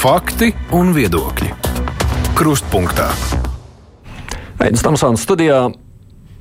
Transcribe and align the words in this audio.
Fakti 0.00 0.46
un 0.72 0.94
viedokļi. 0.96 1.50
Krustpunktā. 2.32 3.10
Aizsmeļamies 4.56 4.84
Tamsānas 4.86 5.24
studijā. 5.26 5.58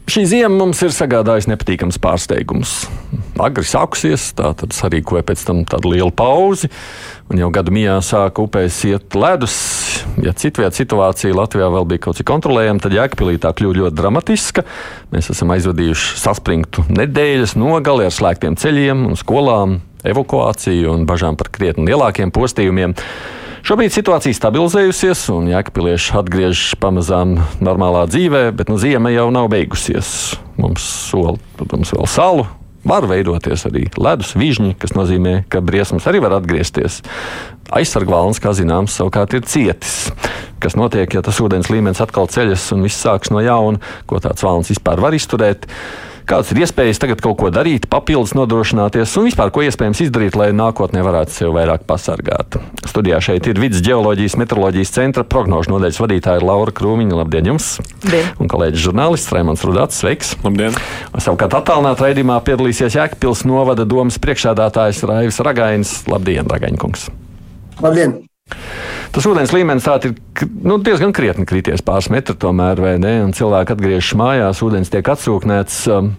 Šī 0.08 0.22
ziema 0.32 0.54
mums 0.62 0.80
ir 0.86 0.94
sagādājusi 0.96 1.50
nepatīkams 1.52 1.98
pārsteigums. 2.00 2.78
Agri 3.44 3.68
sākusies, 3.68 4.30
tā 4.38 4.54
tad 4.62 4.72
sarīkoja 4.78 5.26
pēc 5.28 5.44
tam 5.50 5.60
tādu 5.68 5.92
lielu 5.92 6.14
pauzi, 6.16 6.70
un 7.28 7.42
jau 7.42 7.50
gadu 7.52 7.74
mijā 7.76 7.98
sāka 8.00 8.46
upēs 8.46 8.78
iet 8.88 9.18
ledus. 9.20 9.58
Ja 10.24 10.32
citvietā 10.32 10.72
situācija 10.80 11.36
Latvijā 11.36 11.68
vēl 11.74 11.90
bija 11.92 12.06
kaut 12.06 12.22
cik 12.22 12.30
kontrolējama, 12.32 12.80
tad 12.86 12.96
Jēkabīlī 12.96 13.42
tā 13.44 13.52
kļuva 13.60 13.82
ļoti 13.82 14.00
dramatiska. 14.00 14.64
Mēs 15.12 15.34
esam 15.36 15.52
aizvadījuši 15.58 16.16
saspringtu 16.24 16.88
nedēļas 16.96 17.58
nogali 17.60 18.08
ar 18.08 18.16
slēgtiem 18.16 18.56
ceļiem 18.64 19.04
un 19.12 19.20
skolām, 19.20 19.82
evakuāciju 20.08 20.96
un 20.96 21.04
bažām 21.12 21.36
par 21.36 21.52
krietni 21.52 21.92
lielākiem 21.92 22.32
postījumiem. 22.32 22.96
Šobrīd 23.70 23.94
situācija 23.94 24.34
stabilizējusies, 24.34 25.28
un 25.30 25.52
jēkapilieši 25.52 26.16
atgriežas 26.18 26.72
pamazām 26.82 27.36
normālā 27.62 28.08
dzīvē, 28.10 28.48
bet 28.58 28.72
nu, 28.72 28.80
ziema 28.82 29.12
jau 29.14 29.28
nav 29.30 29.46
beigusies. 29.54 30.08
Mums 30.58 30.88
sola, 31.12 31.36
protams, 31.54 31.92
vēl 31.94 32.10
salu. 32.10 32.48
Var 32.90 33.06
veidoties 33.12 33.68
arī 33.70 33.84
ledus 33.94 34.34
vižņi, 34.34 34.74
kas 34.82 34.96
nozīmē, 34.98 35.44
ka 35.54 35.62
briesmas 35.62 36.10
arī 36.10 36.18
var 36.26 36.34
atgriezties. 36.40 37.04
Aizsargvalns, 37.70 38.42
kā 38.42 38.56
zināms, 38.58 38.98
savukārt 38.98 39.38
ir 39.38 39.46
cietis. 39.46 40.00
Kas 40.58 40.74
notiek, 40.74 41.06
ja 41.14 41.22
tas 41.22 41.38
ūdens 41.38 41.70
līmenis 41.70 42.02
atkal 42.02 42.26
ceļas 42.26 42.72
un 42.74 42.90
viss 42.90 43.06
sāks 43.06 43.30
no 43.30 43.46
jauna, 43.46 43.78
ko 44.10 44.18
tāds 44.18 44.50
valns 44.50 44.74
vispār 44.74 45.06
var 45.06 45.14
izturēt? 45.14 45.70
Kādas 46.30 46.52
ir 46.54 46.60
iespējas 46.62 47.00
tagad 47.02 47.24
kaut 47.26 47.40
ko 47.42 47.48
darīt, 47.50 47.88
papildus 47.90 48.36
nodrošināties 48.38 49.16
un 49.18 49.26
vispār 49.26 49.50
ko 49.50 49.64
iespējams 49.66 50.04
izdarīt, 50.06 50.36
lai 50.38 50.52
nākotnē 50.54 51.02
varētu 51.02 51.34
sevi 51.34 51.56
vairāk 51.56 51.88
pasargāt? 51.90 52.60
Studijā 52.86 53.18
šeit 53.26 53.50
ir 53.50 53.58
vidus 53.58 53.82
geoloģijas, 53.82 54.36
meteoroloģijas 54.38 54.94
centra 54.94 55.24
prognožu 55.26 55.74
nodaļas 55.74 55.98
vadītāja 56.04 56.46
Laura 56.46 56.76
Krūmiņa. 56.78 57.18
Labdien 57.18 57.50
jums! 57.50 57.72
Labdien. 58.04 58.30
Un 58.38 58.54
kolēģis 58.54 58.86
žurnālists 58.86 59.34
Raimons 59.34 59.66
Rudāts. 59.66 59.98
Sveiks! 60.04 60.36
Labdien! 60.46 60.78
Savukārt 61.18 61.58
attālinātā 61.64 62.12
raidījumā 62.12 62.38
piedalīsies 62.46 63.00
Jēkabpils 63.00 63.42
novada 63.50 63.90
domas 63.90 64.22
priekšādātājs 64.22 65.02
Raivis 65.10 65.42
Ragainis. 65.42 65.96
Labdien, 66.14 66.46
Ragaņkungs! 66.46 67.10
Labdien! 67.82 68.20
Tas 69.10 69.26
ūdens 69.26 69.52
līmenis 69.56 69.88
ir 70.06 70.14
nu, 70.62 70.78
diezgan 70.86 71.14
krietni 71.18 71.48
krities 71.50 71.82
pāris 71.86 72.12
metru, 72.14 72.36
tomēr, 72.38 72.82
vai 72.84 72.94
ne? 73.02 73.16
Un 73.26 73.34
cilvēki 73.34 73.74
atgriežas 73.74 74.14
mājās, 74.20 74.62
ūdens 74.66 74.94
tiek 74.94 75.14
atsūknēts. 75.16 75.82
Um, 75.96 76.14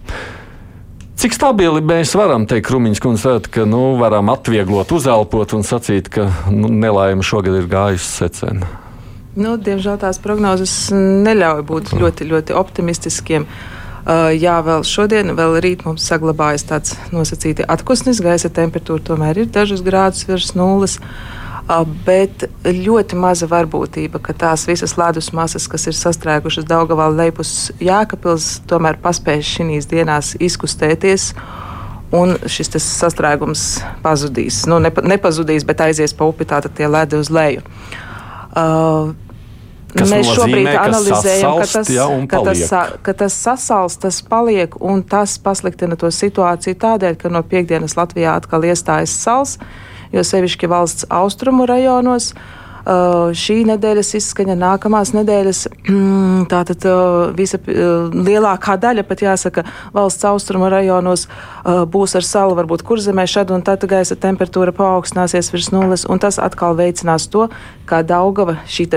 Cik 1.21 1.35
stabili 1.37 1.83
mēs 1.85 2.15
varam 2.17 2.47
teikt, 2.49 2.65
Krūmiņš 2.65 2.99
kundze, 3.03 3.35
ka 3.53 3.61
nu, 3.69 3.93
varam 3.99 4.31
atvieglot, 4.33 4.89
uzelpot 4.95 5.53
un 5.53 5.61
sacīt, 5.67 6.09
ka 6.09 6.25
nu, 6.49 6.71
nelaime 6.73 7.21
šogad 7.21 7.59
ir 7.59 7.67
gājusi 7.69 8.07
secena? 8.09 8.69
Nu, 9.37 9.53
diemžēl 9.53 9.99
tās 10.01 10.17
prognozes 10.19 10.73
neļauj 10.95 11.61
būt 11.69 11.91
ļoti, 11.93 12.25
ļoti 12.31 12.57
optimistiskiem. 12.57 13.45
Uh, 14.01 14.31
jā, 14.33 14.55
vēl 14.65 14.81
šodien, 14.87 15.35
vēl 15.37 15.59
rīt 15.61 15.85
mums 15.85 16.07
saglabājas 16.09 16.65
tāds 16.71 16.97
nosacīti 17.13 17.69
atpūsnis, 17.69 18.23
gaisa 18.25 18.49
temperatūra 18.49 19.05
tomēr 19.11 19.43
ir 19.43 19.53
dažus 19.53 19.85
grādus 19.85 20.25
virs 20.25 20.55
nulles. 20.57 20.97
Uh, 20.97 21.40
bet 22.05 22.45
ļoti 22.65 23.17
maza 23.19 23.47
varbūtība, 23.47 24.19
ka 24.23 24.35
tās 24.35 24.65
visas 24.67 24.97
ledus 24.99 25.31
masas, 25.35 25.69
kas 25.71 25.87
ir 25.87 25.95
sastrēgušas 25.95 26.67
Daugavā 26.67 27.07
lejpus 27.13 27.71
Jēkabils, 27.79 28.61
tomēr 28.67 28.99
paspēj 29.01 29.43
šīs 29.53 29.89
dienās 29.91 30.35
izkustēties. 30.41 31.31
Un 32.11 32.33
šis 32.51 32.73
sastrēgums 32.83 33.61
pazudīs. 34.03 34.65
Nu, 34.67 34.81
nepa, 34.83 34.99
nepazudīs, 34.99 35.63
bet 35.63 35.79
aizies 35.85 36.11
pa 36.11 36.25
upi, 36.27 36.43
tātad 36.49 36.73
tie 36.75 36.89
ledi 36.91 37.15
uz 37.15 37.29
leju. 37.31 37.63
Uh, 38.51 39.13
Kas 39.91 40.07
Mēs 40.07 40.23
nozīmē, 40.23 40.35
šobrīd 40.35 40.67
ka 40.67 40.83
analizējam, 40.87 41.55
ka 41.59 41.65
tas, 41.67 41.89
ja, 41.91 42.03
ka, 42.31 42.41
tas, 42.47 42.61
ka 43.03 43.13
tas 43.21 43.35
sasals, 43.35 43.97
tas 43.99 44.21
paliek, 44.23 44.75
un 44.79 45.01
tas 45.03 45.33
pasliktina 45.43 45.97
to 45.99 46.07
situāciju 46.15 46.77
tādēļ, 46.79 47.17
ka 47.19 47.31
no 47.31 47.41
piekdienas 47.43 47.97
Latvijā 47.99 48.37
atkal 48.39 48.67
iestājas 48.67 49.15
sals. 49.19 49.57
Uh, 49.59 49.90
jo 50.11 50.23
sevišķi 50.25 50.71
valsts 50.71 51.07
austrumu 51.09 51.67
rajonos. 51.69 52.31
Uh, 52.31 53.29
šī 53.37 53.59
nedēļas 53.69 54.07
izskaņa, 54.17 54.55
nākamās 54.57 55.11
nedēļas, 55.13 55.59
tātad 56.49 56.87
uh, 56.89 57.29
visa 57.37 57.59
uh, 57.61 58.09
lielākā 58.09 58.73
daļa, 58.81 59.03
pat 59.05 59.21
jāsaka, 59.21 59.63
valsts 59.93 60.25
austrumu 60.25 60.65
rajonos 60.73 61.27
būs 61.93 62.17
ar 62.17 62.25
salu, 62.25 62.57
varbūt 62.57 62.81
kurzemē 62.81 63.27
šad 63.29 63.53
un 63.53 63.61
tad 63.61 63.85
gaisa 63.85 64.17
temperatūra 64.17 64.73
paaugstināsies 64.73 65.53
virs 65.53 65.69
nulles, 65.69 66.07
un 66.09 66.17
tas 66.25 66.41
atkal 66.41 66.73
veicinās 66.79 67.29
to, 67.29 67.51
kā 67.85 68.01
Daugava 68.01 68.57
šī 68.65 68.89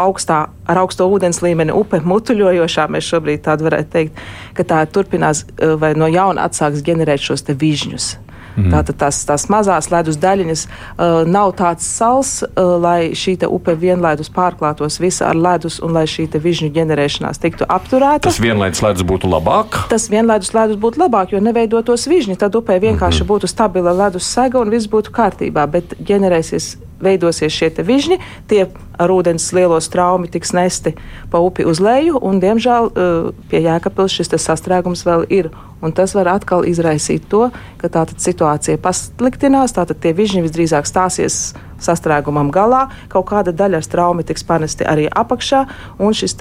augstā, 0.00 0.46
ar 0.68 0.80
augsto 0.80 1.04
ūdens 1.08 1.42
līmeni 1.44 1.76
upe 1.76 2.00
mutuļojošā, 2.04 2.88
mēs 2.92 3.12
šobrīd 3.12 3.44
tādu 3.44 3.68
varētu 3.68 3.92
teikt, 3.92 4.22
ka 4.56 4.64
tā 4.64 4.84
turpinās 4.88 5.44
vai 5.80 5.92
no 5.96 6.08
jauna 6.08 6.48
atsāks 6.48 6.84
ģenerēt 6.88 7.28
šos 7.28 7.44
te 7.48 7.56
vižņus. 7.56 8.14
Mm. 8.56 8.70
Tātad 8.72 8.98
tās, 9.00 9.20
tās 9.28 9.46
mazās 9.52 9.90
ledus 9.92 10.18
daļiņas 10.22 10.62
uh, 10.66 11.22
nav 11.28 11.52
tāds 11.58 11.86
sals, 11.86 12.40
uh, 12.42 12.76
lai 12.80 13.12
šī 13.16 13.36
upe 13.48 13.76
vienlaidus 13.76 14.30
pārklātos 14.32 15.00
visa 15.02 15.28
ar 15.30 15.36
ledus 15.36 15.78
un 15.84 15.92
lai 15.96 16.06
šī 16.08 16.28
vižņu 16.32 16.70
ģenerēšanās 16.72 17.40
tiktu 17.42 17.68
apturēta. 17.68 18.24
Tas 18.28 18.40
vienlaidus 18.42 18.82
ledus 18.84 19.06
būtu 19.06 19.28
labāk? 19.30 19.82
Tas 19.92 20.08
vienlaidus 20.12 20.54
ledus 20.56 20.80
būtu 20.80 21.02
labāk, 21.04 21.36
jo 21.36 21.42
neveidotos 21.44 22.08
vižņi. 22.08 22.38
Tad 22.40 22.56
upē 22.56 22.80
vienkārši 22.80 23.22
mm 23.22 23.26
-hmm. 23.26 23.32
būtu 23.32 23.52
stabila 23.52 23.92
ledus 23.92 24.24
sega 24.24 24.60
un 24.60 24.72
viss 24.72 24.88
būtu 24.88 25.12
kārtībā, 25.12 25.66
bet 25.70 25.94
ģenerēsies 26.00 26.76
veidosies 27.02 27.52
šie 27.52 27.70
vižņi, 27.86 28.18
tie 28.48 28.66
ar 28.96 29.12
ūdens 29.12 29.50
lielo 29.56 29.78
straumi 29.82 30.30
tiks 30.32 30.54
nesti 30.56 30.94
pa 31.30 31.40
upi 31.44 31.66
uz 31.68 31.80
leju, 31.82 32.18
un, 32.24 32.40
diemžēl, 32.40 32.90
uh, 32.90 33.30
pie 33.50 33.60
Jēkabils 33.66 34.16
šis 34.16 34.32
sastrēgums 34.40 35.04
vēl 35.06 35.26
ir. 35.28 35.50
Un 35.84 35.92
tas 35.92 36.14
var 36.16 36.30
atkal 36.32 36.64
izraisīt 36.64 37.26
to, 37.28 37.50
ka 37.76 37.90
tā 37.92 38.06
situācija 38.08 38.80
pasliktinās, 38.80 39.74
tātad 39.76 40.00
tie 40.00 40.14
vižņi 40.16 40.40
visdrīzāk 40.46 40.88
stāsies 40.88 41.52
sastrēgumam 41.84 42.48
galā, 42.48 42.86
kaut 43.12 43.28
kāda 43.28 43.52
daļa 43.52 43.82
ar 43.82 43.84
straumi 43.84 44.24
tiks 44.24 44.46
panesti 44.48 44.88
arī 44.88 45.04
apakšā, 45.12 45.66
un 46.00 46.16
šis 46.16 46.38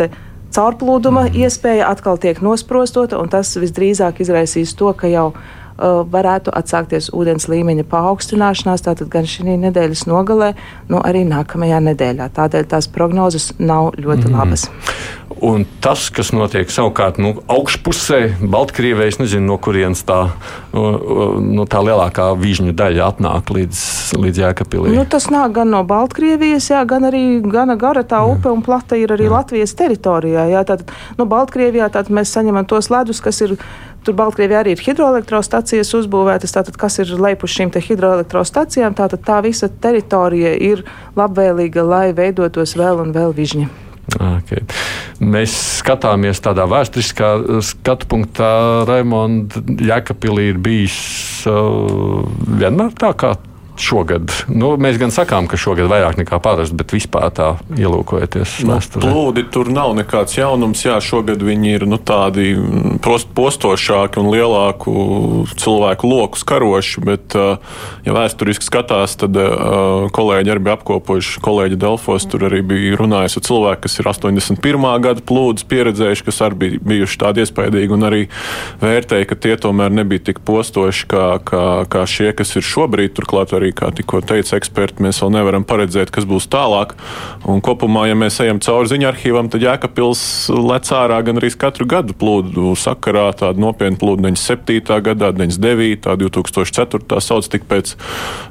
caurplūduma 0.55 1.27
mm. 1.27 1.43
iespēja 1.43 1.89
atkal 1.91 2.19
tiek 2.21 2.39
nosprostota, 2.43 3.19
un 3.19 3.31
tas 3.31 3.51
visdrīzāk 3.59 4.21
izraisīs 4.23 4.75
to, 4.79 4.93
ka 4.95 5.11
jau 5.11 5.33
varētu 5.77 6.53
atsākties 6.55 7.11
ūdens 7.15 7.49
līmeņa 7.51 7.83
paaugstināšanās, 7.91 8.85
tātad 8.85 9.09
gan 9.11 9.27
šī 9.27 9.57
nedēļas 9.65 10.05
nogalē, 10.07 10.53
nu 10.91 11.01
arī 11.03 11.25
nākamajā 11.27 11.81
nedēļā. 11.91 12.29
Tādēļ 12.35 12.71
tās 12.71 12.87
prognozes 12.91 13.51
nav 13.59 13.93
ļoti 13.99 14.29
mm. 14.29 14.35
labas. 14.35 14.67
Un 15.43 15.65
tas, 15.83 16.07
kas 16.15 16.29
notiek 16.31 16.69
savukārt 16.71 17.17
nu, 17.19 17.33
augšpusē, 17.51 18.37
Baltkrievijā, 18.39 19.09
es 19.11 19.17
nezinu, 19.19 19.49
no 19.49 19.57
kurienes 19.59 20.05
tā, 20.07 20.19
nu, 20.71 21.65
tā 21.67 21.81
lielākā 21.83 22.29
vižņu 22.39 22.71
daļa 22.77 23.09
atnāk 23.11 23.51
līdz, 23.51 23.81
līdz 24.21 24.41
Jēkabīlī. 24.45 24.93
Nu, 24.95 25.03
tas 25.11 25.27
nāk 25.33 25.57
gan 25.57 25.73
no 25.73 25.83
Baltkrievijas, 25.87 26.69
jā, 26.71 26.85
gan 26.87 27.09
arī 27.09 27.23
gana 27.43 27.75
gara 27.79 28.05
tā 28.07 28.21
upe 28.23 28.53
un 28.53 28.63
plata 28.65 28.95
ir 28.99 29.11
arī 29.17 29.27
jā. 29.27 29.33
Latvijas 29.35 29.75
teritorijā. 29.75 30.47
Jā, 30.53 30.63
tātad, 30.71 30.95
nu, 31.19 31.27
Baltkrievijā 31.27 31.91
tātad 31.91 32.15
mēs 32.15 32.31
saņemam 32.31 32.69
tos 32.69 32.89
ledus, 32.93 33.19
kas 33.25 33.43
ir 33.43 33.57
Tur 34.05 34.13
Baltkrievijā 34.19 34.59
arī 34.61 34.75
ir 34.75 34.81
hidroelektrostacijas 34.85 35.89
uzbūvētas, 35.97 36.53
tātad 36.53 36.75
kas 36.77 36.99
ir 37.01 37.09
lejuši 37.17 37.55
šīm 37.55 37.71
hidroelektrostacijām, 37.87 38.93
tātad 38.97 39.23
tā 39.25 39.39
visa 39.41 39.69
teritorija 39.69 40.53
ir 40.61 40.83
labvēlīga, 41.17 41.81
lai 41.81 42.05
veidotos 42.13 42.75
vēl 42.77 43.01
un 43.01 43.15
vēl 43.15 43.33
vižņi. 43.33 43.65
Okay. 44.15 44.61
Mēs 45.17 45.55
skatāmies 45.79 46.37
tādā 46.45 46.67
vēsturiskā 46.69 47.31
skatu 47.65 48.07
punktā. 48.11 48.51
Raimonda 48.85 49.63
Jēkabīlī 49.65 50.51
ir 50.51 50.61
bijis 50.61 50.99
uh, 51.49 52.21
vienmēr 52.61 52.93
tā 53.01 53.09
kā 53.17 53.33
šogad? 53.81 54.31
Nu, 54.51 54.73
mēs 54.81 54.99
gan 55.01 55.13
sakām, 55.13 55.49
ka 55.49 55.59
šogad 55.59 55.89
vairāk 55.91 56.19
nekā 56.21 56.39
parasti, 56.43 56.77
bet 56.77 56.93
vispār 56.95 57.31
tā 57.35 57.49
ielūkojoties. 57.75 58.57
Nu, 58.67 58.77
plūdi 58.99 59.45
tur 59.53 59.71
nav 59.73 59.95
nekāds 59.97 60.37
jaunums. 60.37 60.83
Jā, 60.85 60.97
šogad 61.03 61.43
viņi 61.45 61.75
ir 61.77 61.87
nu, 61.89 61.99
tādi 62.01 62.53
post, 63.03 63.31
postošāki 63.35 64.21
un 64.21 64.31
lielāku 64.33 64.93
cilvēku 65.55 66.09
loku 66.09 66.41
skaroši. 66.41 67.03
Bet, 67.05 67.35
ja 68.05 68.15
vēsturiski 68.15 68.67
skatās, 68.67 69.17
tad 69.21 69.37
kolēģi 70.15 70.53
arī 70.53 70.65
bija 70.67 70.77
apkopojuši. 70.79 71.43
Kolēģi 71.45 71.79
Delfos 71.81 72.27
tur 72.29 72.47
arī 72.49 72.61
bija 72.65 72.99
runājis 72.99 73.39
ar 73.39 73.45
cilvēku, 73.49 73.85
kas 73.85 73.99
ir 74.01 74.09
81. 74.11 74.87
gada 75.05 75.23
plūdus 75.25 75.67
pieredzējuši, 75.69 76.25
kas 76.27 76.41
arī 76.45 76.61
bija 76.63 76.83
bijuši 76.91 77.21
tādi 77.21 77.43
iespaidīgi 77.43 77.95
un 77.95 78.07
arī 78.07 78.21
vērtēja, 78.83 79.29
ka 79.29 79.39
tie 79.39 79.55
tomēr 79.61 79.93
nebija 79.93 80.27
tik 80.31 80.41
postoši 80.45 81.07
kā, 81.11 81.25
kā, 81.45 81.65
kā 81.91 82.05
šie, 82.09 82.31
kas 82.37 82.55
ir 82.57 82.65
šobrīd. 82.65 83.15
Turklāt 83.15 83.53
arī 83.55 83.64
arī, 83.65 83.73
kā 83.75 83.89
tikko 83.95 84.21
teica 84.21 84.59
eksperti, 84.59 85.01
mēs 85.03 85.21
vēl 85.23 85.33
nevaram 85.33 85.65
paredzēt, 85.65 86.11
kas 86.13 86.27
būs 86.29 86.47
tālāk. 86.51 86.93
Un 87.49 87.61
kopumā, 87.65 88.05
ja 88.09 88.15
mēs 88.17 88.37
ejam 88.43 88.61
cauri 88.61 88.91
ziņu 88.91 89.09
arhīvam, 89.09 89.49
tad 89.49 89.65
Jēkabpils 89.65 90.49
lec 90.53 90.89
ārā 90.93 91.21
gan 91.25 91.41
arī 91.41 91.49
katru 91.57 91.87
gadu 91.89 92.13
plūdu 92.13 92.75
sakarā. 92.77 93.31
Tāda 93.35 93.59
nopietna 93.61 93.97
plūda 93.99 94.27
97. 94.27 95.01
gadā, 95.05 95.31
99. 95.33 96.15
2004. 96.25 97.21
sauc 97.21 97.47
tik 97.49 97.65
pēc, 97.69 97.95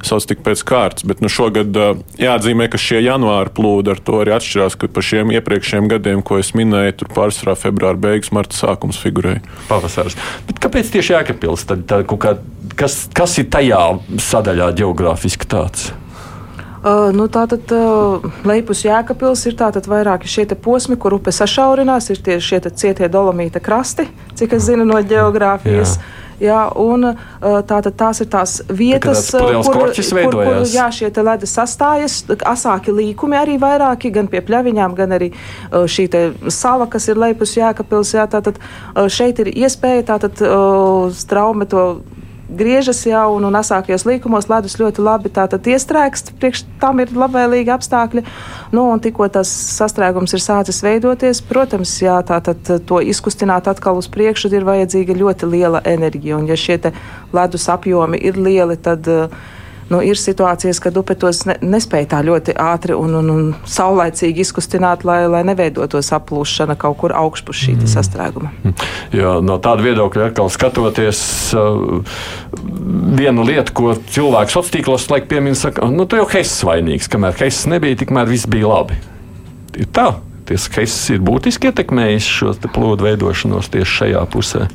sauc 0.05 0.27
tik 0.27 0.43
pēc 0.45 0.63
kārtas. 0.67 1.05
Bet 1.07 1.23
nu, 1.23 1.31
šogad 1.31 1.75
jāatzīmē, 2.19 2.67
ka 2.71 2.81
šie 2.81 3.01
janvāra 3.05 3.53
plūdi 3.55 3.93
ar 3.93 4.01
to 4.03 4.19
arī 4.23 4.35
atšķirās, 4.35 4.77
ka 4.79 4.91
par 4.91 5.05
šiem 5.05 5.33
iepriekšējiem 5.35 5.89
gadiem, 5.91 6.23
ko 6.25 6.39
es 6.41 6.53
minēju, 6.57 6.97
tur 7.01 7.13
pārsvarā 7.15 7.55
februāra 7.59 7.99
beigas, 8.07 8.33
marta 8.35 8.57
sākums 8.57 8.99
figurēja. 9.01 9.43
Pavasaris. 9.69 10.17
Bet 10.49 10.61
kāpēc 10.63 10.91
tieši 10.95 11.15
Jēkabpils? 11.15 11.67
Kas, 12.75 12.95
kas 13.15 13.35
ir 13.39 13.47
tajā 13.53 13.81
sadaļā 14.19 14.71
geogrāfiski 15.05 15.45
tāds? 15.47 15.93
Uh, 16.85 17.09
nu, 17.13 17.25
tātad 17.27 17.65
uh, 17.73 18.21
Leipus 18.45 18.83
Jēkabils 18.85 19.47
ir 19.49 19.55
tātad 19.57 19.87
vairāki 19.89 20.29
šie 20.29 20.45
posmi, 20.53 20.95
kur 20.97 21.17
upe 21.17 21.33
sašaurinās, 21.33 22.11
ir 22.13 22.21
tie 22.21 22.37
šie 22.37 22.61
cietie 22.69 23.09
dolomīta 23.09 23.59
krasti, 23.59 24.05
cik 24.37 24.53
es 24.53 24.69
zinu 24.69 24.85
no 24.85 25.01
geogrāfijas. 25.01 25.97
Jā. 25.97 26.21
Jā, 26.35 26.65
un 26.75 27.13
tātad 27.39 27.93
tās 27.95 28.19
ir 28.19 28.27
tās 28.27 28.57
vietas, 28.67 29.29
tā 29.31 29.39
kur, 29.39 29.93
kur, 29.95 30.33
kur 30.35 30.57
jā, 30.67 30.89
šie 30.91 31.07
ledus 31.23 31.53
sastājas. 31.55 32.17
Asāki 32.43 32.91
līkumi 32.91 33.37
arī 33.39 33.55
vairāki, 33.55 34.11
gan 34.11 34.27
pie 34.27 34.41
pļaviņām, 34.43 34.97
gan 34.97 35.15
arī 35.15 35.29
šī 35.71 36.09
sala, 36.51 36.89
kas 36.91 37.07
ir 37.07 37.21
Leipus 37.23 37.55
Jēkabils. 37.55 38.11
Jā, 38.17 38.27
tātad 38.27 38.59
šeit 39.07 39.39
ir 39.45 39.53
iespēja 39.53 40.09
tātad 40.11 40.43
straume 41.15 41.69
to 41.71 41.85
griežas 42.49 43.01
jau 43.07 43.35
un, 43.35 43.47
un 43.47 43.57
asākajos 43.57 44.05
līkumos 44.07 44.49
ledus 44.51 44.77
ļoti 44.79 45.03
labi 45.05 45.31
iestrēgst, 45.73 46.33
priekš 46.39 46.63
tam 46.81 47.01
ir 47.01 47.13
labvēlīgi 47.15 47.73
apstākļi. 47.73 48.25
Nu, 48.75 48.87
un 48.91 49.01
tikko 49.01 49.27
tas 49.33 49.49
sastrēgums 49.49 50.35
ir 50.35 50.43
sācis 50.43 50.81
veidoties, 50.85 51.41
protams, 51.41 51.95
jā, 52.01 52.19
tātad 52.27 52.61
to 52.85 53.01
izkustināt 53.01 53.67
atkal 53.71 53.97
uz 53.97 54.09
priekšu 54.11 54.53
ir 54.53 54.67
vajadzīga 54.67 55.17
ļoti 55.17 55.51
liela 55.51 55.81
enerģija. 55.85 56.37
Un 56.37 56.49
ja 56.51 56.57
šie 56.59 56.79
ledus 57.33 57.69
apjomi 57.71 58.19
ir 58.21 58.37
lieli, 58.37 58.77
tad 58.77 59.07
uh, 59.09 59.29
nu, 59.89 60.01
ir 60.01 60.17
situācijas, 60.19 60.79
kad 60.83 60.97
upe 60.97 61.15
tos 61.19 61.43
ne, 61.49 61.55
nespēja 61.61 62.09
tā 62.15 62.21
ļoti 62.25 62.55
ātri 62.61 62.95
un, 62.97 63.15
un, 63.19 63.31
un 63.31 63.47
saulaicīgi 63.69 64.43
izkustināt, 64.45 65.05
lai, 65.07 65.21
lai 65.31 65.43
neveidotos 65.47 66.11
aplūšana 66.17 66.77
kaut 66.79 66.97
kur 67.03 67.15
augšpus 67.15 67.61
šī 67.65 67.75
mm. 67.77 67.91
sastrēguma. 67.93 68.51
Jā, 69.15 69.37
no 69.45 69.59
tāda 69.63 69.85
viedokļa 69.85 70.29
atkal 70.31 70.51
skatoties, 70.53 71.21
uh, 71.57 72.19
viena 73.19 73.45
lieta, 73.45 73.73
ko 73.75 73.93
cilvēks 73.95 74.55
sociālos 74.55 74.73
tīklos 74.73 75.09
laik 75.11 75.29
piemina, 75.31 75.57
saka, 75.59 75.87
nu, 75.91 76.07
tu 76.09 76.19
jau 76.19 76.27
Hess 76.33 76.63
vainīgs, 76.65 77.09
kamēr 77.11 77.37
Hess 77.39 77.67
nebija, 77.69 78.01
tikmēr 78.01 78.29
viss 78.29 78.49
bija 78.49 78.71
labi. 78.71 78.97
Ir 79.75 79.91
tā. 79.93 80.13
Tas 80.45 80.67
Hess 80.75 81.09
ir 81.09 81.23
būtiski 81.25 81.71
ietekmējis 81.71 82.25
šo 82.29 82.51
plūdu 82.69 83.07
veidošanos 83.07 83.71
tieši 83.73 83.95
šajā 83.99 84.21
pusē. 84.29 84.67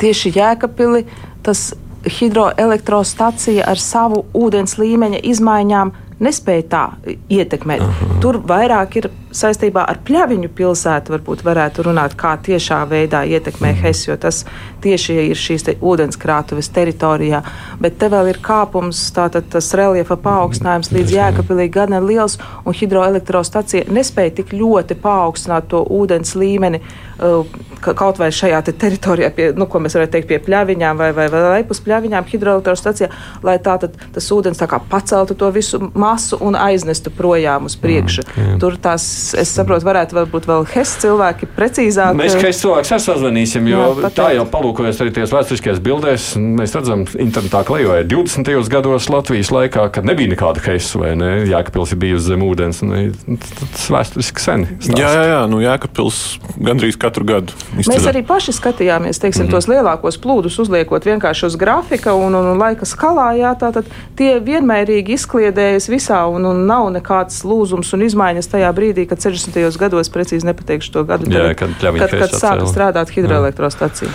Tieši 0.00 0.34
Jēkabili 0.36 1.06
tas 1.46 1.70
hidroelektrostacija 2.06 3.66
ar 3.66 3.80
savu 3.80 4.24
ūdens 4.36 4.78
līmeņa 4.80 5.22
izmaiņām 5.26 5.92
nespēja 6.22 6.66
tā 6.72 6.84
ietekmēt. 7.32 7.84
Aha. 7.84 8.10
Tur 8.22 8.40
vairāk 8.46 9.00
ir 9.02 9.10
saistībā 9.36 9.84
ar 9.88 10.00
pļaviņu 10.06 10.50
pilsētu, 10.56 11.14
varbūt 11.16 11.44
varētu 11.46 11.86
runāt, 11.86 12.16
kā 12.18 12.34
tiešā 12.48 12.82
veidā 12.90 13.24
ietekmē 13.28 13.72
mhm. 13.72 13.82
Hess, 13.84 14.08
jo 14.08 14.16
tas 14.20 14.44
tieši 14.84 15.18
ir 15.30 15.40
šīs 15.40 15.66
te 15.66 15.76
ūdenskrātuves 15.80 16.70
teritorijā. 16.74 17.42
Bet 17.82 17.98
te 18.00 18.10
vēl 18.12 18.32
ir 18.32 18.40
kāpums, 18.44 19.00
tātad 19.16 19.48
tas 19.52 19.72
reliefa 19.78 20.18
paaugstinājums 20.20 20.92
līdz 20.94 21.16
jēkapilī 21.16 21.68
gan 21.72 21.96
ir 21.96 22.06
liels, 22.06 22.38
un 22.64 22.76
hidroelektrostacija 22.76 23.90
nespēja 23.92 24.38
tik 24.40 24.54
ļoti 24.56 24.98
paaugstināt 25.02 25.70
to 25.72 25.82
ūdens 25.96 26.34
līmeni 26.38 26.82
uh, 26.82 27.44
kaut 27.80 28.20
vai 28.20 28.30
šajā 28.34 28.60
te 28.66 28.74
teritorijā, 28.76 29.30
pie, 29.34 29.48
nu, 29.56 29.66
ko 29.70 29.80
mēs 29.82 29.96
varētu 29.96 30.14
teikt, 30.16 30.28
pie 30.30 30.38
pļaviņām 30.46 31.00
vai, 31.00 31.10
vai, 31.16 31.26
vai 31.32 31.42
leipus 31.58 31.80
pļaviņām 31.84 32.28
hidroelektrostacijā, 32.30 33.08
lai 33.46 33.56
tātad 33.62 33.96
tas 34.14 34.30
ūdens 34.34 34.60
tā 34.60 34.68
kā 34.70 34.80
paceltu 34.90 35.36
to 35.38 35.50
visu 35.54 35.80
masu 35.94 36.38
un 36.44 36.58
aiznestu 36.58 37.12
projām 37.14 37.68
uz 37.68 37.76
priekšu. 37.80 38.24
Mm, 38.26 38.32
okay. 38.32 38.60
Tur 38.62 38.78
tās 38.82 39.06
es 39.34 39.52
saprotu, 39.56 39.86
varētu 39.86 40.26
būt 40.30 40.48
vēl 40.48 40.66
Hess 40.70 41.00
cilvēki 41.02 41.48
precīzāk. 41.56 42.16
Mēs 42.18 42.36
Hess 42.40 42.62
cilvēks 42.62 42.92
arī 42.94 43.04
sazvanīsim, 43.06 43.68
jo 43.70 43.82
jā, 44.02 44.10
tā 44.16 44.28
jau 44.36 44.46
palūkojas 44.52 45.00
arī 45.02 45.14
tās 45.16 45.34
vēsturiskajās 45.34 45.80
bildēs. 45.84 46.28
Mēs 46.38 46.74
redzam, 46.76 47.06
internetā 47.22 47.62
klejoja 47.66 48.06
20. 48.06 48.52
gados 48.72 49.08
Latvijas 49.12 49.52
laikā, 49.54 49.88
kad 49.94 50.06
nebija 50.08 50.32
nekāda 50.34 50.62
Hess 50.66 50.96
vai 50.98 51.14
ne, 51.18 51.32
Jēkabpils 51.50 51.94
ir 51.94 52.00
bijusi 52.04 52.30
zem 52.30 52.44
ūdens. 52.46 52.82
Tas 52.82 53.86
vēsturiski 53.92 54.42
sen. 54.42 54.66
Stāst. 54.76 55.00
Jā, 55.00 55.10
jā, 55.14 55.24
jā, 55.32 55.40
nu 55.50 55.60
Jēkabpils 55.64 56.20
gandrīz 56.68 56.98
katru 57.00 57.26
gadu. 57.28 57.56
Izceļ. 57.76 57.92
Mēs 57.92 58.08
arī 58.10 58.22
paši 58.26 58.54
skatījāmies, 58.56 59.20
teiksim, 59.22 59.46
mm 59.46 59.48
-hmm. 59.48 59.56
tos 59.56 59.68
lielākos 59.70 60.20
plūdus 60.22 60.58
uzliekot 60.62 61.06
vienkārši 61.06 61.46
uz 61.46 61.56
grafika 61.56 62.14
un, 62.14 62.34
un, 62.34 62.52
un 62.52 62.58
laika 62.60 62.86
skalā, 62.88 63.30
jā, 63.38 63.54
tātad 63.58 63.88
tie 64.16 64.36
vienmērīgi 64.40 65.16
izkliedējas 65.16 65.88
visā 65.90 66.22
un, 66.30 66.44
un 66.44 66.66
nav 66.68 66.90
nekāds 66.94 67.42
lūzums 67.46 67.92
un 67.94 68.04
izmaiņas 68.06 68.50
tajā 68.52 68.72
brīdī, 68.76 69.05
kad 69.08 69.16
kad 69.16 69.32
60. 69.32 69.78
gados, 69.78 70.10
precīzi 70.12 70.46
nepateikšu 70.46 70.92
to 70.92 71.04
gadu, 71.08 71.30
Jā, 71.32 71.54
kad, 71.56 71.72
kad, 71.80 72.12
kad 72.12 72.34
sāka 72.36 72.68
strādāt 72.68 73.12
hidroelektrostacija. 73.14 74.10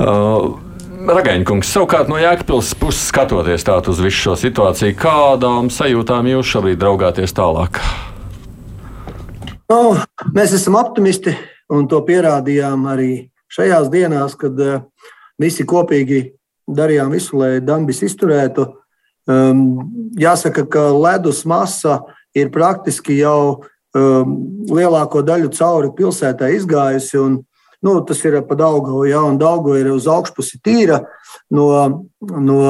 Uh, 0.00 0.58
Ragaņkungs, 1.00 1.70
savukārt 1.70 2.10
no 2.10 2.18
Jēkabpils 2.20 2.74
puses 2.80 3.06
skatoties 3.08 3.64
uz 3.64 4.00
visu 4.02 4.18
šo 4.18 4.34
situāciju, 4.36 4.96
kādām 4.98 5.70
sajūtām 5.72 6.28
jūs 6.28 6.50
šobrīd 6.50 6.80
draugāties 6.82 7.32
tālāk? 7.32 7.80
Nu, 9.70 9.94
mēs 10.34 10.52
esam 10.58 10.76
optimisti 10.80 11.36
un 11.70 11.86
to 11.88 12.02
pierādījām 12.04 12.84
arī 12.90 13.30
šajās 13.54 13.88
dienās, 13.92 14.34
kad 14.36 14.58
uh, 14.58 14.82
visi 15.40 15.64
kopīgi 15.64 16.24
darījām 16.70 17.14
visu, 17.14 17.38
lai 17.38 17.58
dambis 17.62 18.02
izturētu. 18.06 18.66
Um, 19.30 20.10
jāsaka, 20.18 20.66
ka 20.66 20.88
ledus 20.90 21.44
masa 21.46 22.00
ir 22.34 22.50
praktiski 22.50 23.20
jau 23.20 23.62
um, 23.96 24.34
lielāko 24.70 25.22
daļu 25.26 25.52
cauri 25.56 25.92
pilsētai 25.96 26.54
izgājusi. 26.56 27.18
Un, 27.20 27.38
nu, 27.86 27.94
tas 28.06 28.20
ir 28.24 28.40
pa 28.48 28.58
Daugavu, 28.58 29.04
ja, 29.08 29.22
un 29.26 29.38
Daugavu 29.40 29.78
ir 29.80 29.92
uz 29.92 30.08
augšpusi 30.10 30.60
tīra. 30.64 31.02
No, 31.50 31.70
no 32.20 32.60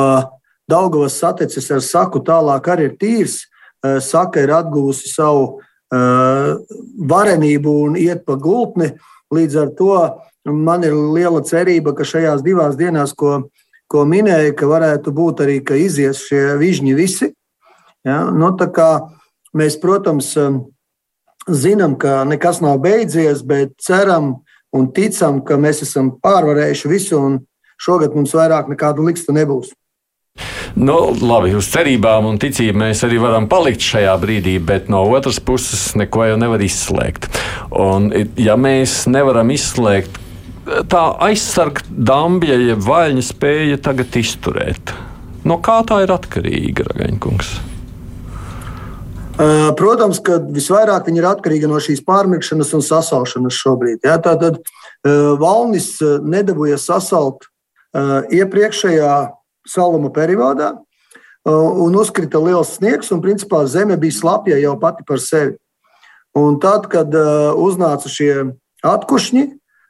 Daugavas 0.71 1.19
saticis 1.19 1.71
ar 1.75 1.83
saku 1.85 2.23
tālāk 2.27 2.71
arī 2.71 2.91
ir 2.91 2.99
tīrs. 3.01 3.43
Uh, 3.81 3.97
saka 4.05 4.43
ir 4.45 4.51
atguvusi 4.53 5.09
savu 5.09 5.45
uh, 5.57 6.59
varenību 7.11 7.77
un 7.87 7.97
iet 7.97 8.27
pa 8.27 8.37
gultni. 8.37 8.93
Līdz 9.33 9.57
ar 9.63 9.71
to 9.79 9.95
man 10.45 10.85
ir 10.85 10.95
liela 10.95 11.43
cerība, 11.47 11.95
ka 11.97 12.05
šajās 12.05 12.43
divās 12.45 12.77
dienās, 12.77 13.15
ko, 13.17 13.51
ko 13.91 14.05
minēja, 14.09 14.55
ka 14.57 14.69
varētu 14.71 15.13
būt 15.15 15.45
arī, 15.45 15.61
ka 15.65 15.79
izies 15.79 16.25
šie 16.29 16.59
vižņi 16.61 16.97
visi. 16.99 17.31
Ja? 18.07 18.25
Nu, 18.33 18.53
mēs, 19.57 19.77
protams, 19.83 20.33
um, 20.41 20.63
zinām, 21.49 21.97
ka 21.99 22.25
nekas 22.29 22.61
nav 22.65 22.81
beidzies, 22.85 23.45
bet 23.47 23.77
ceram 23.83 24.41
un 24.77 24.91
ticam, 24.95 25.41
ka 25.45 25.59
mēs 25.61 25.83
esam 25.87 26.13
pārvarējuši 26.23 26.91
visu, 26.91 27.19
un 27.19 27.39
šogad 27.81 28.15
mums 28.17 28.35
vairāk 28.37 28.71
nekādu 28.71 29.07
likstu 29.07 29.35
nebūs. 29.37 29.73
Nu, 30.79 31.11
labi, 31.19 31.51
uz 31.59 31.67
cerībām 31.73 32.29
un 32.29 32.39
ticību 32.41 32.79
mēs 32.79 33.03
arī 33.05 33.19
varam 33.21 33.49
palikt 33.51 33.83
šajā 33.83 34.13
brīdī, 34.23 34.55
bet 34.63 34.87
no 34.93 35.03
otras 35.11 35.41
puses 35.43 35.97
neko 35.99 36.29
jau 36.29 36.37
nevar 36.41 36.63
izslēgt. 36.63 37.27
Un, 37.75 38.13
ja 38.39 38.55
mēs 38.61 39.03
nevaram 39.11 39.51
izslēgt, 39.51 40.21
tā 40.93 41.03
aizsarga 41.27 41.83
dambja, 41.91 42.59
jeb 42.71 42.87
vaļņa 42.87 43.27
spēja 43.27 43.81
tagad 43.83 44.21
izturēt. 44.23 44.95
No 45.49 45.59
kā 45.65 45.81
tā 45.89 46.05
ir 46.05 46.15
atkarīga, 46.15 46.87
Ragaņkungs? 46.93 47.70
Eh, 49.41 49.71
protams, 49.73 50.19
ka 50.21 50.37
visvairāk 50.53 51.07
viņi 51.09 51.23
ir 51.23 51.27
atkarīgi 51.31 51.69
no 51.71 51.79
šīs 51.81 52.03
pārmirkšanas 52.05 52.75
un 52.77 52.83
sasaušanas 52.85 53.57
šobrīd. 53.57 54.03
Ja? 54.05 54.19
Tātad 54.21 54.59
eh, 54.61 55.31
valnis 55.41 55.95
eh, 56.05 56.19
nedabūja 56.21 56.81
sasalt 56.81 57.47
iepriekšējā 57.91 59.13
saluma 59.67 60.13
periodā, 60.15 60.69
un 61.43 61.97
uzkrita 61.99 62.39
liels 62.39 62.77
sniegs, 62.77 63.09
un 63.11 63.19
principā 63.25 63.65
zeme 63.67 63.97
bija 63.99 64.15
slapja 64.15 64.61
jau 64.63 64.77
pati 64.79 65.03
par 65.09 65.19
sevi. 65.19 65.57
Un 66.39 66.61
tad, 66.63 66.87
kad 66.93 67.11
uznāca 67.11 68.07
šie 68.07 68.31
atkušņi, 68.87 69.43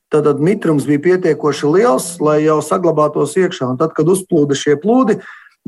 tad 0.09 0.41
mitrums 0.41 0.89
bija 0.89 1.03
pietiekoši 1.11 1.75
liels, 1.75 2.09
lai 2.25 2.39
jau 2.47 2.57
saglabātos 2.65 3.37
iekšā. 3.37 3.69
Un 3.69 3.77
tad, 3.77 3.93
kad 3.99 4.09
uzplūda 4.09 4.57
šie 4.57 4.79
plūdi, 4.81 5.19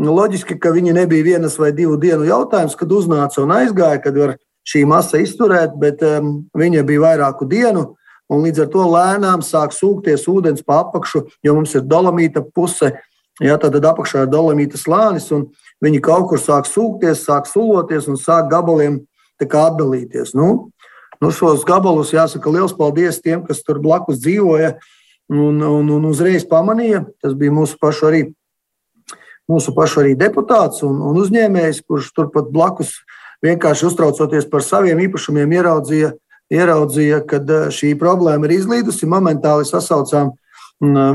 loģiski, 0.01 0.57
ka 0.61 0.73
viņi 0.73 0.95
nebija 0.97 1.27
vienas 1.27 1.59
vai 1.61 1.73
divu 1.77 1.99
dienu 2.01 2.25
jautājums, 2.29 2.77
kad 2.79 2.93
uznāca 2.93 3.43
un 3.43 3.53
aizgāja, 3.53 4.01
kad 4.03 4.17
var 4.17 4.37
šī 4.69 4.85
masa 4.89 5.21
izturēt, 5.21 5.75
bet 5.81 6.03
um, 6.07 6.45
viņa 6.57 6.85
bija 6.89 7.05
vairāku 7.09 7.49
dienu. 7.51 7.93
Un 8.33 8.47
līdz 8.47 8.65
ar 8.65 8.69
to 8.73 8.85
lēnām 8.89 9.43
sāk 9.45 9.75
sūkties 9.77 10.25
ūdens 10.31 10.65
pa 10.65 10.81
apakšu, 10.87 11.27
jo 11.45 11.57
mums 11.57 11.75
ir 11.77 11.85
dolomīta 11.85 12.41
puse, 12.41 12.95
Jā, 13.41 13.57
tad 13.57 13.79
apakšā 13.81 14.27
ir 14.27 14.31
dolomīta 14.31 14.77
slānis, 14.77 15.31
un 15.33 15.47
viņi 15.83 16.03
kaut 16.05 16.29
kur 16.29 16.41
sāk 16.41 16.69
sūkties, 16.69 17.25
sāk 17.25 17.49
suloties 17.49 18.11
un 18.11 18.21
sāk 18.21 18.51
gabaliem 18.53 19.01
atdalīties. 19.43 20.37
Nu, 20.39 20.71
nu 21.19 21.31
šos 21.35 21.65
gabalus 21.67 22.13
jāsaka 22.15 22.53
liels 22.53 22.77
paldies 22.77 23.19
tiem, 23.19 23.41
kas 23.43 23.65
tur 23.67 23.81
blakus 23.83 24.21
dzīvoja 24.23 24.77
un, 25.33 25.59
un, 25.59 25.89
un 25.91 26.05
uzreiz 26.07 26.45
pamanīja. 26.47 27.07
Tas 27.25 27.35
bija 27.35 27.55
mūsu 27.57 27.81
pašu 27.81 28.07
arī, 28.13 28.23
mūsu 29.53 29.75
pašu 29.77 30.03
arī 30.03 30.17
deputāts 30.19 30.83
un, 30.87 30.99
un 31.05 31.21
uzņēmējs, 31.23 31.85
kurš 31.87 32.13
turpat 32.17 32.51
blakus 32.53 32.97
vienkārši 33.45 33.89
uztraucoties 33.91 34.49
par 34.51 34.65
saviem 34.65 35.01
īpašumiem 35.07 35.57
ieraudzīja, 35.59 36.13
ieraudzīja 36.53 37.23
ka 37.29 37.43
šī 37.75 37.95
problēma 38.01 38.49
ir 38.49 38.57
izlīdusi. 38.61 39.09
Momentāli 39.11 39.67
sasaucām 39.69 40.33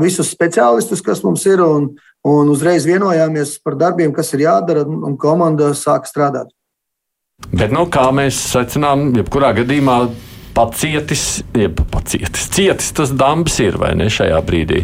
visus 0.02 0.30
speciālistus, 0.32 1.02
kas 1.04 1.22
mums 1.24 1.44
ir, 1.48 1.62
un, 1.64 1.90
un 2.24 2.52
uzreiz 2.52 2.86
vienojāmies 2.88 3.58
par 3.64 3.76
darbiem, 3.80 4.14
kas 4.16 4.32
ir 4.34 4.46
jādara, 4.46 4.84
un 4.86 5.18
komanda 5.20 5.74
sāka 5.76 6.08
strādāt. 6.08 6.52
Bet, 7.52 7.70
nu, 7.70 7.84
kā 7.86 8.08
mēs 8.10 8.38
secinām, 8.50 9.12
jebkurā 9.14 9.52
gadījumā 9.60 9.98
pacietis, 10.56 11.44
jeb 11.54 11.78
pacietis, 11.92 12.48
cietis 12.50 12.90
tas 12.96 13.12
dambis 13.14 13.60
ir 13.62 13.78
vai 13.78 13.92
ne 13.98 14.08
šajā 14.10 14.40
brīdī. 14.46 14.82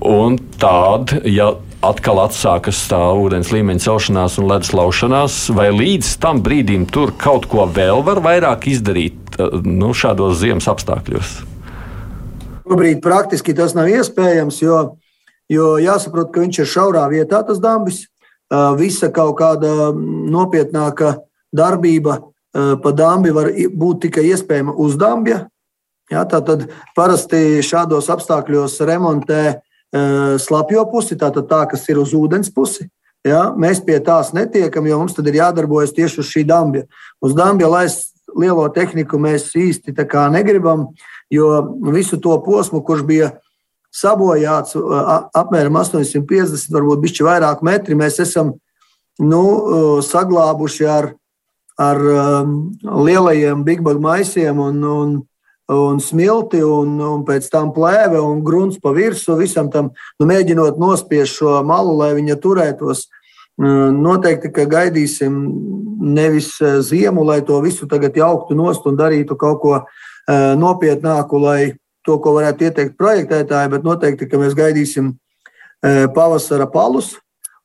Un 0.00 0.38
tāda, 0.58 1.20
ja 1.28 1.52
atkal 1.84 2.20
atsākas 2.22 2.80
tā 2.90 2.98
ūdens 3.16 3.50
līmeņa 3.54 3.84
celšanās 3.86 4.36
un 4.40 4.48
ledus 4.50 4.72
laušanās, 4.76 5.36
vai 5.56 5.70
līdz 5.72 6.12
tam 6.20 6.42
brīdim 6.44 6.86
tur 6.92 7.14
kaut 7.16 7.48
ko 7.50 7.64
vēl 7.68 8.04
var 8.06 8.20
vairāk 8.24 8.68
izdarīt 8.70 9.38
nu, 9.64 9.92
šādos 9.96 10.40
ziemas 10.42 10.68
apstākļos? 10.70 11.38
Šobrīd 12.68 13.00
praktiski 13.02 13.56
tas 13.56 13.74
nav 13.74 13.88
iespējams, 13.90 14.60
jo, 14.62 14.80
jo 15.50 15.72
jāsaprot, 15.80 16.30
ka 16.34 16.44
viņš 16.44 16.60
ir 16.62 16.70
šaurā 16.70 17.06
vietā, 17.12 17.42
tas 17.46 17.62
dambis. 17.62 18.04
Visa 18.78 19.08
kaut 19.14 19.36
kāda 19.38 19.92
nopietnāka 19.94 21.16
darbība 21.54 22.18
pa 22.52 22.92
dambi 22.94 23.30
var 23.34 23.50
būt 23.54 24.06
tikai 24.06 24.26
iespējama 24.32 24.74
uz 24.74 24.96
dambja. 24.98 25.44
Ja, 26.10 26.24
tātad 26.26 26.66
parasti 26.96 27.60
šādos 27.62 28.08
apstākļos 28.10 28.80
remontē 28.82 29.60
slapjo 29.90 30.84
pusi, 30.90 31.18
tātad 31.18 31.48
tā, 31.50 31.64
kas 31.70 31.88
ir 31.90 31.98
uz 31.98 32.14
ūdens 32.14 32.52
pusi. 32.54 32.88
Ja, 33.26 33.50
mēs 33.52 33.82
pie 33.84 33.98
tās 34.00 34.30
netiekam, 34.32 34.86
jo 34.88 34.96
mums 35.02 35.12
tad 35.12 35.26
ir 35.28 35.36
jādarbojas 35.42 35.92
tieši 35.92 36.22
uz 36.22 36.28
šī 36.30 36.44
dambja. 36.48 36.86
Uz 37.20 37.34
dambja 37.36 37.68
laist 37.68 38.14
lielo 38.36 38.64
tehniku 38.72 39.18
mēs 39.20 39.50
īsti 39.58 39.92
negribam, 40.32 40.88
jo 41.30 41.76
visu 41.92 42.16
to 42.16 42.38
posmu, 42.42 42.80
kurš 42.80 43.02
bija 43.04 43.30
sabojāts 43.92 44.76
apmēram 45.34 45.76
850, 45.76 46.70
varbūt 46.72 47.02
bišķi 47.02 47.26
vairāk 47.26 47.62
metri, 47.62 47.94
mēs 47.94 48.20
esam 48.20 48.54
nu, 49.18 50.00
saglābuši 50.00 50.86
ar, 50.86 51.12
ar 51.76 52.00
lielajiem 52.80 53.64
bigbag 53.64 54.00
maisiem 54.00 54.58
un, 54.58 54.84
un, 54.84 55.16
un 55.70 56.00
smilti, 56.02 56.60
un, 56.66 56.96
un 57.04 57.22
pēc 57.26 57.46
tam 57.52 57.70
plēve 57.74 58.18
un 58.18 58.42
grunts 58.44 58.80
pa 58.82 58.92
virsmu 58.94 59.36
visam 59.38 59.70
tam, 59.70 59.92
nu, 60.18 60.26
mēģinot 60.26 60.80
nospiest 60.80 61.38
šo 61.38 61.60
malu, 61.66 61.94
lai 62.00 62.12
viņa 62.18 62.38
turētos. 62.42 63.06
Noteikti, 63.60 64.48
ka 64.56 64.64
gaidīsim 64.64 65.34
nevis 66.00 66.54
ziemu, 66.86 67.26
lai 67.28 67.42
to 67.44 67.58
visu 67.60 67.86
tagad 67.88 68.16
jauktu 68.16 68.56
nost 68.56 68.86
un 68.88 68.96
darītu 68.96 69.36
kaut 69.36 69.60
ko 69.60 69.74
nopietnāku, 70.56 71.40
lai 71.42 71.60
to, 72.06 72.16
ko 72.24 72.32
varētu 72.38 72.66
ieteikt 72.66 72.96
projektētāji, 72.96 73.72
bet 73.74 73.84
noteikti, 73.84 74.28
ka 74.30 74.40
mēs 74.40 74.56
gaidīsim 74.56 75.12
pavasara 76.16 76.70
palus. 76.72 77.18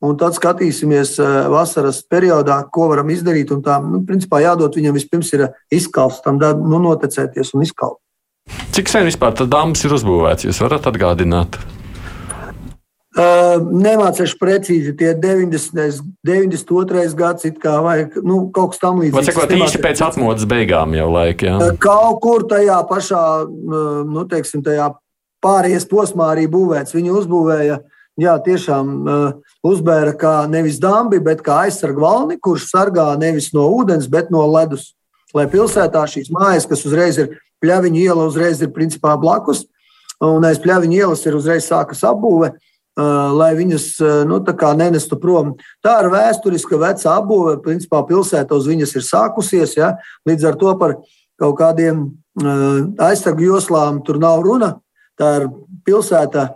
Un 0.05 0.17
tad 0.21 0.35
skatīsimies 0.37 1.15
vasaras 1.51 2.01
periodā, 2.09 2.59
ko 2.71 2.89
varam 2.91 3.09
izdarīt. 3.13 3.53
Un 3.55 3.63
tā, 3.65 3.79
nu, 3.83 4.03
principā, 4.07 4.41
jādod 4.45 4.77
viņam 4.77 4.97
vispirms 4.97 5.31
ir 5.37 5.47
izkalts, 5.73 6.21
tam 6.25 6.39
nu, 6.39 6.81
noticēties 6.89 7.55
un 7.57 7.65
izkalt. 7.65 7.99
Cik 8.75 8.91
sen 8.91 9.07
vispār 9.07 9.33
tas 9.37 9.49
dāmas 9.49 9.81
ir 9.87 9.95
uzbūvēts? 9.95 10.45
Jūs 10.45 10.61
varat 10.61 10.85
atgādināt? 10.91 11.57
Uh, 13.15 13.61
Nemācīšu 13.63 14.35
precīzi, 14.41 14.91
tie 14.99 15.13
90. 15.15 16.01
92. 16.27 17.05
gads, 17.15 17.47
kā, 17.63 17.77
vai 17.79 17.95
nu, 18.19 18.49
kaut 18.51 18.73
kas 18.73 18.81
tamlīdzīgs. 18.81 19.15
Vai 19.15 19.23
sakot, 19.23 19.53
īsti 19.55 19.79
pēc 19.85 20.01
atmodas 20.03 20.43
beigām 20.51 20.97
jau 20.97 21.07
laika? 21.13 21.47
Jā. 21.47 21.69
Kaut 21.79 22.19
kur 22.25 22.43
tajā 22.51 22.81
pašā, 22.89 23.23
nu, 23.47 24.25
teiksim, 24.27 24.65
tajā 24.65 24.89
pārējais 25.45 25.87
posmā 25.87 26.33
arī 26.33 26.49
būvēts. 26.51 26.95
Viņi 26.97 27.15
uzbūvēja, 27.21 27.79
jā, 28.19 28.35
tiešām 28.45 28.91
uh, 29.05 29.23
uzbēra 29.65 30.15
kā 30.19 30.35
nevis 30.51 30.79
dambi, 30.81 31.19
bet 31.23 31.43
kā 31.45 31.65
aizsargu 31.65 32.03
valni, 32.03 32.37
kurš 32.41 32.69
sargā 32.71 33.07
nevis 33.19 33.51
no 33.55 33.67
ūdens, 33.77 34.09
bet 34.11 34.31
no 34.33 34.45
ledus. 34.49 34.93
Lai 35.35 35.47
pilsētā 35.51 36.05
šīs 36.07 36.31
mājas, 36.31 36.67
kas 36.69 36.85
uzreiz 36.87 37.19
ir 37.19 37.33
pļaviņu 37.63 38.03
iela, 38.05 38.27
uzreiz 38.29 38.61
ir 38.63 38.71
principā 38.75 39.17
blakus, 39.19 39.65
un 40.23 40.45
aiz 40.47 40.61
pļaviņu 40.63 41.01
ielas 41.01 41.25
ir 41.27 41.35
uzreiz 41.35 41.67
sākas 41.67 42.05
apbūve. 42.07 42.53
Uh, 42.95 43.33
lai 43.35 43.49
viņas 43.57 43.85
nu, 44.23 44.37
nenestu 44.79 45.17
prom. 45.19 45.49
Tā 45.83 45.97
ir 45.99 46.07
vēsturiska 46.13 46.77
veca 46.79 47.17
apbūve. 47.17 47.57
Principā 47.59 47.99
pilsēta 48.07 48.55
uz 48.55 48.69
viņas 48.71 48.95
ir 48.95 49.03
sākusies. 49.03 49.73
Ja? 49.75 49.97
Līdz 50.23 50.47
ar 50.47 50.55
to 50.55 50.71
par 50.79 50.93
kaut 51.35 51.57
kādiem 51.59 52.05
aizsargu 52.95 53.43
joslām 53.43 53.99
tur 53.99 54.15
nav 54.23 54.39
runa. 54.47 54.77
Tā 55.19 55.41
ir 55.41 55.49
pilsēta 55.83 56.53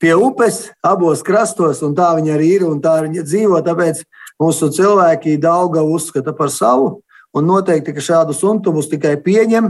pie 0.00 0.14
upes, 0.16 0.70
abos 0.82 1.22
krastos, 1.26 1.82
un 1.86 1.94
tā 1.98 2.10
viņa 2.16 2.34
arī 2.36 2.54
ir 2.56 2.66
un 2.68 2.80
tā 2.82 2.96
viņa 3.04 3.24
dzīvo. 3.26 3.60
Tāpēc 3.66 4.02
mūsu 4.40 4.70
cilvēki 4.74 5.38
daudz 5.40 5.82
uzskata 5.84 6.34
par 6.36 6.52
savu. 6.52 7.00
Un 7.36 7.46
noteikti, 7.46 7.92
ka 7.94 8.02
šādus 8.02 8.40
suntumus 8.42 8.88
tikai 8.90 9.14
pieņem 9.22 9.68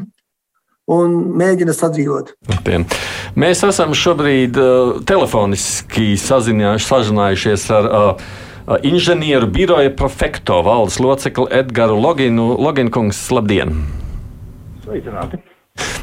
un 0.91 1.17
mēģina 1.37 1.75
sadzīvot. 1.77 2.33
Tiem. 2.65 2.87
Mēs 3.39 3.61
esam 3.67 3.93
šobrīd 3.93 4.57
uh, 4.57 4.95
telefoniski 5.07 6.15
sazinājušies 6.19 7.67
ar 7.77 7.91
uh, 7.91 8.25
inženieru 8.87 9.51
biroja 9.53 9.93
prefekto 9.93 10.63
valdes 10.65 10.97
locekli 11.03 11.51
Edgars 11.61 12.01
Loginu. 12.01 12.55
Loginkungs, 12.57 13.27
labdien! 13.35 13.77
Sveicināti! 14.87 15.50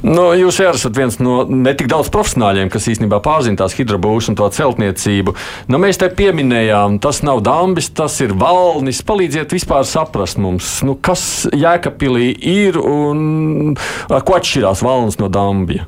Nu, 0.05 0.29
jūs 0.37 0.59
jau 0.61 0.69
esat 0.71 0.97
viens 0.97 1.17
no 1.19 1.39
ne 1.49 1.73
tik 1.77 1.89
daudz 1.91 2.11
profesionāļiem, 2.13 2.69
kas 2.73 2.85
īstenībā 2.91 3.19
pārzina 3.25 3.59
tās 3.61 3.75
hidrobūvas 3.77 4.29
un 4.31 4.37
to 4.37 4.49
celtniecību. 4.53 5.33
Nu, 5.71 5.79
mēs 5.81 5.99
te 6.01 6.09
pieminējām, 6.13 6.99
tas 7.03 7.23
nav 7.25 7.41
dambis, 7.45 7.89
tas 7.97 8.19
ir 8.23 8.35
valnis. 8.37 9.01
Palīdziet 9.07 9.55
vispār 9.55 9.87
saprast 9.89 10.39
mums, 10.41 10.77
nu, 10.85 10.97
kas 11.01 11.47
Jēkabpilī 11.49 12.29
ir 12.37 12.77
un 12.81 13.75
ko 14.07 14.37
atšķirās 14.37 14.83
valnis 14.85 15.19
no 15.21 15.31
dambja. 15.33 15.87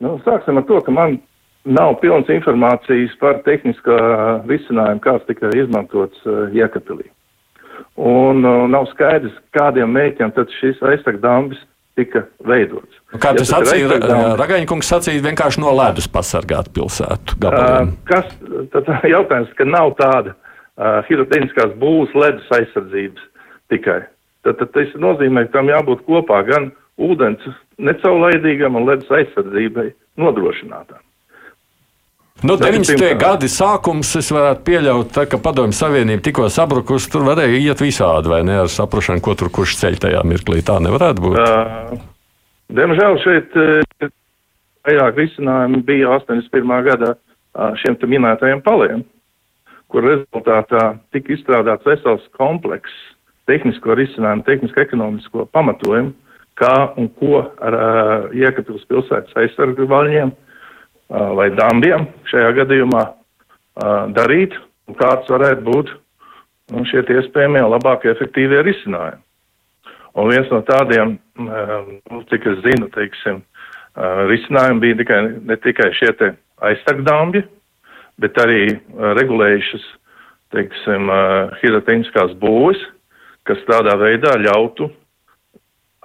Nu, 0.00 0.16
sāksim 0.24 0.58
ar 0.58 0.64
to, 0.66 0.80
ka 0.82 0.92
man 0.96 1.18
nav 1.68 1.98
pilnas 2.00 2.28
informācijas 2.32 3.12
par 3.20 3.42
tehniskā 3.46 4.00
risinājumu, 4.48 5.02
kāds 5.04 5.26
tika 5.28 5.52
izmantots 5.60 6.28
Jēkabpilī 6.56 7.10
un 8.00 8.44
uh, 8.44 8.64
nav 8.70 8.88
skaidrs, 8.94 9.34
kādiem 9.56 9.92
mērķiem 9.92 10.32
tad 10.36 10.52
šis 10.60 10.80
aizsargdambis 10.88 11.60
tika 11.98 12.22
veidots. 12.46 13.00
Nu, 13.12 13.18
kā 13.20 13.34
tas 13.36 13.50
ja 13.50 13.58
sacīja, 13.58 13.98
Ragaņkungs 14.40 14.92
sacīja 14.92 15.24
vienkārši 15.26 15.60
no 15.60 15.74
ledus 15.76 16.08
pasargāt 16.08 16.70
pilsētu 16.76 17.36
gabaliem. 17.42 17.92
Uh, 17.92 18.06
kas, 18.08 18.30
tad 18.72 18.88
jautājums, 19.14 19.52
ka 19.58 19.66
nav 19.68 19.92
tāda 20.00 20.32
uh, 20.32 21.02
hidrotehniskās 21.10 21.76
būvas 21.82 22.16
ledus 22.16 22.48
aizsardzības 22.60 23.28
tikai. 23.74 24.00
Tad, 24.46 24.56
tad 24.62 24.72
tas 24.72 24.96
nozīmē, 24.96 25.44
ka 25.48 25.58
tam 25.58 25.68
jābūt 25.68 26.06
kopā 26.08 26.40
gan 26.48 26.70
ūdens 27.00 27.44
necaurlaidīgam 27.80 28.78
un 28.80 28.88
ledus 28.88 29.12
aizsardzībai 29.20 29.90
nodrošinātām. 30.20 31.02
Nu, 32.40 32.54
90. 32.56 33.18
gadi 33.20 33.48
sākums, 33.52 34.14
es 34.16 34.30
varētu 34.32 34.62
pieļaut, 34.64 35.10
tā, 35.12 35.26
ka 35.28 35.36
Padomju 35.44 35.76
Savienība 35.76 36.24
tikko 36.24 36.46
sabrukusi, 36.48 37.10
tur 37.12 37.26
varēja 37.26 37.58
iet 37.60 37.82
visādi, 37.84 38.32
vai 38.32 38.40
ne, 38.48 38.62
ar 38.62 38.72
saprašanu, 38.72 39.20
ko 39.24 39.34
tur 39.36 39.50
kurš 39.52 39.76
ceļ 39.82 39.98
tajā 40.00 40.22
mirklī. 40.24 40.62
Tā 40.64 40.78
nevarētu 40.80 41.26
būt. 41.26 41.36
Uh, 41.36 42.00
diemžēl 42.72 43.20
šeit 43.26 43.60
vairāk 44.88 45.20
risinājumi 45.20 45.82
bija 45.84 46.16
81. 46.16 46.74
gadā 46.88 47.12
šiem 47.82 48.00
minētajiem 48.08 48.64
paliem, 48.64 49.04
kur 49.92 50.08
rezultātā 50.08 50.94
tika 51.12 51.36
izstrādāts 51.36 51.84
vesels 51.84 52.24
komplekss 52.40 53.08
tehnisko 53.50 53.98
risinājumu, 53.98 54.46
tehnisko 54.48 54.80
ekonomisko 54.80 55.50
pamatojumu, 55.52 56.14
kā 56.56 56.76
un 56.96 57.12
ko 57.20 57.50
ar 57.60 57.76
uh, 57.76 58.30
Iekatuvas 58.32 58.88
pilsētas 58.88 59.36
aizsargu 59.44 59.84
vaļņiem 59.90 60.32
uh, 60.32 60.46
vai 61.10 61.48
dambiem 61.58 62.06
šajā 62.30 62.52
gadījumā 62.60 63.02
darīt, 64.14 64.54
un 64.86 64.96
kāds 64.98 65.30
varētu 65.30 65.64
būt 65.66 65.90
nu, 66.74 66.84
šie 66.86 67.02
iespējamie 67.02 67.62
labākie, 67.66 68.12
efektīvie 68.12 68.62
risinājumi. 68.66 69.22
Un 70.18 70.30
viens 70.30 70.50
no 70.50 70.60
tādiem, 70.66 71.16
nu, 71.38 72.22
cik 72.30 72.46
es 72.50 72.62
zinu, 72.64 72.88
teiksim, 72.94 73.42
risinājumi 74.30 74.82
bija 74.82 74.98
tikai, 75.02 75.20
ne 75.46 75.56
tikai 75.62 75.90
šie 75.98 76.10
te 76.18 76.32
aizsargdāmbi, 76.66 77.42
bet 78.20 78.38
arī 78.42 78.62
uh, 78.68 79.12
regulējušas, 79.18 79.84
teiksim, 80.54 81.08
uh, 81.08 81.54
hidrotehniskās 81.62 82.34
būves, 82.42 82.80
kas 83.48 83.62
tādā 83.68 83.96
veidā 84.00 84.34
ļautu 84.42 84.90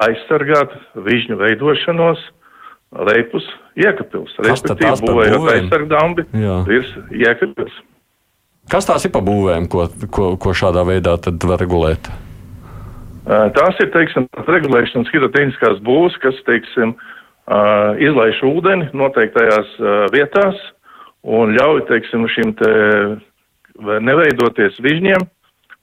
aizsargāt 0.05 0.73
vižņu 1.07 1.37
veidošanos 1.39 2.21
Leipus 2.95 3.47
iekapils, 3.75 4.35
respektīvi 4.45 5.09
būvējot 5.09 5.49
aizsargdāmbi 5.55 6.25
virs 6.69 6.93
iekapils. 7.11 7.73
Kas 8.71 8.87
tās 8.87 9.03
ir 9.05 9.11
pa 9.13 9.21
būvēm, 9.21 9.67
ko, 9.69 9.85
ko, 10.09 10.29
ko 10.41 10.53
šādā 10.57 10.85
veidā 10.87 11.17
var 11.45 11.59
regulēt? 11.61 12.07
Tās 13.25 13.81
ir, 13.81 13.89
teiksim, 13.93 14.27
regulēšanas 14.47 15.11
hidrotehniskās 15.13 15.81
būvs, 15.85 16.17
kas, 16.21 16.37
teiksim, 16.47 16.95
izlaiž 18.01 18.41
ūdeni 18.45 18.89
noteiktajās 18.93 19.75
vietās 20.13 20.57
un 21.25 21.53
ļauj, 21.57 21.85
teiksim, 21.89 22.25
šim 22.29 22.53
te 22.57 22.71
neveidoties 24.05 24.77
vižņiem 24.81 25.25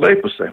lejpusē. 0.03 0.53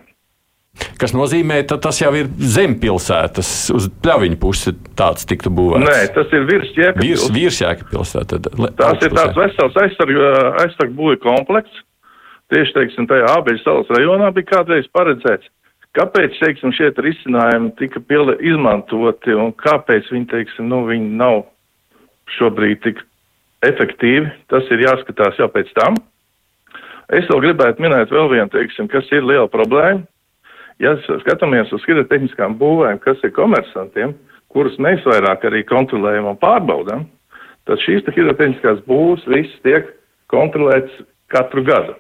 Kas 1.00 1.13
nozīmē, 1.15 1.62
ka 1.67 1.77
tas 1.81 2.01
jau 2.01 2.12
ir 2.17 2.27
zem 2.43 2.74
pilsētas, 2.81 3.50
uz 3.75 3.88
pļaviņu 4.03 4.39
pusi 4.41 4.74
tāds 5.00 5.27
tiktu 5.29 5.51
būvēts. 5.55 5.86
Nē, 5.86 6.00
tas 6.15 6.33
ir 6.36 6.48
virs 6.50 6.74
jēkabils. 6.75 7.27
Virs, 7.36 7.59
jēkabils. 7.63 8.15
Tad, 8.31 8.50
tās 8.79 9.05
ir 9.07 9.15
tāds 9.15 9.39
vesels 9.39 9.79
aizsargu, 9.83 10.25
aizsargu 10.65 10.98
būvi 10.98 11.21
komplekss. 11.24 11.86
Tieši, 12.50 12.75
teiksim, 12.75 13.07
tajā 13.07 13.29
Ābeļu 13.38 13.62
salas 13.62 13.91
rajonā 13.93 14.31
bija 14.36 14.50
kādreiz 14.55 14.89
paredzēts. 14.95 15.48
Kāpēc, 15.98 16.36
teiksim, 16.41 16.74
šie 16.75 16.91
risinājumi 16.98 17.71
tika 17.79 18.01
pieli, 18.03 18.36
izmantoti 18.51 19.33
un 19.33 19.53
kāpēc 19.57 20.09
viņi, 20.13 20.27
teiksim, 20.33 20.67
nu, 20.69 20.83
viņi 20.89 21.15
nav 21.17 21.43
šobrīd 22.38 22.83
tik 22.83 23.01
efektīvi, 23.65 24.29
tas 24.51 24.67
ir 24.74 24.86
jāskatās 24.86 25.39
jau 25.41 25.50
pēc 25.53 25.71
tam. 25.77 25.98
Es 27.09 27.25
vēl 27.29 27.41
gribētu 27.48 27.81
minēt 27.81 28.12
vēl 28.13 28.29
vienu, 28.36 28.50
teiksim, 28.53 28.89
kas 28.91 29.07
ir 29.15 29.25
liela 29.25 29.50
problēma 29.50 30.05
Ja 30.79 30.93
skatāmies 31.03 31.71
uz 31.75 31.83
hidrotehniskām 31.88 32.55
būvēm, 32.59 33.01
kas 33.03 33.19
ir 33.27 33.33
komersantiem, 33.36 34.13
kurus 34.53 34.77
mēs 34.79 35.03
vairāk 35.07 35.43
arī 35.50 35.65
kontrolējam 35.67 36.29
un 36.31 36.39
pārbaudām, 36.39 37.03
tad 37.67 37.81
šīs 37.83 38.07
hidrotehniskās 38.07 38.79
būvs 38.88 39.25
viss 39.27 39.59
tiek 39.65 39.91
kontrolēts 40.31 41.01
katru 41.33 41.65
gadu. 41.67 41.98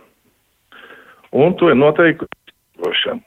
Un 1.35 1.53
to 1.59 1.69
ir 1.69 1.77
noteikuši. 1.77 3.19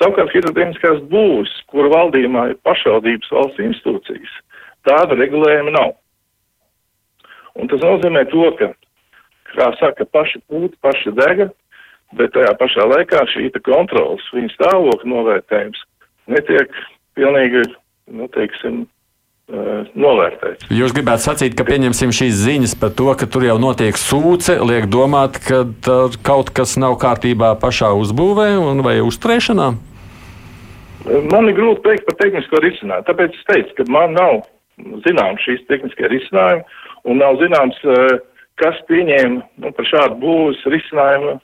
Savukārt 0.00 0.34
hidrotehniskās 0.34 1.00
būvs, 1.12 1.52
kur 1.70 1.86
valdījumā 1.92 2.48
ir 2.50 2.60
pašvaldības 2.66 3.30
valsts 3.32 3.62
institūcijas, 3.62 4.36
tāda 4.88 5.16
regulējuma 5.16 5.72
nav. 5.76 5.94
Un 7.54 7.68
tas 7.70 7.82
nozīmē 7.84 8.24
to, 8.32 8.48
ka, 8.58 8.72
kā 9.54 9.70
saka, 9.78 10.08
paši 10.10 10.40
pūti, 10.50 10.74
paši 10.82 11.12
dega, 11.14 11.52
bet 12.18 12.34
tajā 12.36 12.54
pašā 12.60 12.88
laikā 12.94 13.26
šī 13.32 13.50
kontrols, 13.64 14.24
viņa 14.36 14.54
stāvokļa 14.56 15.12
novērtējums 15.12 15.84
netiek 16.32 16.74
pilnīgi, 17.18 17.64
nu, 18.12 18.28
teiksim, 18.32 18.84
novērtēts. 19.98 20.68
Jūs 20.72 20.94
gribētu 20.96 21.26
sacīt, 21.26 21.56
ka 21.58 21.66
pieņemsim 21.68 22.12
šīs 22.14 22.36
ziņas 22.44 22.74
par 22.80 22.92
to, 22.96 23.10
ka 23.18 23.26
tur 23.28 23.44
jau 23.44 23.58
notiek 23.60 23.98
sūce, 23.98 24.56
liek 24.64 24.86
domāt, 24.92 25.40
ka 25.44 25.64
kaut 26.24 26.52
kas 26.56 26.76
nav 26.80 26.96
kārtībā 27.02 27.54
pašā 27.60 27.92
uzbūvē 27.98 28.54
un 28.62 28.84
vai 28.86 29.00
uzturēšanā? 29.04 29.68
Man 31.32 31.50
ir 31.50 31.56
grūti 31.58 31.82
pateikt 31.82 32.06
par 32.06 32.18
tehnisko 32.20 32.62
risinājumu. 32.62 33.06
Tāpēc 33.08 33.34
es 33.34 33.46
teicu, 33.48 33.74
ka 33.80 33.88
man 33.90 34.14
nav 34.14 34.44
zināms 35.04 35.42
šīs 35.44 35.64
tehniskie 35.68 36.08
risinājumi 36.08 36.62
un 37.10 37.18
nav 37.18 37.40
zināms, 37.42 37.80
kas 38.62 38.78
pieņēma 38.88 39.42
nu, 39.42 39.72
par 39.74 39.88
šādu 39.90 40.20
būvs 40.22 40.62
risinājumu 40.70 41.40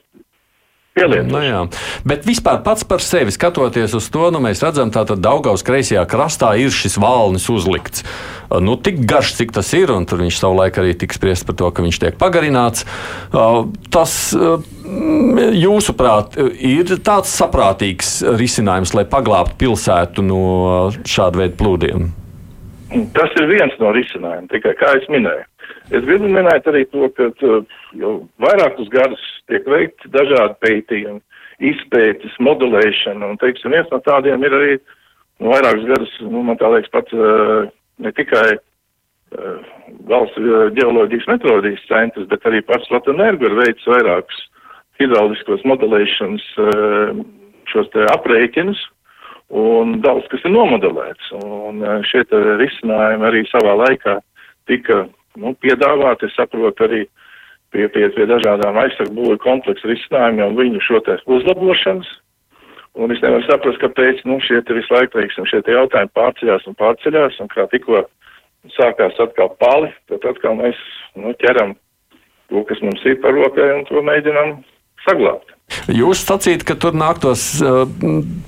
pielietošanu. 0.99 1.63
Nu. 1.63 1.79
Bet 2.11 2.27
vispār 2.27 2.61
pats 2.65 2.85
par 2.87 3.03
sevi 3.03 3.33
skatoties 3.35 3.95
uz 3.97 4.09
to, 4.13 4.27
nu, 4.33 4.41
mēs 4.43 4.63
redzam, 4.65 4.91
ka 4.93 5.05
Daugaus 5.15 5.65
kreisajā 5.65 6.03
krastā 6.09 6.53
ir 6.59 6.73
šis 6.75 6.99
valnis 7.01 7.47
uzlikts. 7.51 8.05
Nu, 8.49 8.75
tik 8.81 9.03
garš, 9.05 9.35
cik 9.37 9.51
tas 9.53 9.67
ir, 9.77 9.91
un 9.93 10.07
tur 10.09 10.23
viņš 10.23 10.39
savulaik 10.41 10.79
arī 10.81 10.95
tika 10.97 11.13
spriests 11.13 11.45
par 11.45 11.57
to, 11.59 11.69
ka 11.69 11.85
viņš 11.85 11.99
tiek 12.01 12.15
pagarināts. 12.21 12.85
Tas, 13.93 14.15
jūsuprāt, 15.59 16.39
ir 16.57 16.95
tāds 17.05 17.35
saprātīgs 17.37 18.15
risinājums, 18.39 18.95
lai 18.97 19.05
paglābtu 19.09 19.59
pilsētu 19.61 20.25
no 20.25 20.41
šāda 21.05 21.43
veida 21.43 21.59
plūdiem? 21.59 22.09
Tas 23.13 23.35
ir 23.37 23.45
viens 23.51 23.75
no 23.77 23.93
risinājumiem, 23.93 24.49
tikai 24.49 24.73
kā 24.79 24.95
es 24.97 25.05
minēju. 25.13 25.45
Es 25.93 26.05
gribu 26.05 26.29
minēt 26.29 26.65
arī 26.69 26.83
to, 26.89 27.05
ka 27.13 27.29
jau 27.97 28.13
vairākus 28.41 28.89
gadus 28.93 29.21
tiek 29.49 29.65
veikti 29.69 30.11
dažādi 30.13 30.57
pētījumi, 30.63 31.21
izpētes, 31.71 32.37
modelēšana, 32.43 33.33
un, 33.33 33.39
teiksim, 33.41 33.73
viens 33.75 33.89
no 33.91 33.99
tādiem 34.05 34.43
ir 34.45 34.55
arī 34.55 34.75
nu, 34.77 35.49
vairākus 35.51 35.87
gadus, 35.89 36.13
nu, 36.23 36.43
man 36.47 36.59
tā 36.59 36.69
liekas, 36.71 36.91
pat 36.93 37.11
ne 37.99 38.13
tikai 38.15 38.45
uh, 38.55 39.57
valsts 40.11 40.39
ģeoloģijas 40.77 41.27
meteoroloģijas 41.33 41.89
centrs, 41.89 42.29
bet 42.31 42.47
arī 42.47 42.61
pats 42.67 42.87
Latvijas 42.93 43.43
ir 43.43 43.57
veicis 43.59 43.91
vairākus 43.91 44.45
hidrauliskos 44.99 45.65
modelēšanas 45.67 46.47
uh, 46.63 47.19
šos 47.71 47.91
te 47.93 48.07
aprēķinus, 48.15 48.79
un 49.49 49.99
daudz 50.05 50.27
kas 50.31 50.43
ir 50.45 50.53
nomodelēts, 50.53 51.31
un 51.41 51.81
šie 52.05 52.23
risinājumi 52.61 53.27
arī 53.29 53.45
savā 53.49 53.75
laikā 53.83 54.19
tika 54.69 55.03
nu, 55.39 55.55
piedāvāt, 55.63 56.23
es 56.25 56.35
saprotu, 56.37 56.85
arī 56.85 57.01
pie, 57.05 57.19
pie, 57.73 57.87
pie 57.89 58.25
dažādām 58.29 58.79
aizsargbūvi 58.83 59.37
kompleksu 59.43 59.91
risinājumiem 59.91 60.57
viņu 60.57 60.81
šo 60.85 61.01
te 61.05 61.17
uzlabošanas. 61.25 62.09
Un 62.99 63.13
es 63.13 63.21
nevaru 63.23 63.45
saprast, 63.45 63.79
kāpēc 63.83 64.23
nu, 64.27 64.39
šie 64.43 64.63
te 64.65 64.75
visu 64.75 64.91
laiku, 64.91 65.13
teiksim, 65.19 65.45
šie 65.47 65.61
te 65.63 65.75
jautājumi 65.75 66.11
pārceļās 66.17 66.65
un 66.67 66.75
pārceļās, 66.79 67.37
un 67.43 67.51
kā 67.51 67.67
tikko 67.71 68.01
sākās 68.75 69.19
atkal 69.23 69.53
pali, 69.61 69.91
tad 70.09 70.25
atkal 70.27 70.57
mēs 70.59 70.79
nu, 71.15 71.31
ķeram 71.39 71.77
to, 72.49 72.65
kas 72.67 72.81
mums 72.83 73.05
ir 73.07 73.21
par 73.23 73.37
rokai, 73.37 73.69
un 73.77 73.85
to 73.87 74.03
mēģinām 74.03 74.57
saglabāt. 75.05 75.55
Jūs 75.93 76.25
sacīt, 76.25 76.65
ka 76.65 76.75
tur 76.81 76.97
nāktos 76.97 77.45
uh, 77.61 77.85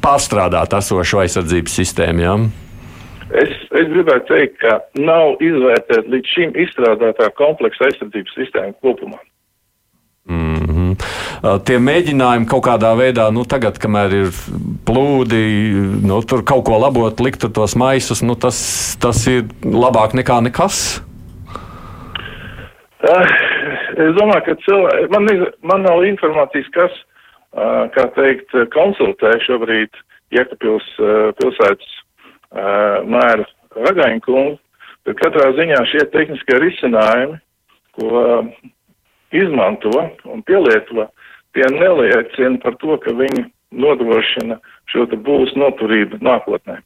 pārstrādāt 0.02 0.74
esošo 0.74 1.22
aizsardzības 1.22 1.80
sistēmu, 1.84 2.26
jā? 2.26 2.36
Ja? 2.36 2.61
Es, 3.32 3.52
es 3.80 3.88
gribētu 3.88 4.28
teikt, 4.28 4.58
ka 4.60 4.80
nav 5.00 5.40
izvērtēta 5.44 6.10
līdz 6.12 6.32
šim 6.34 6.56
izstrādātā 6.66 7.30
kompleksa 7.38 7.88
aizsardzības 7.88 8.34
sistēma 8.36 8.74
kopumā. 8.84 9.20
Mm 10.28 10.66
-hmm. 10.68 11.60
Tie 11.66 11.78
mēģinājumi 11.80 12.48
kaut 12.50 12.66
kādā 12.68 12.92
veidā, 12.98 13.32
nu, 13.34 13.46
tagad, 13.46 13.80
kamēr 13.82 14.14
ir 14.14 14.28
plūdi, 14.86 15.40
nu, 16.08 16.20
tur 16.22 16.44
kaut 16.44 16.66
ko 16.66 16.78
labot, 16.78 17.20
likt 17.20 17.48
tos 17.54 17.76
maisus, 17.76 18.22
nu, 18.22 18.36
tas, 18.36 18.60
tas 19.02 19.28
ir 19.28 19.48
labāk 19.64 20.14
nekā 20.14 20.42
nekas. 20.44 21.02
Uh, 23.02 23.26
es 23.98 24.14
domāju, 24.20 24.44
ka 24.46 24.56
cilvēki, 24.68 25.10
man, 25.16 25.48
man 25.64 25.82
nav 25.82 26.04
informācijas, 26.06 26.70
kas, 26.76 26.92
uh, 27.58 27.90
kā 27.96 28.06
teikt, 28.20 28.54
konsultē 28.76 29.40
šobrīd 29.48 29.90
Jēkabpils 30.32 30.86
uh, 31.00 31.34
pilsētas 31.42 32.01
mēra 33.12 33.48
Ragaņa 33.72 34.24
kungu, 34.26 34.58
bet 35.08 35.20
katrā 35.22 35.52
ziņā 35.58 35.80
šie 35.92 36.06
tehniskie 36.12 36.60
risinājumi, 36.60 37.40
ko 37.96 38.26
izmanto 39.36 39.92
un 40.28 40.44
pielieto, 40.48 41.08
tie 41.56 41.68
neliecina 41.72 42.60
par 42.64 42.78
to, 42.84 42.98
ka 43.04 43.16
viņi 43.16 43.48
nodrošina 43.72 44.60
šo 44.92 45.08
te 45.08 45.20
būs 45.20 45.56
noturību 45.60 46.20
nākotnē. 46.24 46.82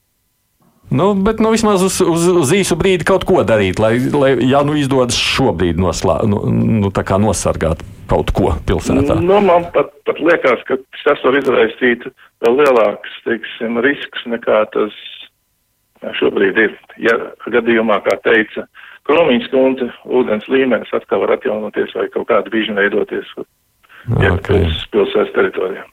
Nu, 0.93 1.13
bet 1.17 1.39
nu, 1.41 1.49
vismaz 1.49 1.81
uz, 1.81 1.97
uz, 2.05 2.27
uz 2.29 2.51
īsu 2.53 2.77
brīdi 2.77 3.07
kaut 3.09 3.23
ko 3.25 3.41
darīt, 3.47 3.79
lai, 3.81 3.97
lai 4.13 4.35
ja 4.45 4.61
nu 4.61 4.75
izdodas 4.77 5.17
šobrīd 5.17 5.81
noslā, 5.81 6.19
nu, 6.29 6.43
nu, 6.45 6.91
nosargāt 6.93 7.81
kaut 8.05 8.29
ko 8.38 8.53
pilsētā. 8.69 9.17
Nu, 9.17 9.39
man 9.41 9.65
pat, 9.73 9.89
pat 10.05 10.21
liekas, 10.21 10.61
ka 10.69 10.77
tas 11.01 11.25
var 11.25 11.39
izraisīt 11.41 12.05
vēl 12.45 12.59
lielāks 12.61 13.17
teiksim, 13.25 13.81
risks 13.81 14.27
nekā 14.29 14.61
tas 14.75 14.93
šobrīd 16.19 16.59
ir. 16.61 16.75
Ja 17.01 17.15
gadījumā, 17.51 18.01
kā 18.05 18.17
teica 18.23 18.67
Kromīņas 19.05 19.51
kundze, 19.51 19.91
ūdens 20.05 20.47
līmenis 20.49 20.93
atkal 20.97 21.21
var 21.21 21.35
atjaunoties 21.37 21.93
vai 21.97 22.07
kaut 22.13 22.27
kāda 22.31 22.51
vižņa 22.53 22.79
veidoties. 22.79 23.35
Okay. 24.05 24.69
Pilsētas 24.93 25.33
teritorijā. 25.33 25.85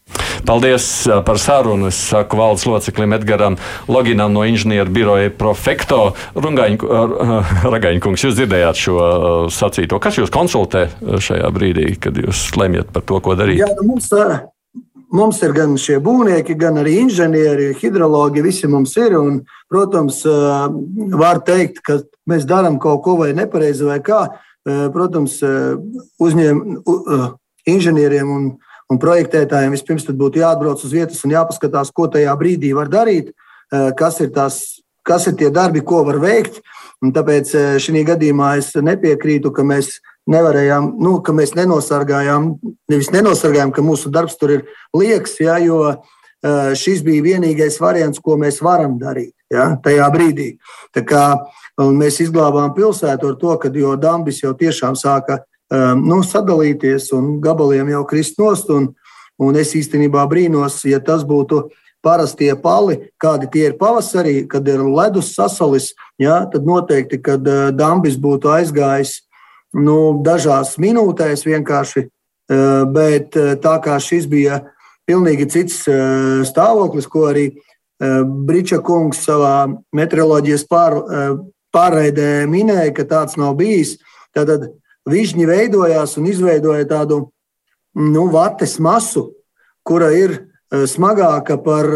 Paldies 0.44 0.84
par 1.24 1.38
sarunu. 1.40 1.88
Es 1.88 2.00
saku 2.10 2.36
valdes 2.36 2.66
loceklim 2.68 3.14
Edgaram 3.16 3.56
Loginam 3.88 4.34
no 4.34 4.44
inženieru 4.44 4.92
biroja 4.92 5.32
Profekto. 5.38 6.00
Ragaņkungs, 7.74 8.26
jūs 8.26 8.36
dzirdējāt 8.36 8.82
šo 8.84 8.96
sacīto. 9.52 10.00
Kas 10.02 10.20
jūs 10.20 10.32
konsultē 10.34 10.88
šajā 11.00 11.52
brīdī, 11.54 11.94
kad 12.00 12.18
jūs 12.20 12.50
lemjat 12.58 12.92
par 12.92 13.06
to, 13.08 13.22
ko 13.24 13.36
darīt? 13.38 13.62
Jā, 13.62 13.70
nu 13.80 13.94
mums, 13.94 14.10
Mums 15.12 15.42
ir 15.44 15.52
gan 15.52 15.74
šie 15.76 15.98
būvnieki, 16.00 16.56
gan 16.56 16.80
arī 16.80 16.94
inženieri, 17.02 17.72
hidrologi, 17.76 18.40
visi 18.44 18.68
mums 18.70 18.94
ir. 18.96 19.18
Un, 19.18 19.42
protams, 19.68 20.22
var 21.20 21.42
teikt, 21.44 21.82
ka 21.84 21.98
mēs 22.28 22.46
darām 22.48 22.78
kaut 22.80 23.02
ko 23.04 23.18
vai 23.20 23.32
nepareizi 23.36 23.84
vai 23.84 23.98
kā, 24.04 24.24
protams, 24.64 25.36
uzņēmējiem, 26.22 27.36
inženieriem 27.68 28.30
un, 28.32 28.46
un 28.90 29.00
projektētājiem 29.02 29.74
vispirms 29.76 30.08
būtu 30.08 30.42
jāatbrauc 30.42 30.82
uz 30.82 30.94
vietas 30.94 31.22
un 31.26 31.36
jāpaskatās, 31.36 31.92
ko 31.94 32.08
tajā 32.10 32.32
brīdī 32.38 32.72
var 32.74 32.90
darīt, 32.92 33.32
kas 33.98 34.20
ir, 34.24 34.32
tās, 34.34 34.58
kas 35.06 35.28
ir 35.30 35.36
tie 35.38 35.50
darbi, 35.54 35.84
ko 35.84 36.02
var 36.08 36.18
veikt. 36.22 36.60
Un 37.02 37.12
tāpēc 37.14 37.52
šī 37.82 38.04
gadījumā 38.06 38.56
es 38.60 38.72
nepiekrītu, 38.78 39.50
ka 39.54 39.64
mēs 39.66 39.96
nevarējām, 40.30 40.92
nu, 41.02 41.16
ka 41.24 41.34
mēs 41.34 41.56
nenosargājām, 41.58 42.52
nevis 42.90 43.10
nenosargājām, 43.14 43.72
ka 43.74 43.82
mūsu 43.82 44.12
darbs 44.14 44.38
tur 44.38 44.54
ir 44.54 44.66
liekas, 44.94 45.34
ja, 45.42 45.58
jo 45.58 45.96
šis 46.78 47.02
bija 47.06 47.22
vienīgais 47.22 47.78
variants, 47.82 48.22
ko 48.22 48.36
mēs 48.38 48.60
varam 48.62 48.96
darīt 48.98 49.34
ja, 49.52 49.72
tajā 49.82 50.08
brīdī. 50.14 50.48
Tā 50.94 51.04
kā, 51.06 51.24
mēs 51.78 52.20
izglābām 52.24 52.74
pilsētu 52.76 53.32
ar 53.32 53.38
to, 53.40 53.56
ka 53.58 53.70
Dambis 53.98 54.42
jau 54.42 54.54
tiešām 54.54 54.96
sāka 54.98 55.42
nu, 55.98 56.22
sadalīties 56.22 57.12
un 57.16 57.38
gabaliem 57.40 57.92
jau 57.92 58.04
krist 58.04 58.38
nost. 58.38 58.70
Un, 58.70 58.92
un 59.38 59.56
es 59.56 59.74
īstenībā 59.74 60.26
brīnos, 60.28 60.82
ja 60.84 61.00
tas 61.00 61.24
būtu 61.24 61.68
parastie 62.02 62.52
pali, 62.58 62.98
kādi 63.22 63.48
tie 63.52 63.68
ir 63.70 63.76
pavasarī, 63.78 64.42
kad 64.50 64.66
ir 64.68 64.82
ledus 64.82 65.32
sasalis, 65.36 65.92
ja, 66.18 66.42
tad 66.50 66.66
noteikti, 66.66 67.20
kad 67.22 67.46
Dambis 67.78 68.18
būtu 68.20 68.50
aizgājis 68.52 69.20
nu, 69.78 70.20
dažās 70.24 70.76
minūtēs 70.82 71.46
vienkārši. 71.46 72.08
Bet 72.92 73.36
tā 73.62 73.74
kā 73.80 73.96
šis 74.02 74.26
bija 74.28 74.60
pilnīgi 75.08 75.46
cits 75.54 75.84
stāvoklis, 76.50 77.06
ko 77.08 77.28
arī 77.30 77.46
Briča 78.02 78.80
kungs 78.82 79.22
savā 79.22 79.70
meteoroloģijas 79.94 80.66
pār, 80.68 80.98
pārraidē 81.72 82.44
minēja, 82.50 82.90
ka 82.96 83.06
tāds 83.08 83.38
nav 83.38 83.54
bijis. 83.60 83.96
Tad 84.34 84.50
višņi 85.08 85.46
veidojās 85.48 86.16
un 86.18 86.26
izveidoja 86.30 86.88
tādu 86.90 87.22
nu, 87.94 88.26
vates 88.32 88.78
masu, 88.82 89.30
kura 89.86 90.10
ir 90.16 90.51
smagāka 90.72 91.58
par 91.60 91.88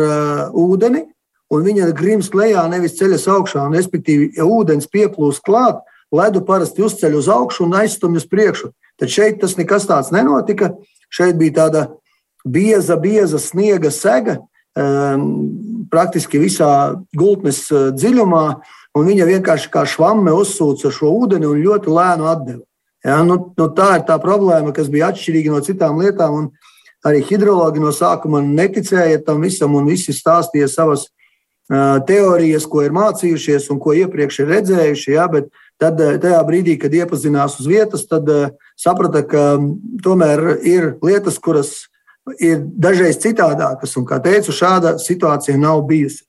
ūdeni, 0.52 1.06
un 1.52 1.66
viņa 1.66 1.90
grimst 1.96 2.34
lejā, 2.36 2.64
nevis 2.70 2.96
ceļas 2.98 3.26
augšā. 3.32 3.66
Un, 3.68 3.76
respektīvi, 3.78 4.32
ja 4.36 4.46
ūdens 4.48 4.90
pieplūst 4.92 5.44
klāt, 5.46 5.80
ledu 6.14 6.42
parasti 6.46 6.84
uzceļ 6.86 7.16
uz 7.18 7.28
augšu 7.32 7.66
un 7.66 7.76
aizstumj 7.80 8.20
uz 8.22 8.26
priekšu. 8.30 8.72
Tad 9.00 9.12
šeit 9.12 9.40
tas 9.42 9.56
nekas 9.58 9.86
tāds 9.88 10.12
nenotika. 10.14 10.72
Šeit 11.12 11.36
bija 11.38 11.56
tāda 11.60 11.86
bieza, 12.46 12.96
bieza 12.96 13.38
sniega 13.42 13.90
sega, 13.94 14.38
um, 14.78 15.26
praktiski 15.90 16.40
visā 16.42 16.96
gultnes 17.16 17.64
uh, 17.72 17.90
dziļumā, 17.94 18.46
un 18.96 19.10
viņa 19.10 19.28
vienkārši 19.28 19.70
kā 19.72 19.84
švamme 19.88 20.32
uzsūca 20.34 20.90
šo 20.94 21.12
ūdeni 21.22 21.48
un 21.48 21.60
ļoti 21.62 21.92
lēnu 21.92 22.30
atdeva. 22.30 22.64
Ja, 23.06 23.20
nu, 23.22 23.36
nu, 23.54 23.68
tā 23.76 24.00
ir 24.00 24.06
tā 24.08 24.16
problēma, 24.18 24.72
kas 24.74 24.88
bija 24.90 25.12
atšķirīga 25.12 25.52
no 25.52 25.60
citām 25.62 26.00
lietām. 26.02 26.48
Arī 27.06 27.22
hidrologi 27.28 27.82
no 27.82 27.92
sākuma 27.94 28.40
neticēja 28.42 29.22
tam 29.26 29.44
visam, 29.44 29.76
un 29.78 29.86
visi 29.86 30.14
stāstīja 30.16 30.68
savas 30.72 31.06
uh, 31.06 32.02
teorijas, 32.08 32.66
ko 32.66 32.82
ir 32.82 32.94
mācījušies 32.96 33.68
un 33.70 33.80
ko 33.82 33.94
iepriekš 33.94 34.40
ir 34.42 34.52
redzējuši. 34.54 35.12
Ja, 35.14 35.28
bet 35.30 35.52
tad, 35.80 36.00
tajā 36.00 36.40
brīdī, 36.48 36.78
kad 36.82 36.94
iepazinās 36.96 37.60
uz 37.62 37.68
vietas, 37.70 38.06
tad 38.10 38.30
uh, 38.32 38.48
saprata, 38.78 39.22
ka 39.28 39.44
tomēr 40.02 40.46
ir 40.66 40.94
lietas, 41.04 41.38
kuras 41.42 41.76
ir 42.42 42.64
dažreiz 42.74 43.20
citādākas, 43.22 43.94
un, 43.98 44.06
kā 44.08 44.18
teicu, 44.22 44.54
šāda 44.54 44.96
situācija 45.02 45.58
nav 45.60 45.84
bijusi. 45.86 46.24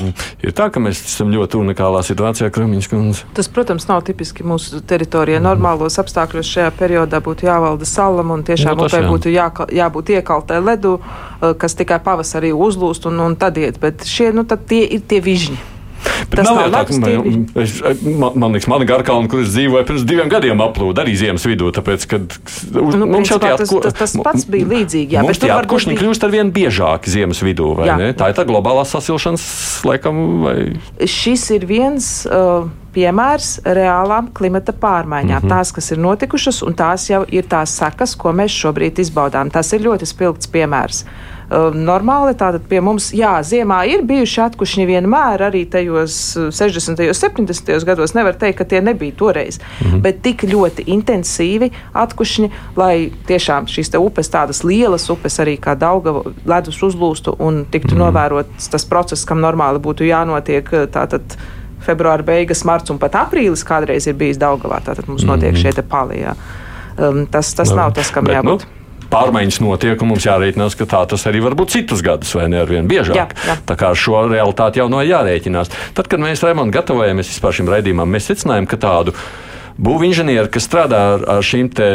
Ir 0.00 0.54
tā, 0.56 0.70
ka 0.72 0.80
mēs 0.80 1.02
esam 1.04 1.28
ļoti 1.34 1.58
unikālā 1.60 2.00
situācijā, 2.06 2.48
Kramiņš 2.48 2.86
kundze. 2.88 3.26
Tas, 3.36 3.50
protams, 3.52 3.84
nav 3.90 4.00
tipiski 4.06 4.46
mūsu 4.48 4.80
teritorijā. 4.88 5.36
Mm. 5.36 5.44
Normālos 5.50 5.98
apstākļos 6.00 6.48
šajā 6.48 6.70
periodā 6.78 7.20
būtu 7.20 7.44
jāvalda 7.44 7.84
salam 7.84 8.32
un 8.32 8.40
tiešām 8.46 8.80
nu, 8.80 8.86
upē 8.88 9.02
būtu 9.04 9.28
jā, 9.34 9.50
jābūt 9.68 10.14
iekaltai 10.16 10.62
ledu, 10.64 10.94
eh, 10.96 11.52
kas 11.60 11.76
tikai 11.76 12.00
pavasarī 12.00 12.54
uzlūst 12.56 13.10
un, 13.10 13.20
un 13.20 13.36
tad 13.36 13.60
iet. 13.60 13.76
Bet 13.84 14.08
šie, 14.08 14.30
nu, 14.32 14.46
tad 14.48 14.64
tie 14.70 14.80
ir 14.96 15.04
tie 15.04 15.20
vižņi. 15.20 15.60
Bet 16.32 16.42
nav 16.46 16.60
jau 16.60 16.68
tā, 16.72 16.82
ka 16.88 16.98
man, 17.02 17.44
es, 17.62 17.74
man, 18.02 18.36
man 18.40 18.56
liekas, 18.56 18.68
mana 18.72 18.88
garkalna, 18.88 19.30
kur 19.30 19.42
es 19.44 19.52
dzīvoju, 19.52 19.86
pirms 19.88 20.04
diviem 20.08 20.30
gadiem 20.32 20.62
aplūda 20.64 21.04
arī 21.04 21.14
ziemas 21.18 21.46
vidū. 21.48 21.70
Tāpēc, 21.76 22.06
kad 22.10 22.36
uz, 22.36 22.98
nu, 22.98 23.08
mums 23.08 23.32
jau 23.32 23.38
atku... 23.38 23.80
tas, 23.84 23.96
tas, 23.98 24.14
tas 24.14 24.16
pats 24.24 24.46
bija 24.50 24.68
līdzīgi. 24.72 25.16
Jā, 25.16 25.24
mums 25.26 25.42
tie 25.42 25.52
atkušņi 25.54 25.94
bija... 25.94 26.02
kļūst 26.04 26.28
ar 26.28 26.34
vien 26.34 26.52
biežāki 26.54 27.12
ziemas 27.12 27.42
vidū, 27.44 27.72
vai 27.78 27.90
jā. 27.90 27.98
ne? 28.00 28.12
Tā 28.16 28.32
ir 28.32 28.38
tā 28.38 28.46
globālā 28.48 28.86
sasilšanas 28.88 29.48
laikam. 29.88 30.22
Vai... 30.46 30.56
Šis 31.08 31.50
ir 31.58 31.68
viens. 31.68 32.14
Uh, 32.28 32.70
piemērs 32.92 33.54
reālām 33.64 34.30
klimata 34.36 34.74
pārmaiņām. 34.76 35.42
Mm 35.42 35.48
-hmm. 35.48 35.54
Tās, 35.54 35.72
kas 35.72 35.92
ir 35.94 36.00
notikušas, 36.04 36.62
un 36.66 36.74
tās 36.76 37.08
jau 37.10 37.24
ir 37.28 37.48
tās 37.48 37.76
sekas, 37.78 38.14
ko 38.16 38.32
mēs 38.36 38.52
šobrīd 38.52 39.00
izbaudām. 39.00 39.50
Tas 39.50 39.72
ir 39.72 39.80
ļoti 39.86 40.06
spilgts 40.06 40.50
piemērs. 40.52 41.04
Uh, 41.52 41.74
normāli 41.76 42.32
tātad 42.38 42.64
pie 42.64 42.78
mums, 42.80 43.10
jā, 43.12 43.34
ziemā 43.44 43.82
ir 43.90 44.00
bijuši 44.08 44.40
atkušņi 44.46 44.86
vienmēr, 44.88 45.42
arī 45.50 45.66
tajos 45.68 46.14
60. 46.56 47.02
un 47.12 47.18
70. 47.18 47.84
gados. 47.84 48.14
Nevar 48.16 48.38
teikt, 48.40 48.56
ka 48.62 48.64
tie 48.64 48.80
nebija 48.80 49.12
toreiz, 49.18 49.58
-hmm. 49.60 50.00
bet 50.00 50.22
tik 50.24 50.46
ļoti 50.48 50.86
intensīvi 50.86 51.68
atkušņi, 51.92 52.50
lai 52.76 53.12
tiešām 53.28 53.68
šīs 53.68 53.92
upes, 54.00 54.32
tādas 54.32 54.64
lielas 54.64 55.10
upes, 55.10 55.38
arī 55.44 55.58
kā 55.60 55.76
Dauga 55.76 56.22
ledus 56.46 56.82
uzlūstu 56.82 57.36
un 57.38 57.66
tiktu 57.70 57.94
-hmm. 57.94 57.98
novērots 57.98 58.70
tas 58.70 58.84
process, 58.84 59.24
kam 59.24 59.40
normāli 59.40 59.78
būtu 59.78 60.08
jānotiek. 60.08 60.70
Tātad, 60.92 61.36
februāra 61.86 62.22
beigas, 62.22 62.64
marts 62.64 62.90
un 62.90 62.98
pat 62.98 63.12
aprīlis 63.12 63.64
kādreiz 63.64 64.08
ir 64.08 64.14
bijis 64.14 64.38
Daugavā. 64.38 64.80
Tātad 64.80 65.08
mums 65.08 65.24
notiek 65.24 65.52
mm 65.52 65.56
-hmm. 65.56 65.74
šie 65.74 65.82
palijā. 65.82 66.34
Um, 66.98 67.26
tas 67.26 67.54
tas 67.54 67.70
no, 67.70 67.76
nav 67.76 67.92
tas, 67.92 68.10
kam 68.10 68.24
bet, 68.24 68.36
jābūt. 68.36 68.64
Nu, 68.64 68.81
pārmaiņas 69.12 69.60
notiek, 69.62 70.02
un 70.02 70.12
mums 70.12 70.26
jārēķinās, 70.26 70.76
ka 70.78 70.88
tā 70.88 71.04
tas 71.12 71.26
arī 71.30 71.42
var 71.44 71.56
būt 71.58 71.76
citus 71.76 72.02
gadus, 72.04 72.32
vai 72.38 72.48
ne 72.52 72.62
ar 72.62 72.70
vien 72.70 72.88
biežāk. 72.90 73.16
Jā, 73.18 73.28
jā. 73.48 73.56
Tā 73.68 73.78
kā 73.78 73.92
ar 73.92 73.98
šo 73.98 74.24
realitāti 74.32 74.82
jau 74.82 74.88
no 74.92 75.02
jārēķinās. 75.04 75.72
Tad, 75.96 76.10
kad 76.10 76.22
mēs 76.22 76.44
Raimondu 76.44 76.74
gatavojamies 76.78 77.32
vispār 77.34 77.58
šim 77.60 77.72
raidījumam, 77.72 78.10
mēs 78.10 78.30
secinājām, 78.32 78.68
ka 78.70 78.80
tādu 78.82 79.16
būvinženieri, 79.82 80.50
kas 80.52 80.68
strādā 80.68 81.02
ar, 81.14 81.26
ar 81.38 81.46
šīm 81.46 81.72
te, 81.76 81.88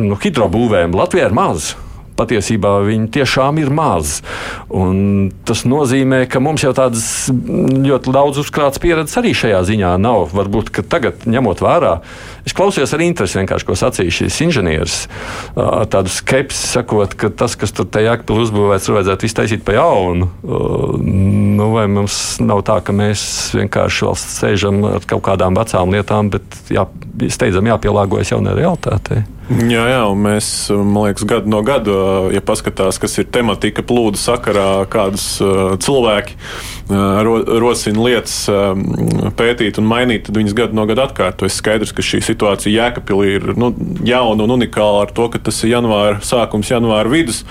nu, 0.00 0.18
hidrobūvēm, 0.20 0.96
Latvijā 0.96 1.30
ir 1.30 1.36
maz 1.36 1.74
patiesībā 2.20 2.76
viņi 2.84 3.08
tiešām 3.16 3.62
ir 3.62 3.72
maz. 3.72 4.20
Un 4.68 5.30
tas 5.48 5.64
nozīmē, 5.64 6.26
ka 6.30 6.42
mums 6.44 6.66
jau 6.66 6.74
tādas 6.76 7.30
ļoti 7.32 8.14
daudz 8.14 8.42
uzkrāts 8.44 8.82
pieredzes 8.82 9.16
arī 9.20 9.32
šajā 9.36 9.64
ziņā 9.72 9.96
nav. 10.04 10.28
Varbūt 10.36 10.72
tagad, 10.92 11.24
ņemot 11.24 11.64
vērā, 11.64 11.96
es 12.44 12.56
klausījos 12.56 12.92
ar 12.96 13.04
interesi, 13.04 13.40
vienkārši, 13.40 13.68
ko 13.68 13.78
sacīja 13.78 14.16
šis 14.20 14.40
inženieris. 14.46 15.00
Tādu 15.56 16.12
skepsi 16.12 16.68
sakot, 16.76 17.16
ka 17.16 17.32
tas, 17.32 17.56
kas 17.58 17.72
tur 17.76 17.88
tajā 17.88 18.10
jēkpilī 18.10 18.44
uzbūvēts, 18.46 18.90
vajadzētu 18.92 19.28
iztaisīt 19.28 19.64
pa 19.66 19.76
jaunu. 19.78 20.30
Nu, 21.00 21.70
vai 21.74 21.86
mums 21.90 22.40
nav 22.42 22.64
tā, 22.66 22.80
ka 22.84 22.94
mēs 22.96 23.22
vienkārši 23.56 24.06
vēl 24.06 24.18
sēžam 24.20 24.84
ar 24.90 25.06
kaut 25.08 25.24
kādām 25.28 25.58
vecām 25.58 25.94
lietām, 25.94 26.32
bet 26.34 26.72
jā, 26.72 26.86
steidzam 27.30 27.68
jāpielāgojas 27.70 28.34
jaunai 28.34 28.56
realitātei? 28.58 29.24
Jā, 29.50 29.82
jā, 29.90 30.02
un 30.06 30.20
mēs, 30.22 30.48
man 30.70 31.08
liekas, 31.08 31.24
gadu 31.26 31.50
no 31.50 31.64
gada, 31.66 31.94
ja 32.34 32.42
paskatās, 32.44 32.98
kas 33.02 33.18
ir 33.20 33.28
tematika 33.32 33.84
plūdu 33.86 34.20
sakarā, 34.20 34.84
kādas 34.90 35.26
uh, 35.44 35.76
cilvēki 35.80 36.36
uh, 36.36 37.20
ro, 37.26 37.36
rosina 37.62 38.04
lietas 38.06 38.36
pētīt 39.38 39.78
un 39.80 39.88
mainīt, 39.90 40.26
tad 40.28 40.38
viņas 40.38 40.56
gadu 40.56 40.78
no 40.78 40.86
gada 40.90 41.08
atkārtojas. 41.08 41.58
Skaidrs, 41.60 41.94
ka 41.96 42.04
šī 42.04 42.22
situācija 42.24 42.72
Jēkabpilī 42.72 43.34
ir 43.36 43.48
nu, 43.58 43.72
jauna 44.06 44.46
un 44.46 44.56
unikāla 44.58 45.04
ar 45.06 45.14
to, 45.14 45.28
ka 45.32 45.40
tas 45.50 45.58
ir 45.64 45.74
janvāra 45.74 46.20
sākums, 46.24 46.70
janvāra 46.72 47.10
vidus, 47.12 47.42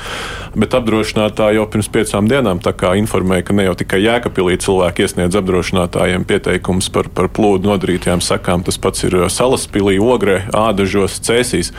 bet 0.59 0.73
apdrošinātāji 0.77 1.59
jau 1.59 1.67
pirms 1.69 1.91
piecām 1.93 2.29
dienām 2.29 2.61
informēja, 2.99 3.45
ka 3.45 3.55
ne 3.55 3.67
jau 3.67 3.75
tikai 3.79 4.01
Jēkabpilī 4.03 4.57
cilvēki 4.61 5.05
iesniedz 5.05 5.37
apdrošinātājiem 5.39 6.25
pieteikumus 6.29 6.89
par, 6.93 7.09
par 7.13 7.29
plūdu 7.29 7.69
nodarītajām 7.69 8.23
sakām, 8.23 8.63
tas 8.65 8.79
pats 8.81 9.05
ir 9.07 9.15
Salaspilī, 9.29 9.99
Ogrē, 10.01 10.41
Ādažos, 10.55 11.19
Cēsīs 11.25 11.71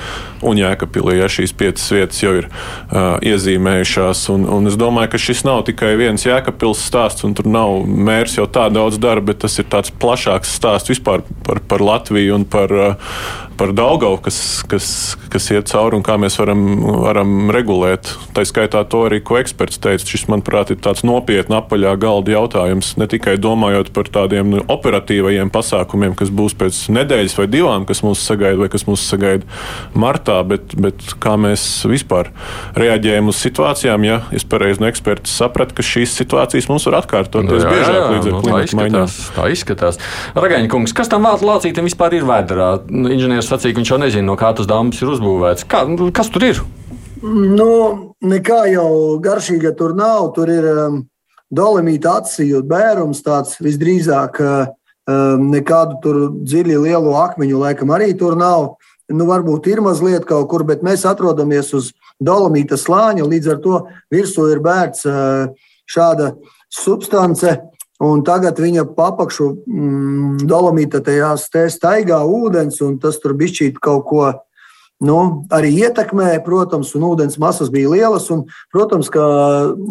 un 0.46 0.60
Jēkabpilī. 0.60 1.18
Ja 1.20 1.30
šīs 1.30 1.54
piecas 1.56 1.88
vietas 1.92 2.22
jau 2.22 2.36
ir 2.38 2.48
iezīmējušās. 3.26 4.24
Un, 4.34 4.46
un 4.50 4.70
es 4.70 4.78
domāju, 4.80 5.12
ka 5.12 5.22
šis 5.22 5.44
nav 5.46 5.64
tikai 5.68 5.92
viens 6.00 6.26
Jēkabpils 6.26 6.82
stāsts, 6.86 7.26
un 7.26 7.36
tur 7.38 7.48
nav 7.50 7.84
mērs 7.86 8.38
jau 8.38 8.48
tā 8.50 8.68
daudz 8.72 8.98
dara, 9.02 9.22
bet 9.24 9.42
tas 9.44 9.58
ir 9.60 9.68
tāds 9.70 9.92
plašāks 9.92 10.56
stāsts 10.58 10.92
vispār 10.92 11.24
par, 11.46 11.62
par 11.70 11.84
Latviju 11.84 12.38
un 12.38 12.46
par, 12.48 12.72
par 13.60 13.74
Daugavu, 13.76 14.16
kas, 14.24 14.62
kas, 14.68 14.86
kas 15.32 15.50
iet 15.52 15.68
cauri 15.68 15.98
un 15.98 16.04
kā 16.06 16.16
mēs 16.20 16.38
varam, 16.40 16.62
varam 17.04 17.50
regulēt. 17.52 18.08
Tā 18.36 18.46
skaitā 18.48 18.82
to 18.88 19.02
arī, 19.08 19.20
ko 19.20 19.36
eksperts 19.40 19.80
teica. 19.82 20.06
Šis, 20.10 20.24
manuprāt, 20.32 20.72
ir 20.72 20.80
tāds 20.80 21.04
nopietni 21.04 21.58
apaļā 21.58 21.92
galda 22.00 22.32
jautājums. 22.38 22.94
Ne 23.00 23.08
tikai 23.10 23.36
domājot 23.40 23.92
par 23.96 24.08
tādiem 24.08 24.54
nu, 24.54 24.62
operatīvajiem 24.64 25.52
pasākumiem, 25.52 26.16
kas 26.18 26.32
būs 26.32 26.56
pēc 26.56 26.80
nedēļas 26.96 27.36
vai 27.36 27.46
divām, 27.52 27.84
kas 27.88 28.00
mūs 28.06 28.24
sagaida 28.24 28.62
vai 28.62 28.70
kas 28.72 28.86
mūs 28.88 29.04
sagaida 29.12 29.44
martā, 29.92 30.40
bet, 30.48 30.72
bet 30.80 31.04
kā 31.20 31.36
mēs 31.40 31.66
vispār 31.90 32.32
reaģējam 32.78 33.30
uz 33.32 33.40
situācijām. 33.42 34.06
Ja 34.06 34.20
es 34.36 34.46
pareizi 34.48 34.82
no 34.82 34.88
eksperta 34.90 35.30
sapratu, 35.30 35.76
ka 35.78 35.86
šīs 35.86 36.14
situācijas 36.20 36.70
mums 36.70 36.86
var 36.88 37.00
atkārtoties 37.02 37.64
nu, 37.64 37.70
biežāk 37.74 38.00
līdz 38.14 38.30
ar 38.30 38.34
nu, 38.36 38.42
klimatu 38.44 38.80
maiņām. 38.80 39.14
Tā 39.36 39.46
izskatās. 39.54 40.00
Ragaņa 40.38 40.72
kungs, 40.72 40.96
kas 40.96 41.12
tam 41.12 41.28
vārdu 41.28 41.48
lācītam 41.50 41.88
vispār 41.88 42.18
ir 42.18 42.26
vēdā? 42.28 42.72
Nu, 42.90 43.12
inženieris 43.12 43.50
sacīja, 43.50 43.76
ka 43.76 43.82
viņš 43.82 43.94
jau 43.94 44.00
nezina, 44.02 44.26
no 44.30 44.36
kā 44.40 44.52
tas 44.56 44.68
dambis 44.70 45.02
ir 45.04 45.14
uzbūvēts. 45.14 45.68
Kā, 45.70 45.84
kas 46.16 46.32
tur 46.32 46.48
ir? 46.50 46.64
Nu, 47.22 47.70
nekā 48.24 48.64
jau 48.72 48.90
garšīga 49.22 49.74
tur 49.76 49.94
nav. 49.98 50.30
Tur 50.36 50.52
ir 50.52 50.68
um, 50.72 51.00
dolomīta 51.52 52.20
atsijūt 52.20 52.68
bērums 52.68 53.20
tāds 53.26 53.58
visdrīzāk. 53.60 54.40
Uh, 54.40 54.76
um, 55.10 55.50
nekādu 55.52 55.98
tur 56.04 56.20
dziļu 56.40 56.84
lielu 56.86 57.14
akmeņu 57.24 57.60
laikam 57.64 57.92
arī 57.94 58.12
tur 58.18 58.38
nav. 58.40 58.74
Nu, 59.10 59.26
varbūt 59.26 59.66
ir 59.70 59.82
mazliet 59.82 60.26
kaut 60.28 60.48
kur, 60.50 60.64
bet 60.66 60.84
mēs 60.86 61.02
atrodamies 61.08 61.72
uz 61.74 61.90
dolomīta 62.22 62.78
slāņa. 62.78 63.26
Līdz 63.26 63.50
ar 63.54 63.58
to 63.64 63.80
virsū 64.12 64.46
ir 64.52 64.62
bērns 64.62 65.02
šāda 65.90 66.34
substance. 66.70 67.56
Un 68.00 68.22
tagad 68.24 68.56
viņa 68.62 68.86
papakšu 68.96 69.46
mm, 69.68 70.46
dolomīta 70.48 71.02
tajās 71.04 71.50
te 71.52 71.66
staigā 71.68 72.22
ūdens, 72.24 72.78
un 72.86 72.94
tas 73.02 73.18
tur 73.20 73.34
bišķīt 73.36 73.76
kaut 73.82 74.06
ko 74.08 74.30
nu, 75.04 75.18
arī 75.52 75.74
ietekmēja, 75.84 76.40
protams, 76.44 76.94
un 76.96 77.04
ūdens 77.10 77.36
masas 77.40 77.68
bija 77.72 77.90
lielas. 77.92 78.30
Un, 78.32 78.46
protams, 78.72 79.10
ka 79.12 79.22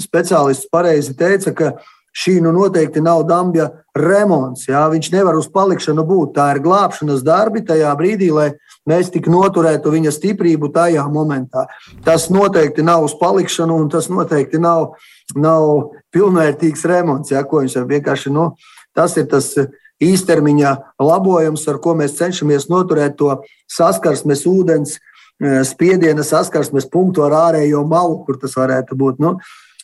speciālists 0.01 0.69
pareizi 0.73 1.13
teica, 1.17 1.53
ka 1.53 1.71
šī 2.15 2.39
nu 2.43 2.53
noteikti 2.55 3.01
nav 3.03 3.23
dambja 3.29 3.69
remonts. 3.95 4.67
Jā. 4.69 4.85
Viņš 4.91 5.11
nevar 5.13 5.37
uz 5.37 5.49
palikšanu 5.51 6.05
būt. 6.07 6.33
Tā 6.37 6.49
ir 6.55 6.63
glābšanas 6.65 7.23
darbi 7.25 7.61
tajā 7.65 7.91
brīdī, 7.99 8.31
lai 8.33 8.49
mēs 8.89 9.11
tik 9.13 9.29
noturētu 9.31 9.93
viņa 9.93 10.13
stiprību 10.15 10.71
tajā 10.73 11.05
momentā. 11.11 11.67
Tas 12.05 12.29
noteikti 12.33 12.85
nav 12.85 13.05
uz 13.05 13.15
palikšanu, 13.19 13.77
un 13.83 13.89
tas 13.93 14.09
noteikti 14.09 14.61
nav 14.61 14.93
nav 15.37 15.91
pilnvērtīgs 16.13 16.85
remonts. 16.89 17.33
Ja, 17.33 17.43
viņš 17.43 17.77
vienkārši 17.89 18.33
nu, 18.33 18.53
tas 18.95 19.17
ir 19.17 19.27
tas 19.29 19.51
īstermiņa 19.99 20.75
labojums, 21.03 21.65
ar 21.67 21.79
ko 21.83 21.95
mēs 21.99 22.17
cenšamies 22.17 22.69
noturēt 22.71 23.17
to 23.19 23.41
saskarsmes 23.69 24.45
ūdens 24.47 24.95
eh, 24.97 25.61
spiediena 25.67 26.23
saskarsmes 26.23 26.87
punktu 26.89 27.25
ar 27.27 27.35
ārējo 27.49 27.83
malu, 27.87 28.23
kur 28.25 28.39
tas 28.39 28.55
varētu 28.57 28.97
būt. 28.99 29.19
Nu, 29.19 29.35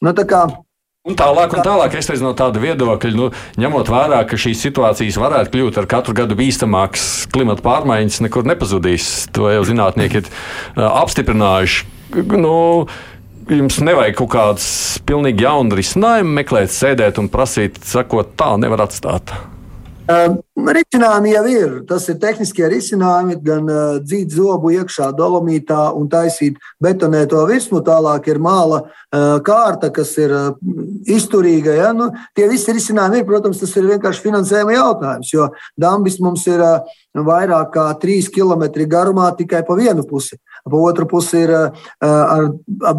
nu, 0.01 0.15
kā, 0.27 0.45
Un 1.05 1.13
tālāk, 1.13 1.51
un 1.53 1.61
tālāk 1.61 1.93
es 1.99 2.07
teicu, 2.09 2.23
no 2.25 2.31
tāda 2.33 2.57
viedokļa, 2.57 3.11
nu, 3.13 3.27
ņemot 3.61 3.91
vērā, 3.93 4.23
ka 4.25 4.39
šīs 4.41 4.63
situācijas 4.65 5.19
varētu 5.21 5.51
kļūt 5.53 5.77
ar 5.77 5.85
katru 5.91 6.15
gadu 6.17 6.33
bīstamākas, 6.39 7.27
klimata 7.29 7.61
pārmaiņas 7.61 8.23
nekur 8.25 8.49
nepazudīs. 8.49 9.27
To 9.37 9.51
jau 9.53 9.61
zinātnieki 9.69 10.23
ir 10.23 10.31
apstiprinājuši. 10.81 11.85
Nu, 12.41 12.55
jums 13.53 13.77
nevajag 13.85 14.17
kaut 14.17 14.33
kādas 14.33 14.67
pilnīgi 15.05 15.45
jaunas 15.45 15.77
risinājumus 15.77 16.39
meklēt, 16.41 16.73
sēdēt 16.73 17.21
un 17.21 17.29
prasīt, 17.29 17.77
sakot, 17.85 18.33
tā 18.41 18.55
nevar 18.57 18.87
atstāt. 18.87 19.35
Uh, 20.05 20.35
risinājumi 20.69 21.31
jau 21.31 21.43
ir. 21.49 21.71
Tas 21.89 22.03
ir 22.11 22.19
tehniskie 22.21 22.67
risinājumi, 22.69 23.39
gan 23.41 23.65
uh, 23.65 23.95
dzīt 23.97 24.35
zobu 24.37 24.69
iekšā 24.75 25.07
dolomītā 25.17 25.79
un 25.97 26.05
taisīt 26.11 26.59
betonēto 26.83 27.41
virsmu. 27.49 27.81
Tālāk 27.87 28.29
ir 28.29 28.37
māla 28.37 28.83
uh, 28.85 29.39
kārta, 29.45 29.89
kas 29.95 30.11
ir 30.21 30.35
uh, 30.37 30.51
izturīga. 31.09 31.73
Ja? 31.79 31.89
Nu, 31.97 32.11
tie 32.37 32.45
visi 32.51 32.77
risinājumi 32.77 33.23
ir, 33.23 33.25
protams, 33.31 33.63
tas 33.63 33.73
ir 33.81 33.89
vienkārši 33.95 34.27
finansējuma 34.27 34.77
jautājums, 34.77 35.33
jo 35.33 35.49
dambis 35.73 36.19
mums 36.21 36.45
ir 36.53 36.61
vairāk 37.17 37.73
kā 37.73 37.89
3 38.05 38.29
km 38.35 38.69
garumā 38.85 39.33
tikai 39.33 39.65
pa 39.65 39.79
vienu 39.79 40.05
pusi. 40.05 40.37
Pa 40.69 40.85
otru 40.85 41.09
pusi 41.09 41.47
ir 41.47 41.55
ar 41.55 42.49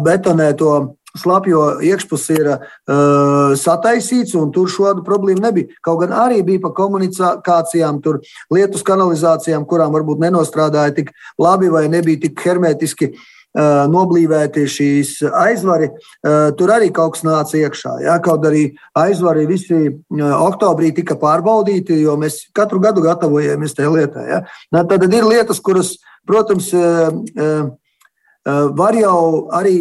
betonēto 0.03 0.96
slapjo 1.19 1.63
iekšpus 1.83 2.27
ir 2.35 2.49
uh, 2.53 3.53
sataisīts, 3.57 4.35
un 4.39 4.51
tur 4.55 4.69
šādu 4.71 5.05
problēmu 5.07 5.43
nebija. 5.43 5.71
Kaut 5.85 6.03
gan 6.03 6.13
arī 6.25 6.43
bija 6.45 6.63
pa 6.67 6.73
komunikācijām, 6.77 8.01
tur 8.03 8.21
lietus 8.53 8.85
kanalizācijām, 8.87 9.65
kurām 9.69 9.95
varbūt 9.95 10.21
nenostrādāja 10.23 10.95
tik 11.01 11.11
labi 11.41 11.71
vai 11.73 11.87
nebija 11.91 12.27
tik 12.27 12.45
hermetiski. 12.45 13.13
Uh, 13.57 13.87
noblīvēti 13.89 14.67
šīs 14.69 15.11
aizvari, 15.33 15.87
uh, 15.89 16.51
tur 16.59 16.69
arī 16.75 16.91
kaut 16.93 17.15
kas 17.15 17.23
nāca 17.25 17.55
iekšā. 17.57 17.93
Ja? 18.03 18.17
Kaut 18.21 18.43
arī 18.45 18.67
aizvari 18.99 19.47
visi 19.49 19.79
oktobrī 20.13 20.91
tika 20.93 21.15
pārbaudīti, 21.17 21.95
jo 22.03 22.13
mēs 22.21 22.43
katru 22.53 22.83
gadu 22.83 23.01
gatavojamies 23.01 23.73
tajā 23.73 23.93
lietā. 23.95 24.25
Ja? 24.29 24.43
Tad 24.75 25.07
ir 25.07 25.25
lietas, 25.25 25.63
kuras, 25.63 25.95
protams, 26.27 26.69
var 28.77 28.99
jau 28.99 29.47
arī 29.57 29.77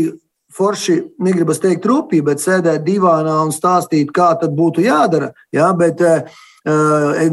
forši, 0.56 0.96
negribas 1.22 1.60
teikt, 1.62 1.86
rupji, 1.86 2.22
bet 2.24 2.42
sēdēt 2.42 2.84
divānā 2.86 3.36
un 3.44 3.52
stāstīt, 3.54 4.12
kā 4.14 4.32
tas 4.40 4.52
būtu 4.52 4.84
jādara. 4.86 5.32
Ja? 5.54 5.70
Bet 5.76 6.00
uh, 6.04 6.24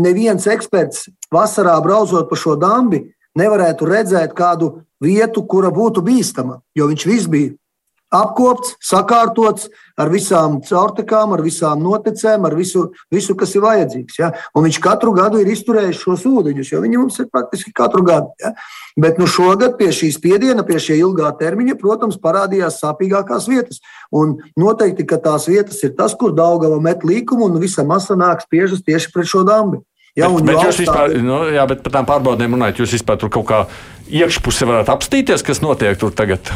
neviens 0.01 0.47
eksperts 0.51 1.07
vasarā 1.33 1.77
braucot 1.83 2.29
pa 2.29 2.39
šo 2.39 2.57
dambi 2.59 3.05
nevarētu 3.39 3.87
redzēt 3.89 4.35
kādu 4.37 4.83
vietu, 5.03 5.43
kura 5.49 5.71
būtu 5.73 6.03
bīstama, 6.05 6.59
jo 6.77 6.87
viņš 6.91 7.05
viss 7.09 7.31
bija 7.31 7.55
apkopts, 8.13 8.75
sakārtots 8.83 9.69
ar 9.99 10.09
visām 10.09 10.59
caurtekām, 10.65 11.33
ar 11.35 11.43
visām 11.45 11.81
noticēm, 11.83 12.45
ar 12.47 12.55
visu, 12.57 12.87
visu 13.13 13.35
kas 13.37 13.53
ir 13.57 13.63
vajadzīgs. 13.65 14.17
Ja? 14.19 14.31
Un 14.57 14.67
viņš 14.67 14.79
katru 14.83 15.13
gadu 15.17 15.41
ir 15.41 15.51
izturējis 15.53 16.01
šos 16.01 16.25
ūdeņus, 16.29 16.73
jo 16.73 16.81
viņi 16.83 16.99
mums 17.01 17.19
ir 17.21 17.29
praktiski 17.33 17.73
katru 17.75 18.05
gadu. 18.05 18.33
Ja? 18.41 18.53
Bet 18.99 19.21
nu, 19.21 19.29
šogad 19.29 19.77
pie 19.79 19.91
šīs 19.93 20.17
spiediena, 20.19 20.65
pie 20.65 20.81
šī 20.81 20.99
ilgā 21.01 21.31
termiņa, 21.39 21.77
protams, 21.81 22.19
parādījās 22.21 22.81
sāpīgākās 22.81 23.49
vietas. 23.49 23.81
Un 24.13 24.37
noteikti, 24.59 25.07
ka 25.09 25.21
tās 25.21 25.49
vietas 25.49 25.81
ir 25.85 25.95
tas, 25.97 26.17
kur 26.17 26.35
Daugava 26.37 26.79
met 26.81 27.05
līkumu 27.05 27.49
un 27.49 27.61
visa 27.61 27.85
masa 27.87 28.17
nāk 28.19 28.45
spiežas 28.45 28.85
tieši 28.85 29.13
pret 29.13 29.29
šo 29.29 29.45
dambi. 29.47 29.81
Ja, 30.13 30.27
bet, 30.29 30.45
bet 30.45 30.59
jūs 30.61 30.83
vispār, 30.83 31.15
nu, 31.25 31.39
jā, 31.49 31.63
bet 31.69 31.81
par 31.81 31.95
tām 31.95 32.05
pārbaudēm 32.05 32.53
runājot, 32.53 32.83
jūs 32.83 32.93
vispār 32.99 33.17
tur 33.17 33.33
kaut 33.33 33.47
kā 33.49 33.63
iekšpusē 34.13 34.69
varat 34.69 34.93
apstīties, 34.93 35.41
kas 35.45 35.63
notiek 35.65 35.97
tur 35.97 36.13
tagad? 36.13 36.53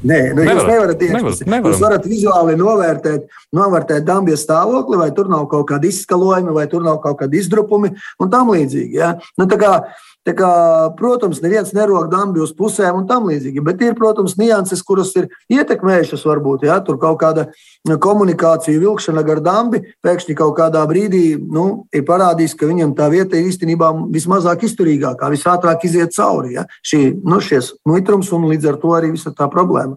Nē, 0.00 0.18
nu, 0.32 0.44
Nevar, 0.46 0.56
jūs 0.56 0.68
nevarat 0.70 1.02
iekšpusē. 1.04 1.46
Nevar, 1.50 1.72
jūs 1.72 1.80
varat 1.82 2.06
vizuāli 2.08 2.54
novērtēt, 2.56 3.26
novērtēt 3.56 4.06
dambjas 4.08 4.46
stāvokli, 4.46 4.96
vai 5.00 5.10
tur 5.16 5.28
nav 5.28 5.44
kaut 5.52 5.66
kāda 5.68 5.88
izskalojuma, 5.90 6.54
vai 6.56 6.64
tur 6.72 6.86
nav 6.86 7.02
kaut 7.04 7.18
kāda 7.20 7.36
izdrupumi 7.36 7.92
un 8.20 8.32
tam 8.32 8.52
līdzīgi. 8.54 8.96
Ja? 8.96 9.12
Nu, 9.36 9.44
kā, 9.50 9.74
Kā, 10.20 10.92
protams, 10.98 11.38
neviens 11.40 11.70
nerok 11.72 12.10
dambi 12.12 12.42
uz 12.44 12.50
pusēm 12.52 12.98
un 12.98 13.06
tam 13.08 13.24
līdzīgi, 13.30 13.62
bet 13.64 13.80
ir, 13.80 13.94
protams, 13.96 14.34
nianses, 14.36 14.82
kuras 14.84 15.14
ir 15.16 15.30
ietekmējušas 15.48 16.26
varbūt, 16.28 16.66
ja 16.68 16.76
tur 16.84 16.98
kaut 17.00 17.16
kāda 17.22 17.46
komunikācija 17.88 18.82
vilkšana 18.82 19.24
gar 19.24 19.40
dambi, 19.40 19.80
pēkšņi 20.04 20.36
kaut 20.36 20.52
kādā 20.58 20.84
brīdī 20.90 21.38
nu, 21.40 21.86
ir 21.96 22.04
parādījis, 22.04 22.52
ka 22.60 22.68
viņam 22.68 22.92
tā 23.00 23.08
vieta 23.08 23.40
ir 23.40 23.48
īstenībā 23.48 23.94
vismazāk 24.12 24.68
izturīgākā, 24.68 25.32
visātrāk 25.32 25.88
iziet 25.88 26.12
cauri. 26.12 26.58
Ja? 26.58 26.68
Šī, 26.84 27.14
nu, 27.24 27.40
šies 27.40 27.72
mitrums 27.88 28.28
un 28.36 28.44
līdz 28.52 28.74
ar 28.74 28.80
to 28.84 28.92
arī 29.00 29.14
visa 29.16 29.32
tā 29.32 29.48
problēma. 29.48 29.96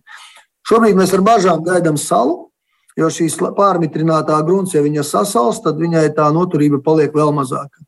Šobrīd 0.63 0.95
mēs 0.95 1.11
ar 1.11 1.27
bažām 1.27 1.67
gaidām 1.67 1.99
salu, 1.99 2.45
jo 2.95 3.11
šīs 3.11 3.35
pārmitrinātā 3.57 4.39
grunts, 4.47 4.71
ja 4.71 4.87
viņa 4.87 5.03
sasals, 5.03 5.59
tad 5.67 5.83
viņai 5.83 6.13
tā 6.15 6.31
noturība 6.31 6.79
paliek 6.79 7.11
vēl 7.11 7.35
mazāka. 7.35 7.82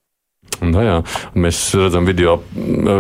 Nu, 0.64 0.82
jā, 0.84 0.98
mēs 1.38 1.60
redzam, 1.76 2.08
video 2.08 2.38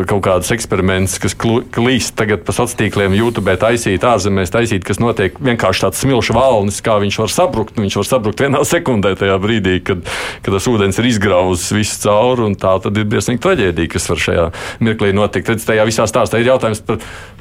kaut 0.10 0.24
kādas 0.26 0.52
eksperimentus, 0.56 1.20
kas 1.24 1.36
klīst 1.38 2.16
tagad 2.20 2.44
pa 2.46 2.56
sociāliem 2.56 2.74
tīkliem, 2.76 3.16
YouTube, 3.16 3.54
taisīt 3.60 4.04
ārzemēs, 4.06 4.52
taisīt, 4.54 4.84
kas 4.86 5.00
notiek 5.02 5.38
vienkārši 5.44 5.86
tāds 5.86 6.02
smilšu 6.04 6.36
valnis, 6.36 6.82
kā 6.86 6.98
viņš 7.02 7.20
var 7.22 7.32
sabrukt. 7.32 7.80
Viņš 7.80 8.00
var 8.02 8.10
sabrukt 8.10 8.44
vienā 8.44 8.64
sekundē, 8.74 9.16
tajā 9.20 9.38
brīdī, 9.42 9.78
kad, 9.86 10.04
kad 10.46 10.58
tas 10.58 10.68
ūdens 10.72 11.00
ir 11.02 11.10
izgrauzis 11.12 11.72
visu 11.76 12.02
cauri. 12.06 12.52
Tā 12.60 12.76
tad 12.84 13.00
ir 13.00 13.08
briesmīga 13.10 13.44
traģēdija, 13.48 13.94
kas 13.96 14.10
var 14.12 14.22
šajā 14.26 14.50
mirklī 14.86 15.14
notikt. 15.16 15.52
Tad 15.52 15.66
tajā 15.72 15.88
visā 15.88 16.10
stāstā 16.10 16.42
ir 16.42 16.52
jautājums 16.52 16.84
par 16.86 17.00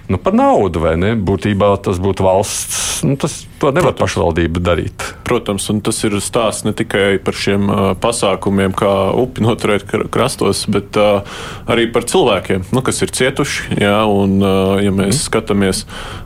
nu, 0.09 0.21
par 0.21 0.37
naudu, 0.37 0.85
vai 0.85 0.97
ne? 1.01 1.15
Būtībā 1.17 1.75
tas 1.85 2.01
būtu 2.03 2.27
valsts. 2.27 2.81
Nu, 3.07 3.19
tas, 3.21 3.45
to 3.61 3.73
nevar 3.73 3.93
Protams. 3.95 4.05
pašvaldība 4.05 4.65
darīt. 4.65 5.14
Protams, 5.25 5.69
un 5.73 5.81
tas 5.85 5.99
ir 6.05 6.17
stāsts 6.21 6.67
ne 6.67 6.75
tikai 6.77 7.17
par 7.25 7.37
šiem 7.39 7.71
pasākumiem, 8.03 8.75
kā 8.77 8.91
upi 9.17 9.45
noturēt 9.45 9.87
krastos, 10.13 10.65
bet 10.71 10.99
arī 10.99 11.87
par 11.93 12.05
cilvēkiem, 12.11 12.67
nu, 12.75 12.83
kas 12.85 13.01
ir 13.05 13.13
cietuši. 13.15 13.79
Jā, 13.81 14.03
un, 14.11 14.37
ja 14.85 14.93
mēs 14.93 15.17
mm. 15.17 15.23
skatāmies 15.25 15.85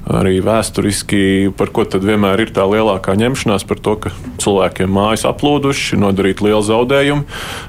arī 0.08 0.38
vēsturiski, 0.44 1.52
par 1.58 1.70
ko 1.74 1.84
tad 1.88 2.06
vienmēr 2.06 2.42
ir 2.42 2.52
tā 2.56 2.64
lielākā 2.68 3.14
ņemšanās 3.18 3.66
par 3.68 3.82
to, 3.84 3.94
ka 4.02 4.12
cilvēkiem 4.42 4.90
mājas 4.92 5.26
aplūduši, 5.28 5.98
nodarīt 6.00 6.42
lielu 6.44 6.64
zaudējumu. 6.64 7.26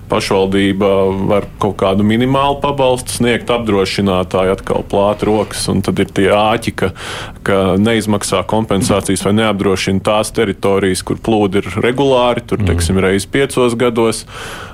Pašvaldība 0.10 0.92
var 1.30 1.46
kaut 1.62 1.78
kādu 1.82 2.06
minimālu 2.08 2.58
pabalstu 2.63 3.20
sniegt, 3.20 3.52
apdrošinātāji 3.54 4.56
atkal 4.56 4.86
plāt 4.89 5.26
rokas, 5.28 5.68
un 5.72 5.84
tad 5.86 6.00
ir 6.02 6.10
tie 6.15 6.30
āķi, 6.34 6.76
ka, 6.80 6.92
ka 7.46 7.60
neizmaksā 7.82 8.42
kompensācijas 8.50 9.28
vai 9.28 9.36
neapdrošina 9.44 10.04
tās 10.06 10.34
teritorijas, 10.36 11.04
kur 11.06 11.19
plūdi 11.26 11.62
ir 11.62 11.70
regulāri, 11.84 12.44
tur, 12.48 12.64
teiksim, 12.66 13.00
reizes 13.04 13.30
piecos 13.30 13.78
gados. 13.80 14.26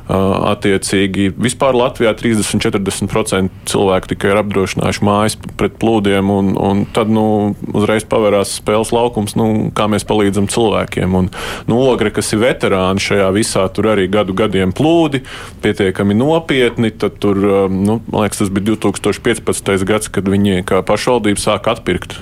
Attiecīgi, 0.05 1.31
vispār 1.41 1.73
Latvijā 1.73 2.11
30-40% 2.13 3.65
cilvēku 3.71 4.11
tikai 4.11 4.33
ir 4.33 4.39
apdrošinājuši 4.43 5.05
mājas 5.05 5.37
pret 5.57 5.79
plūdiem, 5.81 6.29
un, 6.29 6.51
un 6.61 6.83
tad 6.93 7.09
nu, 7.09 7.55
uzreiz 7.73 8.05
pavērās 8.09 8.53
spēles 8.59 8.93
laukums, 8.93 9.33
nu, 9.39 9.47
kā 9.75 9.87
mēs 9.89 10.05
palīdzam 10.05 10.45
cilvēkiem. 10.51 11.15
Un, 11.17 11.31
nu, 11.65 11.79
Ogre, 11.89 12.11
kas 12.13 12.29
ir 12.35 12.43
veterāni 12.43 13.01
šajā 13.01 13.31
visā, 13.33 13.65
tur 13.73 13.89
arī 13.95 14.05
gadu 14.11 14.35
gadiem 14.37 14.75
plūdi, 14.77 15.23
pietiekami 15.65 16.17
nopietni. 16.17 16.93
Tad 16.93 17.17
tur, 17.23 17.41
nu, 17.71 17.97
man 18.05 18.27
liekas, 18.27 18.43
tas 18.43 18.53
bija 18.53 18.75
2015. 18.75 19.87
gads, 19.89 20.11
kad 20.13 20.29
viņi 20.29 20.61
kā 20.69 20.83
pašvaldība 20.85 21.41
sāka 21.41 21.73
atpirkt 21.73 22.19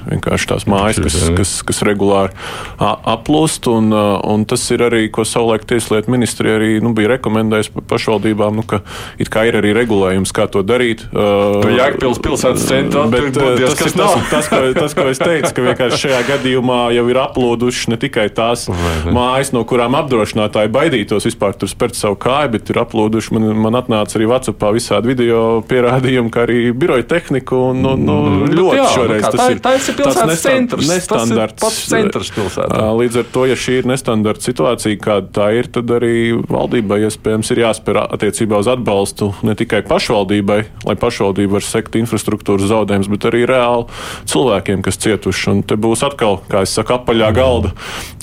tās 0.47 0.67
mājas, 0.69 1.01
kas, 1.03 1.19
kas, 1.35 1.53
kas 1.67 1.83
regulāri 1.83 2.31
aplūst. 2.79 3.67
Un, 3.71 3.91
un 3.91 4.47
tas 4.47 4.63
ir 4.71 4.87
arī, 4.87 5.05
ko 5.13 5.27
savulaik 5.27 5.67
Tieslietu 5.67 6.11
ministrija 6.13 6.57
arī 6.59 6.77
nu, 6.83 6.93
bija 6.95 7.15
rekomendējusi 7.15 7.72
pašvaldībām, 7.89 8.59
nu, 8.59 8.65
ka 8.67 8.81
it 9.21 9.31
kā 9.33 9.45
ir 9.49 9.57
arī 9.59 9.73
regulējums, 9.77 10.33
kā 10.35 10.47
to 10.51 10.63
darīt. 10.65 11.05
Uh, 11.11 11.63
Jēkpils 11.73 12.21
pilsētas 12.23 12.67
centrā, 12.69 13.05
bet 13.11 13.31
tas, 13.35 13.77
tas, 13.79 13.95
tas, 13.97 14.17
tas, 14.31 14.49
ko, 14.51 14.61
tas, 14.77 14.95
ko 14.97 15.07
es 15.11 15.21
teicu, 15.21 15.51
ka 15.55 15.67
vienkārši 15.69 16.01
šajā 16.07 16.21
gadījumā 16.29 16.81
jau 16.97 17.05
ir 17.11 17.21
aplūduši 17.23 17.93
ne 17.93 17.99
tikai 18.01 18.27
tās 18.35 18.67
mājas, 19.13 19.53
no 19.55 19.63
kurām 19.67 19.97
apdrošinātāji 19.99 20.71
baidītos 20.73 21.27
vispār 21.29 21.57
tur 21.57 21.71
spērt 21.71 21.97
savu 21.97 22.17
kāju, 22.21 22.53
bet 22.57 22.71
ir 22.73 22.81
aplūduši. 22.83 23.33
Man, 23.37 23.49
man 23.65 23.79
atnāca 23.79 24.19
arī 24.19 24.29
Vācijā 24.31 24.71
visādi 24.75 25.13
video 25.13 25.41
pierādījumi, 25.69 26.31
ka 26.33 26.45
arī 26.45 26.59
biroja 26.75 27.05
tehnika 27.15 27.57
un, 27.71 27.83
un, 27.93 28.05
un 28.09 28.29
mm, 28.43 28.53
ļoti 28.57 28.79
jā, 28.79 28.87
šoreiz 28.95 29.27
tas 29.27 29.43
ir. 29.53 29.61
Tā 29.63 29.75
ir 29.77 29.97
pilsētas 29.99 30.43
centrs. 30.43 30.89
Nestandarts. 30.89 31.59
Tas 31.63 31.79
ir 31.79 31.91
centrs 31.93 32.31
pilsētā. 32.35 32.81
Līdz 32.99 33.21
ar 33.23 33.29
to, 33.35 33.45
ja 33.49 33.57
šī 33.59 33.79
ir 33.81 33.89
nestandarta 33.89 34.47
situācija, 34.47 34.99
kāda 35.03 35.31
tā 35.39 35.49
ir, 35.59 35.69
tad 35.73 35.91
arī 35.97 36.15
valdībai 36.49 37.03
iespējams 37.07 37.53
ir 37.55 37.62
jāspēr 37.63 38.03
attiecībā 38.03 38.59
uz 38.61 38.69
atbalstu 38.71 39.31
ne 39.47 39.55
tikai 39.57 39.81
pašvaldībai, 39.87 40.59
lai 40.87 40.95
pašvaldība 40.99 41.57
var 41.57 41.65
sekt 41.65 41.97
infrastruktūras 41.99 42.69
zaudējumus, 42.71 43.09
bet 43.13 43.27
arī 43.29 43.43
reāli 43.49 43.87
cilvēkiem, 44.29 44.83
kas 44.85 44.99
cietuši. 45.03 45.49
Un 45.53 45.63
te 45.67 45.77
būs 45.79 46.03
atkal, 46.05 46.39
kā 46.51 46.63
es 46.67 46.73
saku, 46.75 46.95
apaļā 46.97 47.31
galda 47.35 47.73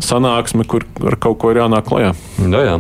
sanāksme, 0.05 0.67
kur 0.69 0.87
ar 1.07 1.17
kaut 1.21 1.41
ko 1.43 1.53
ir 1.53 1.61
jānāk 1.63 1.89
klajā. 1.91 2.15
Nu 2.41 2.63
jā. 2.65 2.79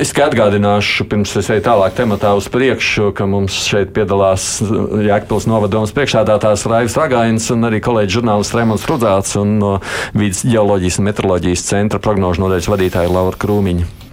Es 0.00 0.12
tikai 0.12 0.28
atgādināšu, 0.30 1.06
pirms 1.10 1.34
es 1.40 1.50
eju 1.52 1.64
tālāk 1.66 1.96
tematā 1.98 2.32
uz 2.38 2.48
priekšu, 2.52 3.10
ka 3.16 3.28
mums 3.30 3.58
šeit 3.66 3.92
piedalās 3.96 4.56
Jēkpils 4.62 5.48
novadomas 5.50 5.94
priekšādātājs 5.96 6.66
Raivs 6.70 6.96
Ragains 7.00 7.50
un 7.54 7.68
arī 7.68 7.82
kolēģis 7.84 8.18
žurnālists 8.18 8.56
Raimons 8.56 8.88
Rudzāts 8.88 9.36
un 9.40 9.58
no 9.60 9.76
Vides 10.16 10.44
ģeoloģijas 10.46 11.00
un 11.00 11.10
meteoroloģijas 11.10 11.68
centra 11.68 12.02
prognožu 12.02 12.46
nodaļas 12.46 12.72
vadītāja 12.72 13.12
Laura 13.12 13.38
Krūmiņa. 13.40 14.05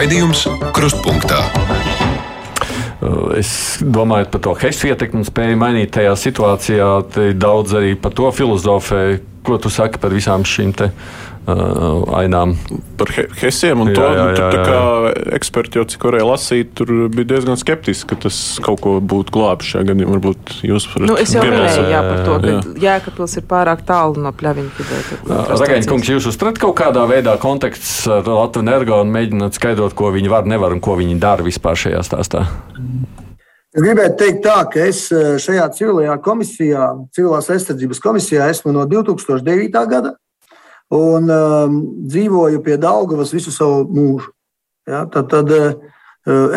Raidījums 0.00 0.46
Krustpunktā. 0.72 1.42
Es 3.36 3.50
domāju 3.84 4.30
par 4.32 4.40
to 4.46 4.54
Hesu 4.62 4.88
ietekmi 4.88 5.20
un 5.20 5.26
spēju 5.28 5.58
mainīt 5.60 5.92
tajā 5.92 6.14
situācijā. 6.16 6.86
Daudz 7.36 7.74
arī 7.76 7.90
par 8.00 8.14
to 8.16 8.30
filozofē, 8.32 9.02
ko 9.44 9.58
tu 9.60 9.68
saki 9.68 10.00
par 10.00 10.14
visām 10.16 10.46
šīm 10.48 10.72
uh, 11.48 12.04
ainām. 12.18 12.54
Par 13.00 13.10
he 13.14 13.24
Hesiem 13.40 13.80
un 13.82 13.90
jā, 13.90 13.96
to 13.96 14.06
jā, 14.06 14.24
jā, 14.34 14.48
tur, 14.52 14.62
kā 14.66 15.34
eksperti 15.38 15.80
jau 15.80 15.84
cik 15.88 16.04
varēja 16.08 16.26
lasīt, 16.28 16.72
tur 16.78 16.92
bija 17.12 17.30
diezgan 17.34 17.58
skeptiski, 17.60 18.08
ka 18.12 18.18
tas 18.26 18.38
kaut 18.64 18.82
ko 18.84 18.96
būtu 19.00 19.34
glābis 19.34 19.72
šajā 19.72 19.88
gadījumā. 19.90 20.16
Varbūt 20.16 20.54
jūs 20.66 20.88
varat 20.92 21.08
nu, 21.08 21.16
es 21.20 21.34
jau 21.34 21.44
minēju 21.46 21.86
jā, 21.92 22.02
par 22.06 22.22
to, 22.26 22.36
ka. 22.44 22.56
Jēkabils 22.84 23.38
ir 23.40 23.46
pārāk 23.50 23.84
tālu 23.88 24.24
no 24.24 24.34
pļaviņa. 24.36 24.88
Zagaņa 25.62 25.90
kungs, 25.90 26.12
jūs 26.12 26.28
uztrat 26.32 26.60
kaut 26.60 26.76
kādā 26.80 27.06
veidā 27.10 27.36
konteksts 27.40 28.04
ar 28.10 28.26
Latviju 28.26 28.66
energo 28.66 29.00
un 29.00 29.14
mēģināt 29.14 29.56
skaidrot, 29.56 29.96
ko 29.96 30.12
viņi 30.14 30.32
var, 30.32 30.48
nevar 30.48 30.76
un 30.76 30.82
ko 30.84 30.98
viņi 31.00 31.18
dara 31.22 31.46
vispār 31.46 31.78
šajā 31.78 32.04
stāstā? 32.06 32.44
Es 33.70 33.84
gribētu 33.84 34.16
teikt, 34.18 34.40
tā, 34.42 34.56
ka 34.66 34.82
es 34.90 35.04
šajā 35.44 35.68
civilajā 35.76 36.16
komisijā, 36.24 36.88
civilās 37.14 37.46
aizsardzības 37.54 38.02
komisijā, 38.02 38.48
esmu 38.50 38.74
no 38.74 38.82
2009. 38.90 39.70
gada 39.92 40.16
un 40.94 41.30
um, 41.30 41.78
dzīvoju 42.10 42.62
pie 42.66 42.76
Daugavas 42.80 43.34
visu 43.34 43.52
savu 43.54 43.84
mūžu. 43.90 44.32
Ja, 44.90 45.04
tad, 45.06 45.30
tad 45.30 45.52
uh, 45.54 45.76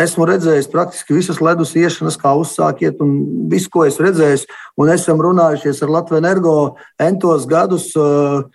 esmu 0.01 0.25
redzējis 0.29 0.71
praktiski 0.71 1.15
visas 1.17 1.41
ledus 1.43 1.75
iešanas, 1.77 2.17
kā 2.17 2.33
uzsākiet, 2.39 3.01
un 3.03 3.47
visu, 3.51 3.69
ko 3.73 3.85
esmu 3.85 4.07
redzējis. 4.07 4.47
Un 4.81 4.89
esam 4.93 5.21
runājušies 5.21 5.83
ar 5.85 5.95
Latviju 5.99 6.23
energo 6.23 6.57
entos 7.01 7.47
gadus. 7.49 7.91
Uh, 7.95 8.45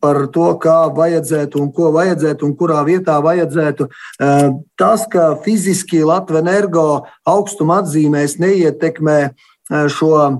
par 0.00 0.26
to, 0.34 0.46
kā 0.60 0.76
vajadzētu 0.94 1.60
un 1.62 1.70
ko 1.74 1.90
vajadzētu 1.94 2.46
un 2.46 2.54
kurā 2.58 2.80
vietā 2.86 3.18
vajadzētu. 3.22 3.88
Eh, 4.20 4.48
tas, 4.78 5.06
ka 5.10 5.34
fiziski 5.44 6.02
Latvijas 6.04 6.44
energo 6.44 6.86
augstuma 7.28 7.80
atzīmēs 7.82 8.38
neietekmē 8.42 9.18
eh, 9.24 9.86
šo 9.92 10.14
eh, 10.24 10.38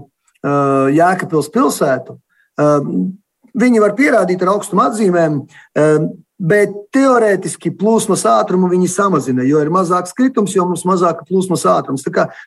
Jēkabpils 0.98 1.50
pilsētu, 1.54 2.18
viņi 3.58 3.82
var 3.82 3.96
pierādīt 3.98 4.42
ar 4.42 4.54
augstuma 4.56 4.90
atzīmēm. 4.90 5.42
Bet 6.34 6.72
teorētiski 6.90 7.70
plūsmas 7.78 8.24
ātrumu 8.26 8.66
viņi 8.72 8.88
samazina, 8.90 9.44
jo 9.46 9.60
ir 9.62 9.70
mazāks 9.70 10.12
kritums, 10.18 10.56
jo 10.56 10.64
mums 10.66 10.82
ir 10.82 10.90
mazāka 10.90 11.22
plūsmas 11.28 11.62
ātrums. 11.70 12.02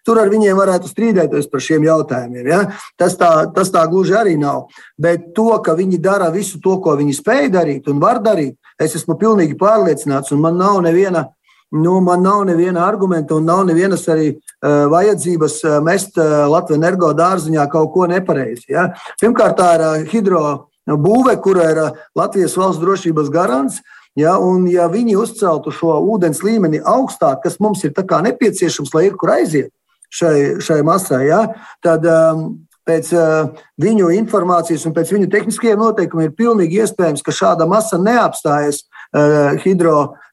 Tur 0.05 0.19
ar 0.19 0.27
viņiem 0.29 0.59
varētu 0.59 0.91
strīdēties 0.91 1.47
par 1.47 1.63
šiem 1.63 1.87
jautājumiem. 1.87 2.49
Ja? 2.51 2.59
Tas, 2.99 3.15
tā, 3.15 3.31
tas 3.55 3.71
tā 3.71 3.85
gluži 3.87 4.17
arī 4.19 4.35
nav. 4.37 4.67
Bet 4.99 5.31
to, 5.37 5.47
ka 5.63 5.77
viņi 5.79 6.01
dara 6.03 6.27
visu 6.35 6.59
to, 6.59 6.75
ko 6.83 6.97
viņi 6.99 7.15
spēj 7.15 7.47
darīt 7.55 7.87
un 7.87 8.03
var 8.03 8.19
darīt, 8.19 8.57
es 8.75 8.99
esmu 8.99 9.15
pilnīgi 9.17 9.55
pārliecināts. 9.57 10.35
Man 10.35 10.59
nav 10.59 10.83
neviena, 10.83 11.29
nu, 11.71 11.97
man 12.03 12.27
nav 12.27 12.43
neviena 12.51 12.83
argumenta 12.85 13.39
un 13.39 13.47
nav 13.47 13.63
nevienas 13.71 14.03
arī 14.11 14.33
uh, 14.35 14.89
vajadzības 14.91 15.61
mest 15.87 16.19
uh, 16.19 16.43
Latvijas 16.51 16.83
energo 16.83 17.15
dārziņā 17.15 17.69
kaut 17.71 17.95
ko 17.95 18.11
nepareizi. 18.11 18.73
Ja? 18.75 18.89
Pirmkārt, 19.15 19.61
tā 19.63 19.77
ir 19.79 19.87
uh, 19.87 20.09
hidro 20.11 20.43
būve, 20.87 21.35
kura 21.43 21.71
ir 21.71 21.81
Latvijas 22.15 22.57
valsts 22.57 22.81
drošības 22.83 23.31
garants. 23.33 23.81
Ja, 24.17 24.39
un, 24.41 24.63
ja 24.65 24.87
viņi 24.89 25.13
uzceltu 25.21 25.69
šo 25.69 25.99
ūdens 26.01 26.41
līmeni 26.41 26.79
augstāk, 26.81 27.43
kas 27.43 27.59
mums 27.61 27.83
ir 27.85 27.93
nepieciešams, 27.93 28.93
lai 28.95 29.11
ir 29.11 29.13
kur 29.13 29.29
aiziet 29.29 29.69
šai, 30.09 30.57
šai 30.63 30.81
masai, 30.81 31.27
ja, 31.27 31.41
tad 31.83 32.05
um, 32.09 32.47
pēc 32.87 33.11
uh, 33.13 33.51
viņu 33.77 34.09
informācijas 34.15 34.87
un 34.87 34.95
pēc 34.95 35.11
viņu 35.13 35.29
tehniskajiem 35.29 35.83
noteikumiem 35.83 36.31
ir 36.31 36.37
pilnīgi 36.37 36.81
iespējams, 36.81 37.21
ka 37.21 37.35
šāda 37.35 37.67
masa 37.69 37.99
neapstājas 38.01 38.85
uh, 38.87 39.53
hidrostacijas 39.61 40.25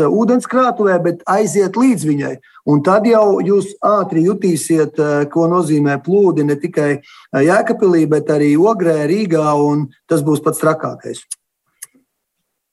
uh, 0.00 0.08
ūdenskrātuvē, 0.08 0.98
bet 1.04 1.22
aiziet 1.30 1.78
līdz 1.78 2.08
viņai. 2.08 2.34
Un 2.70 2.82
tad 2.84 3.06
jau 3.08 3.40
jūs 3.44 3.74
ātri 3.84 4.24
jutīsiet, 4.26 4.98
uh, 5.00 5.24
ko 5.30 5.46
nozīmē 5.52 5.98
plūdi 6.04 6.44
ne 6.48 6.58
tikai 6.60 6.90
uh, 6.98 7.40
Jēkabīlī, 7.44 8.04
bet 8.10 8.28
arī 8.34 8.54
Ogrē, 8.56 9.04
Rīgā, 9.10 9.46
un 9.56 9.88
tas 10.10 10.24
būs 10.26 10.44
pats 10.44 10.60
trakākais. 10.62 11.24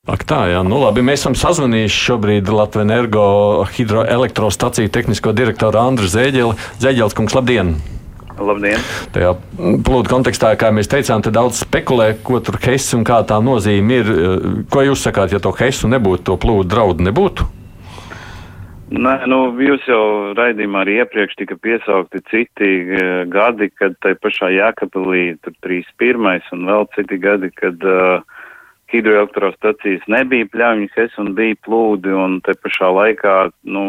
Ak, 0.10 0.26
tā, 0.26 0.47
jā, 0.50 0.63
nu 0.65 0.80
labi. 0.82 1.04
Mēs 1.06 1.21
esam 1.21 1.36
sazvanījuši 1.38 2.04
šobrīd 2.08 2.50
Latvijas 2.50 2.88
energo 2.88 3.26
hidroelektrostaciju 3.78 4.89
tehnisko 4.89 5.36
direktoru 5.38 5.78
Andru 5.78 6.10
Zēģeli. 6.10 6.58
Zēģels 6.82 7.13
kungs, 7.13 7.38
labdien! 7.38 7.76
Labdien! 8.41 8.84
Tajā 9.15 9.36
plūdu 9.86 10.12
kontekstā, 10.12 10.54
kā 10.60 10.73
mēs 10.75 10.89
teicām, 10.91 11.23
te 11.23 11.34
daudz 11.34 11.63
spekulē, 11.63 12.13
ko 12.25 12.41
tur 12.43 12.60
heisa 12.63 12.97
un 12.97 13.08
kā 13.08 13.21
tā 13.27 13.39
nozīme 13.43 14.01
ir. 14.01 14.13
Ko 14.71 14.86
jūs 14.86 15.06
sakāt, 15.08 15.34
ja 15.36 15.41
to 15.43 15.54
heisu 15.60 15.89
nebūtu, 15.91 16.25
to 16.32 16.38
plūdu 16.41 16.69
draudu 16.71 17.10
nebūtu? 17.10 17.47
Nē, 18.91 19.13
nu, 19.32 19.38
jūs 19.63 19.86
jau 19.88 20.04
raidījumā 20.36 20.82
arī 20.84 20.97
iepriekš 20.99 21.38
tika 21.39 21.56
piesaukti 21.63 22.19
citi 22.27 22.71
uh, 22.84 23.21
gadi, 23.32 23.69
kad 23.71 23.95
tai 24.04 24.17
pašā 24.19 24.49
Jākapilī 24.51 25.38
tur 25.45 25.56
31. 25.63 26.41
un 26.58 26.65
vēl 26.67 26.89
citi 26.97 27.19
gadi, 27.23 27.47
kad 27.56 27.86
uh, 27.88 28.40
hidroelektrostacijas 28.91 30.04
nebija 30.12 30.49
pļauņas, 30.51 31.15
un 31.21 31.34
bija 31.38 31.58
plūdi, 31.65 32.12
un 32.15 32.39
te 32.45 32.56
pašā 32.60 32.91
laikā, 32.95 33.36
nu, 33.63 33.86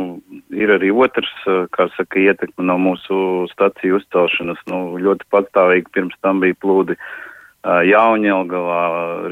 ir 0.55 0.73
arī 0.77 0.93
otrs, 0.95 1.33
eh, 1.47 1.67
kā 1.75 1.89
saka, 1.97 2.21
ietekme 2.21 2.67
no 2.71 2.79
mūsu 2.79 3.49
staciju 3.53 4.01
uzcelšanas, 4.01 4.63
nu, 4.71 4.85
ļoti 5.03 5.29
patstāvīgi 5.33 5.93
pirms 5.93 6.17
tam 6.23 6.41
bija 6.45 6.59
plūdi 6.63 6.97
eh, 6.97 7.83
Jaunjelgavā, 7.91 8.83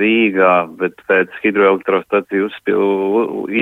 Rīgā, 0.00 0.54
bet 0.80 1.02
pēc 1.10 1.34
hidroelektrostaciju 1.44 2.50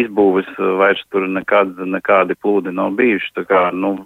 izbūves 0.02 0.52
vairs 0.80 1.04
tur 1.12 1.28
nekad, 1.28 1.76
nekādi 1.76 2.36
plūdi 2.40 2.72
nav 2.72 2.96
bijuši, 2.98 3.34
tā 3.40 3.48
kā, 3.48 3.68
nu, 3.72 3.96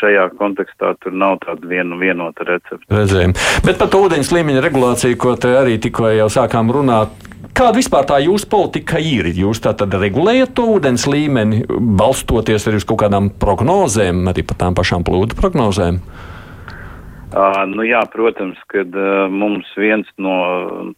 šajā 0.00 0.28
kontekstā 0.36 0.94
tur 1.00 1.14
nav 1.16 1.38
tāda 1.44 1.68
viena 1.68 1.96
vienota 1.96 2.44
recepte. 2.44 2.84
Redzējām. 2.92 3.32
Bet 3.64 3.80
par 3.80 3.96
ūdens 3.96 4.32
līmeņa 4.34 4.64
regulāciju, 4.66 5.20
ko 5.20 5.36
te 5.40 5.54
arī 5.56 5.78
tikko 5.80 6.12
jau 6.12 6.28
sākām 6.32 6.72
runāt, 6.74 7.29
Kāda 7.60 7.76
vispār 7.76 8.06
tā 8.08 8.16
jūsu 8.24 8.46
politika 8.48 8.96
ir? 9.04 9.26
Jūs 9.36 9.58
tā 9.60 9.74
tad 9.76 9.92
regulējat 9.92 10.54
to 10.56 10.64
ūdens 10.78 11.02
līmeni, 11.04 11.58
balstoties 11.68 12.64
arī 12.70 12.78
uz 12.80 12.86
kaut 12.88 13.02
kādām 13.02 13.26
prognozēm, 13.36 14.22
arī 14.32 14.46
par 14.48 14.56
tām 14.62 14.78
pašām 14.78 15.04
plūdu 15.04 15.36
prognozēm? 15.36 15.98
Uh, 17.30 17.60
nu 17.70 17.84
jā, 17.86 18.00
protams, 18.10 18.58
kad 18.72 18.90
uh, 18.98 19.28
mums 19.30 19.68
viens 19.78 20.08
no 20.18 20.32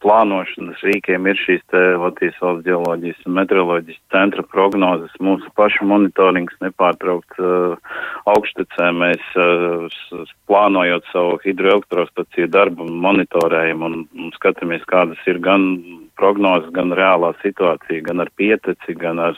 plānošanas 0.00 0.80
rīkiem 0.80 1.26
ir 1.28 1.36
šīs 1.36 1.60
te 1.68 1.82
Latvijas 2.00 2.38
valsts 2.40 2.64
geoloģijas 2.64 3.26
un 3.28 3.34
meteoroloģijas 3.36 3.98
centra 4.14 4.44
prognozes. 4.48 5.12
Mūsu 5.20 5.52
pašu 5.60 5.84
monitorings 5.90 6.56
nepārtraukt 6.64 7.36
uh, 7.36 7.76
augštecē. 8.32 8.88
Mēs 8.96 9.26
plānojot 10.48 11.04
savu 11.12 11.36
hidroelektrostaciju 11.44 12.48
darbu 12.48 12.88
monitorējam 12.88 13.84
un, 13.84 13.98
un 14.16 14.32
skatāmies, 14.38 14.88
kādas 14.88 15.20
ir 15.28 15.36
gan 15.44 15.68
prognozes, 16.16 16.72
gan 16.72 16.96
reālā 16.96 17.34
situācija, 17.44 18.06
gan 18.08 18.24
ar 18.24 18.32
pieteci, 18.40 18.96
gan 18.96 19.20
ar 19.20 19.36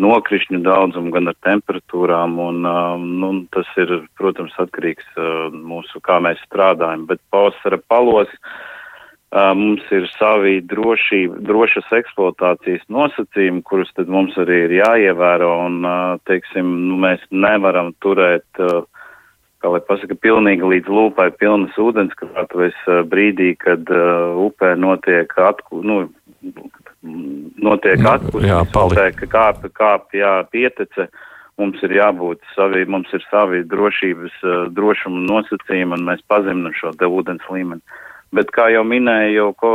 nokrišņu 0.00 0.60
daudzumu, 0.64 1.12
gan 1.14 1.30
ar 1.30 1.36
temperatūrām, 1.46 2.38
un 2.42 2.66
um, 2.66 3.04
nu, 3.20 3.32
tas 3.54 3.68
ir, 3.80 3.92
protams, 4.18 4.54
atkarīgs 4.58 5.06
uh, 5.14 5.54
mūsu, 5.54 6.02
kā 6.04 6.18
mēs 6.24 6.40
strādājam, 6.48 7.06
bet 7.10 7.22
pavasara 7.30 7.78
palos 7.90 8.30
uh, 8.34 9.52
mums 9.54 9.84
ir 9.94 10.08
savi 10.16 10.58
drošība, 10.66 11.38
drošas 11.46 11.92
eksploatācijas 12.00 12.82
nosacījumi, 12.90 13.62
kurus 13.62 13.94
tad 13.94 14.10
mums 14.10 14.34
arī 14.40 14.64
ir 14.66 14.76
jāievēro, 14.80 15.52
un, 15.68 15.80
uh, 15.86 16.18
teiksim, 16.26 16.74
nu, 16.88 16.98
mēs 17.06 17.22
nevaram 17.30 17.94
turēt, 18.02 18.48
kā 18.58 19.70
lai 19.70 19.80
pasaka, 19.86 20.18
pilnīgi 20.18 20.74
līdz 20.74 20.90
lūpai 20.90 21.30
pilnas 21.38 21.78
ūdenskrātuves 21.80 22.82
brīdī, 23.08 23.54
kad 23.62 23.88
upē 23.88 24.74
notiek 24.76 25.30
atku, 25.40 25.80
nu, 25.86 26.02
notiek 27.04 28.00
nu, 28.00 28.10
atpūtas, 28.14 29.14
ka 29.20 29.28
kāp, 29.30 29.68
kāp, 29.76 30.10
jā, 30.16 30.40
pietece. 30.52 31.08
Mums 31.60 31.78
ir 31.86 31.92
jābūt 31.94 32.40
savi, 32.56 32.82
mums 32.90 33.12
ir 33.14 33.22
savi 33.28 33.60
drošības, 33.70 34.40
drošuma 34.74 35.20
nosacījumi, 35.28 35.94
un 35.94 36.08
mēs 36.08 36.24
pazeminam 36.26 36.74
šo 36.74 36.90
te 36.98 37.06
ūdens 37.06 37.44
līmeni. 37.46 37.84
Bet, 38.34 38.48
kā 38.50 38.66
jau 38.72 38.82
minēju, 38.82 39.34
jau 39.36 39.50
ko, 39.60 39.70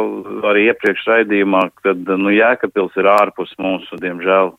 arī 0.50 0.66
iepriekš 0.68 1.06
raidījumā, 1.08 1.62
kad, 1.80 2.02
nu, 2.20 2.34
Jēkabils 2.36 2.98
ir 3.00 3.08
ārpus 3.08 3.54
mūsu, 3.62 3.96
diemžēl, 4.04 4.52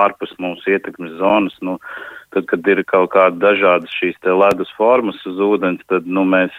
ārpus 0.00 0.32
mūsu 0.40 0.72
ietekmes 0.72 1.18
zonas, 1.20 1.58
nu, 1.60 1.76
tad, 2.32 2.46
kad 2.48 2.64
ir 2.72 2.80
kaut 2.88 3.10
kāda 3.12 3.36
dažādas 3.50 3.92
šīs 4.00 4.16
te 4.24 4.32
ledus 4.32 4.72
formas 4.78 5.20
uz 5.28 5.36
ūdens, 5.44 5.84
tad, 5.92 6.08
nu, 6.08 6.24
mēs 6.24 6.56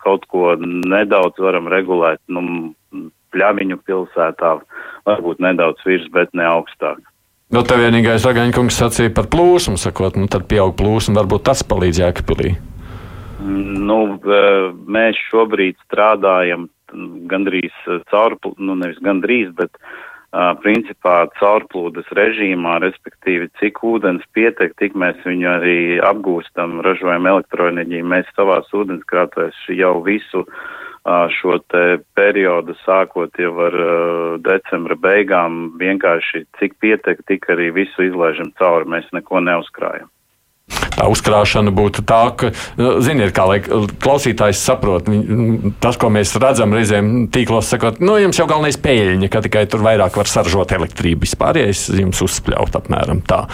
kaut 0.00 0.24
ko 0.32 0.54
nedaudz 0.64 1.44
varam 1.44 1.68
regulēt, 1.68 2.22
nu, 2.32 2.72
Pļaviņu 3.34 3.78
pilsētā, 3.86 4.56
varbūt 5.08 5.44
nedaudz 5.44 5.84
virs, 5.86 6.08
bet 6.14 6.34
ne 6.36 6.46
augstāk. 6.48 7.00
Nu, 7.48 7.62
te 7.64 7.78
vienīgais 7.80 8.26
Ragaņkungs 8.28 8.76
sacīja 8.76 9.12
par 9.16 9.30
plūsmu, 9.32 9.78
sakot, 9.80 10.18
nu 10.20 10.28
tad 10.28 10.44
pieaug 10.50 10.74
plūsma, 10.76 11.22
varbūt 11.22 11.46
tas 11.48 11.62
palīdz 11.64 12.02
Jēkabīlī. 12.02 12.50
Nu, 13.88 14.00
mēs 14.84 15.20
šobrīd 15.30 15.78
strādājam 15.86 16.66
gandrīz 17.30 17.72
caurplūdu, 18.12 18.60
nu 18.68 18.76
nevis 18.76 19.00
gandrīz, 19.04 19.54
bet 19.56 19.72
uh, 19.80 20.52
principā 20.60 21.22
caurplūdes 21.38 22.10
režīmā, 22.18 22.78
respektīvi, 22.84 23.48
cik 23.62 23.80
ūdens 23.84 24.24
pietiek, 24.36 24.74
tik 24.80 24.96
mēs 24.98 25.20
viņu 25.24 25.48
arī 25.54 25.78
apgūstam, 26.04 26.82
ražojam 26.84 27.30
elektroenerģiju. 27.32 28.10
Mēs 28.12 28.28
savās 28.36 28.68
ūdenskrātuvēs 28.76 29.64
jau 29.78 29.94
visu 30.04 30.44
uh, 30.44 30.60
šo 31.38 31.58
te 31.72 32.00
periodu 32.18 32.76
sākot 32.84 33.40
jau 33.40 33.54
ar 33.68 33.78
decembra 34.44 34.98
beigām 34.98 35.58
vienkārši 35.80 36.44
cik 36.60 36.78
pietiek, 36.82 37.24
tik 37.28 37.48
arī 37.54 37.72
visu 37.82 38.06
izlaižam 38.08 38.52
cauri, 38.60 38.88
mēs 38.96 39.10
neko 39.16 39.42
neuzkrājam. 39.44 40.10
Tā 40.68 41.06
uzkrāšana 41.08 41.70
būtu 41.72 42.02
tā, 42.08 42.20
ka, 42.36 42.50
ziniet, 43.06 43.30
kā 43.32 43.44
lai 43.48 43.58
klausītājs 43.62 44.60
saprot, 44.66 45.06
tas, 45.80 45.96
ko 46.00 46.10
mēs 46.12 46.34
redzam 46.42 46.74
reizēm 46.74 47.28
tīklos, 47.32 47.70
sakot, 47.70 48.02
nu, 48.02 48.18
jums 48.20 48.40
jau 48.40 48.48
galvenais 48.50 48.76
pēļņi, 48.82 49.30
ka 49.32 49.40
tikai 49.46 49.64
tur 49.70 49.84
vairāk 49.86 50.18
var 50.18 50.28
saržot 50.28 50.74
elektrību. 50.76 51.22
Vispārējais 51.24 51.86
jums 52.02 52.20
uzspļaut 52.26 52.80
apmēram 52.82 53.22
tā. 53.30 53.44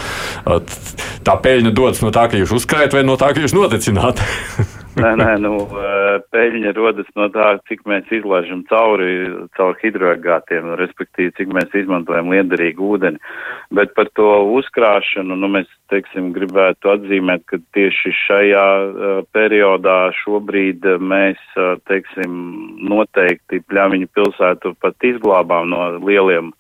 Tā 1.29 1.37
pēļņa 1.45 1.75
dodas 1.77 2.03
no 2.03 2.11
tā, 2.17 2.27
ka 2.33 2.41
jūs 2.41 2.57
uzkrājat 2.59 2.97
vai 2.97 3.05
no 3.07 3.19
tā, 3.21 3.31
ka 3.37 3.45
jūs 3.45 3.55
nodecināt. 3.57 4.25
Nē, 4.95 5.09
nē, 5.19 5.33
nu, 5.43 5.57
peļņa 6.31 6.71
rodas 6.77 7.09
no 7.19 7.25
tā, 7.35 7.59
cik 7.67 7.81
mēs 7.91 8.07
izlaižam 8.15 8.61
cauri, 8.69 9.27
caur 9.59 9.75
hidroagātiem, 9.81 10.69
respektīvi, 10.79 11.33
cik 11.35 11.49
mēs 11.57 11.75
izmantojam 11.81 12.31
liederīgu 12.31 12.93
ūdeni. 12.95 13.19
Bet 13.75 13.91
par 13.99 14.07
to 14.15 14.29
uzkrāšanu, 14.55 15.35
nu, 15.41 15.47
mēs, 15.57 15.67
teiksim, 15.91 16.31
gribētu 16.37 16.93
atzīmēt, 16.95 17.43
ka 17.51 17.57
tieši 17.75 18.11
šajā 18.21 18.69
uh, 18.87 19.27
periodā 19.35 20.15
šobrīd 20.23 20.87
mēs, 21.03 21.43
uh, 21.59 21.75
teiksim, 21.91 22.31
noteikti 22.87 23.67
Pļaviņu 23.67 24.07
pilsētu 24.15 24.79
pat 24.79 24.95
izglābām 25.03 25.75
no 25.75 25.99
lieliem 26.07 26.55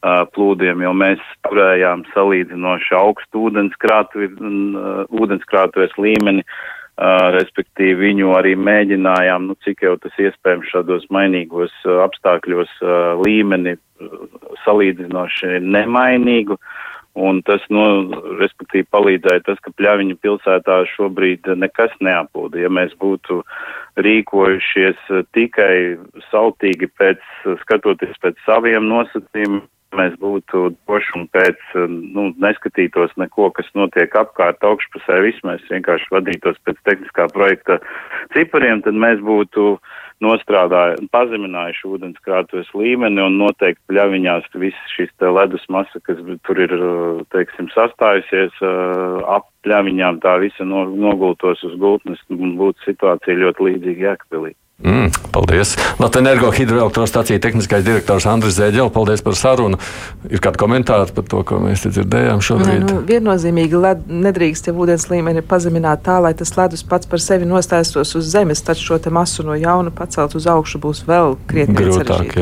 plūdiem, 0.00 0.80
jo 0.80 0.96
mēs 0.96 1.20
turējām 1.44 2.08
salīdzinoši 2.14 2.94
augstu 2.96 3.50
ūdenskrātuves 3.50 5.92
līmeni. 6.00 6.40
Uh, 6.40 6.79
respektīvi 7.36 8.10
viņu 8.10 8.34
arī 8.36 8.54
mēģinājām, 8.60 9.48
nu, 9.48 9.56
cik 9.64 9.86
jau 9.86 9.96
tas 10.02 10.16
iespējams 10.20 10.68
šādos 10.72 11.06
mainīgos 11.14 11.72
apstākļos 12.06 12.76
līmeni 13.24 13.76
salīdzinoši 14.66 15.60
nemainīgu. 15.64 16.58
Un 17.20 17.40
tas, 17.42 17.62
nu, 17.74 17.82
respektīvi, 18.38 18.86
palīdzēja 18.94 19.42
tas, 19.48 19.58
ka 19.64 19.72
Pļaviņa 19.74 20.14
pilsētā 20.22 20.76
šobrīd 20.92 21.48
nekas 21.58 21.96
neaplūda. 22.06 22.60
Ja 22.62 22.70
mēs 22.70 22.94
būtu 23.00 23.40
rīkojušies 23.98 25.10
tikai 25.34 25.98
sautīgi 26.28 26.86
pēc, 27.00 27.24
skatoties 27.64 28.14
pēc 28.22 28.38
saviem 28.46 28.86
nosacījumiem, 28.92 29.64
mēs 29.96 30.14
būtu 30.22 30.70
droši 30.86 31.16
un 31.18 31.26
pēc, 31.34 31.62
nu, 31.88 32.30
neskatītos 32.42 33.14
neko, 33.20 33.50
kas 33.56 33.68
notiek 33.78 34.14
apkārt 34.18 34.62
augšpusē, 34.66 35.20
viss 35.24 35.46
mēs 35.46 35.64
vienkārši 35.70 36.12
vadītos 36.14 36.60
pēc 36.66 36.78
tehniskā 36.88 37.26
projekta 37.34 37.80
cipariem, 38.36 38.84
tad 38.86 38.98
mēs 38.98 39.22
būtu 39.24 39.74
nostrādājuši, 40.20 41.08
pazeminājuši 41.14 41.86
ūdenskrātuves 41.94 42.70
līmeni 42.76 43.22
un 43.24 43.38
noteikti 43.40 43.80
pļaviņās 43.88 44.50
viss 44.60 44.94
šis 44.94 45.12
te 45.18 45.30
ledus 45.32 45.64
masa, 45.72 46.02
kas 46.04 46.20
tur 46.46 46.60
ir, 46.60 46.74
teiksim, 47.32 47.70
sastājusies 47.74 48.60
ap 48.60 49.48
pļaviņām, 49.64 50.20
tā 50.24 50.36
visa 50.44 50.66
nogultos 50.68 51.64
uz 51.66 51.76
gultnes 51.80 52.20
un 52.36 52.58
būtu 52.60 52.90
situācija 52.90 53.40
ļoti 53.44 53.70
līdzīga 53.70 54.10
Jēkabīlī. 54.10 54.54
Mm, 54.80 55.10
paldies! 55.32 55.76
Latvijas 55.98 56.20
energo 56.20 56.50
hidroelektrostacijas 56.50 57.40
tehniskais 57.44 57.84
direktors 57.84 58.24
Andris 58.26 58.56
Zēģels, 58.56 58.92
paldies 58.94 59.20
par 59.24 59.36
sarunu. 59.36 59.76
Ir 60.30 60.40
kādi 60.40 60.60
komentāri 60.60 61.12
par 61.16 61.26
to, 61.28 61.42
ko 61.44 61.58
mēs 61.60 61.84
dzirdējām 61.84 62.40
šobrīd? 62.44 62.86
Nu, 62.88 63.02
viennozīmīgi 63.08 63.76
led, 63.76 64.06
nedrīkst 64.08 64.70
jau 64.70 64.76
ūdens 64.80 65.08
līmeni 65.12 65.44
pazemināt 65.44 66.04
tā, 66.08 66.16
lai 66.24 66.32
tas 66.38 66.54
ledus 66.56 66.84
pats 66.86 67.08
par 67.10 67.20
sevi 67.20 67.48
nostāstos 67.48 68.16
uz 68.16 68.32
zemes, 68.32 68.64
taču 68.64 68.88
šo 68.88 69.00
masu 69.12 69.44
no 69.44 69.56
jauna 69.58 69.92
pacelt 69.92 70.36
uz 70.38 70.48
augšu 70.48 70.80
būs 70.80 71.04
vēl 71.08 71.36
krietni 71.50 71.76
grūtāk. 71.76 72.36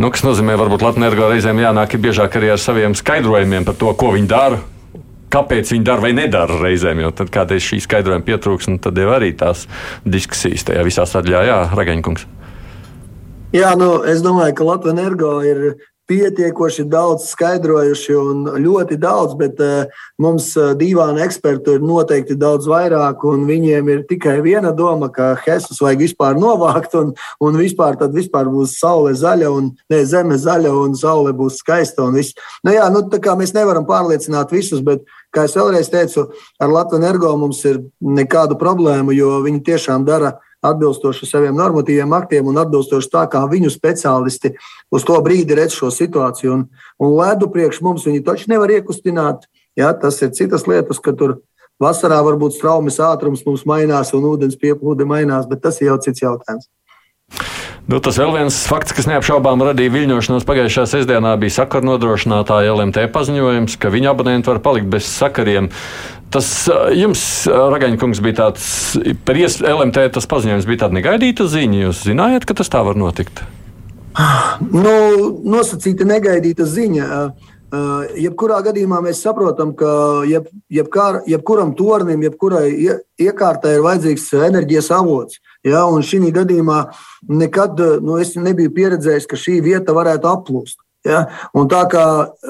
Nu, 0.00 0.12
kas 0.14 0.24
nozīmē, 0.24 0.56
varbūt 0.60 0.84
Latvijas 0.86 1.02
energo 1.04 1.32
reizēm 1.32 1.60
jānāk 1.60 1.98
biežāk 2.00 2.40
arī 2.40 2.54
ar 2.54 2.62
saviem 2.62 2.96
skaidrojumiem 2.96 3.68
par 3.68 3.76
to, 3.76 3.92
ko 3.98 4.14
viņi 4.16 4.30
dara 4.30 4.62
kāpēc 5.34 5.72
viņi 5.74 5.86
dara 5.86 6.04
vai 6.04 6.12
nedara 6.16 6.60
reizēm. 6.62 7.02
Jo 7.04 7.10
tad 7.16 7.32
kādreiz 7.34 7.64
šī 7.66 7.80
skaidrojuma 7.84 8.26
pietrūks, 8.26 8.70
un 8.70 8.78
tad 8.82 8.98
jau 8.98 9.10
arī 9.16 9.32
tās 9.38 9.66
diskusijas 10.06 10.66
tajā 10.70 10.86
visā 10.86 11.08
sadaļā, 11.08 11.44
Jā, 11.44 11.58
Ragaņkungs. 11.74 12.28
Jā, 13.54 13.74
nu, 13.78 14.00
es 14.10 14.22
domāju, 14.24 14.54
ka 14.58 14.64
Latvijas 14.66 14.96
energo 14.96 15.34
ir 15.46 15.76
pietiekoši 16.10 16.84
daudz 16.90 17.28
skaidrojuši 17.30 18.16
un 18.18 18.42
ļoti 18.60 18.98
daudz, 19.00 19.36
bet 19.40 19.60
uh, 19.62 20.02
mums 20.20 20.50
uh, 20.58 20.72
divāna 20.76 21.22
ekspertu 21.24 21.78
ir 21.78 21.84
noteikti 21.84 22.36
daudz 22.36 22.68
vairāk, 22.68 23.24
un 23.28 23.46
viņiem 23.48 23.88
ir 23.92 24.02
tikai 24.10 24.36
viena 24.44 24.74
doma, 24.76 25.08
ka 25.12 25.32
Hesus 25.46 25.80
vajag 25.80 26.04
vispār 26.04 26.36
novākt, 26.40 26.96
un, 27.00 27.14
un 27.40 27.56
vispār 27.60 27.96
tad 28.00 28.12
vispār 28.16 28.50
būs 28.52 28.76
saule 28.82 29.14
zaļa, 29.16 29.52
un 29.54 29.72
ne, 29.92 30.02
zeme 30.08 30.36
zaļa, 30.40 30.74
un 30.84 30.98
saule 30.98 31.32
būs 31.36 31.62
skaista, 31.64 32.04
un 32.04 32.20
viss. 32.20 32.36
Nu 32.66 32.74
jā, 32.76 32.84
nu 32.92 33.06
tā 33.08 33.22
kā 33.24 33.38
mēs 33.40 33.56
nevaram 33.56 33.88
pārliecināt 33.88 34.52
visus, 34.52 34.84
bet, 34.84 35.08
kā 35.34 35.44
es 35.48 35.56
vēlreiz 35.58 35.90
teicu, 35.92 36.28
ar 36.62 36.72
Latviju 36.72 37.02
energo 37.02 37.30
mums 37.40 37.60
ir 37.68 37.82
nekādu 38.00 38.58
problēmu, 38.60 39.14
jo 39.16 39.38
viņi 39.44 39.64
tiešām 39.66 40.06
dara 40.06 40.36
atbilstoši 40.64 41.28
saviem 41.28 41.56
normatīviem 41.58 42.12
aktiem 42.16 42.46
un 42.48 42.60
atbilstoši 42.62 43.10
tā, 43.12 43.24
kā 43.30 43.42
viņu 43.50 43.72
speciālisti 43.72 44.54
uz 44.94 45.04
to 45.04 45.18
brīdi 45.24 45.56
redz 45.58 45.76
šo 45.76 45.90
situāciju. 45.92 46.54
Un, 46.54 46.62
un 47.02 47.16
ledu 47.18 47.50
priekš 47.52 47.82
mums 47.84 48.06
viņi 48.08 48.24
taču 48.24 48.52
nevar 48.52 48.72
iekustināt. 48.72 49.44
Ja, 49.76 49.90
tas 49.92 50.20
ir 50.22 50.32
citas 50.36 50.68
lietas, 50.70 51.02
ka 51.02 51.12
tur 51.18 51.40
vasarā 51.82 52.20
varbūt 52.24 52.56
straumes 52.56 53.00
ātrums 53.02 53.42
mums 53.46 53.66
mainās 53.68 54.14
un 54.14 54.28
ūdens 54.30 54.56
pieplūde 54.60 55.06
mainās, 55.08 55.48
bet 55.50 55.64
tas 55.66 55.80
ir 55.82 55.90
jau 55.90 55.98
cits 56.06 56.22
jautājums. 56.22 56.70
Nu, 57.84 57.98
tas 58.00 58.16
vēl 58.16 58.30
viens 58.32 58.62
fakts, 58.64 58.94
kas 58.96 59.04
neapšaubām 59.10 59.60
radīja 59.66 59.92
viļņošanos 59.92 60.46
pagājušā 60.48 60.86
sestdienā, 60.88 61.34
bija 61.40 61.52
sakaru 61.58 61.90
nodrošinātāja 61.90 62.72
LMT 62.72 63.10
paziņojums, 63.12 63.76
ka 63.76 63.92
viņa 63.92 64.14
abonenti 64.14 64.48
var 64.48 64.62
palikt 64.64 64.88
bez 64.94 65.04
sakariem. 65.04 65.68
Tas 66.32 66.48
jums, 66.96 67.20
Ragaņkungs, 67.44 68.22
bija 68.24 68.38
tāds, 68.40 68.64
par 69.28 69.36
LMT 69.36 70.06
tas 70.16 70.30
paziņojums 70.32 70.68
bija 70.70 70.86
tāda 70.86 70.96
negaidīta 70.96 71.44
ziņa. 71.52 71.82
Jūs 71.84 72.06
zinājāt, 72.08 72.48
ka 72.48 72.56
tas 72.56 72.72
tā 72.72 72.80
var 72.88 72.96
notikt? 72.96 73.44
Nu, 74.72 74.94
nosacīta 75.44 76.08
negaidīta 76.08 76.64
ziņa. 76.64 77.06
Jebkurā 78.16 78.62
gadījumā 78.64 79.00
mēs 79.04 79.20
saprotam, 79.26 79.74
ka 79.76 79.90
jeb, 80.30 80.48
jebkar, 80.72 81.20
jebkuram 81.28 81.74
tornim, 81.76 82.22
jebkurai 82.22 82.68
iekārtai 83.20 83.76
ir 83.76 83.84
vajadzīgs 83.84 84.30
enerģijas 84.48 84.92
avots. 84.94 85.42
Ja, 85.64 85.86
un 85.88 86.04
šī 86.04 86.28
gadījumā 86.34 86.80
nekad 87.32 87.78
nu, 88.04 88.18
nebiju 88.20 88.72
pieredzējis, 88.76 89.28
ka 89.30 89.38
šī 89.40 89.62
vieta 89.64 89.96
varētu 89.96 90.28
aplūst. 90.28 90.76
Ja? 91.04 91.26
Un 91.56 91.68
tā 91.68 91.84
kā 91.92 92.04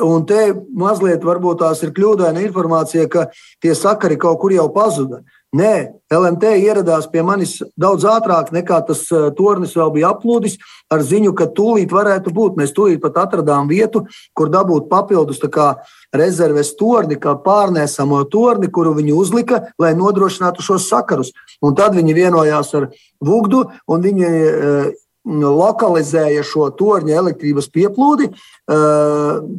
un 0.06 0.26
te 0.26 0.52
mazliet 0.78 1.24
varbūt 1.26 1.62
tās 1.62 1.82
ir 1.82 1.94
kļūdaina 1.94 2.42
informācija, 2.46 3.06
ka 3.10 3.28
tie 3.62 3.74
sakari 3.78 4.18
kaut 4.20 4.40
kur 4.42 4.54
jau 4.54 4.68
pazuda. 4.74 5.22
Nē, 5.54 5.74
LMT 6.10 6.56
ieradās 6.64 7.04
pie 7.12 7.22
manis 7.22 7.60
daudz 7.78 8.02
ātrāk 8.10 8.48
nekā 8.50 8.80
tas 8.88 9.04
eh, 9.14 9.28
tornis 9.38 9.76
vēl 9.78 9.92
bija 9.94 10.08
aplūdis, 10.10 10.56
ar 10.90 11.04
ziņu, 11.06 11.30
ka 11.38 11.46
tūlīt 11.54 11.94
varētu 11.94 12.32
būt. 12.34 12.56
Mēs 12.58 12.74
tūlīt 12.74 12.98
pat 13.02 13.20
atradām 13.22 13.70
vietu, 13.70 14.02
kur 14.34 14.50
dabūt 14.50 14.88
papildus 14.90 15.38
rezerves 16.14 16.72
torni, 16.74 17.20
kā 17.22 17.36
pārnēsamo 17.44 18.24
torni, 18.32 18.66
kuru 18.66 18.96
viņi 18.98 19.14
uzlika, 19.14 19.60
lai 19.78 19.94
nodrošinātu 19.94 20.62
šos 20.62 20.88
sakarus. 20.90 21.30
Un 21.62 21.78
tad 21.78 21.94
viņi 21.98 22.16
vienojās 22.16 22.74
ar 22.74 22.90
Vugdu, 23.24 23.64
un 23.86 24.04
viņi 24.04 24.30
eh, 24.30 24.92
lokalizēja 25.24 26.42
šo 26.44 26.68
torņa 26.76 27.14
elektrības 27.16 27.70
pieplūdi, 27.72 28.26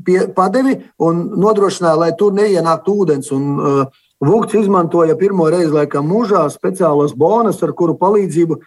pie, 0.05 0.19
padevi 0.37 0.75
un 1.01 1.23
nodrošināja, 1.41 1.97
lai 1.97 2.11
tur 2.17 2.35
neienāktu 2.37 2.99
ūdens. 3.01 3.31
Un, 3.33 3.87
Vukts 4.25 4.55
izmantoja 4.55 5.17
pirmo 5.19 5.49
reizi 5.51 5.73
laikam 5.75 6.05
mūžā 6.07 6.45
speciālos 6.53 7.11
bonus, 7.19 7.59
ar 7.65 7.73
kuru 7.75 7.97
palīdzību 7.99 8.57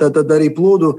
tad, 0.00 0.14
tad 0.16 0.32
arī 0.32 0.48
plūdu 0.56 0.94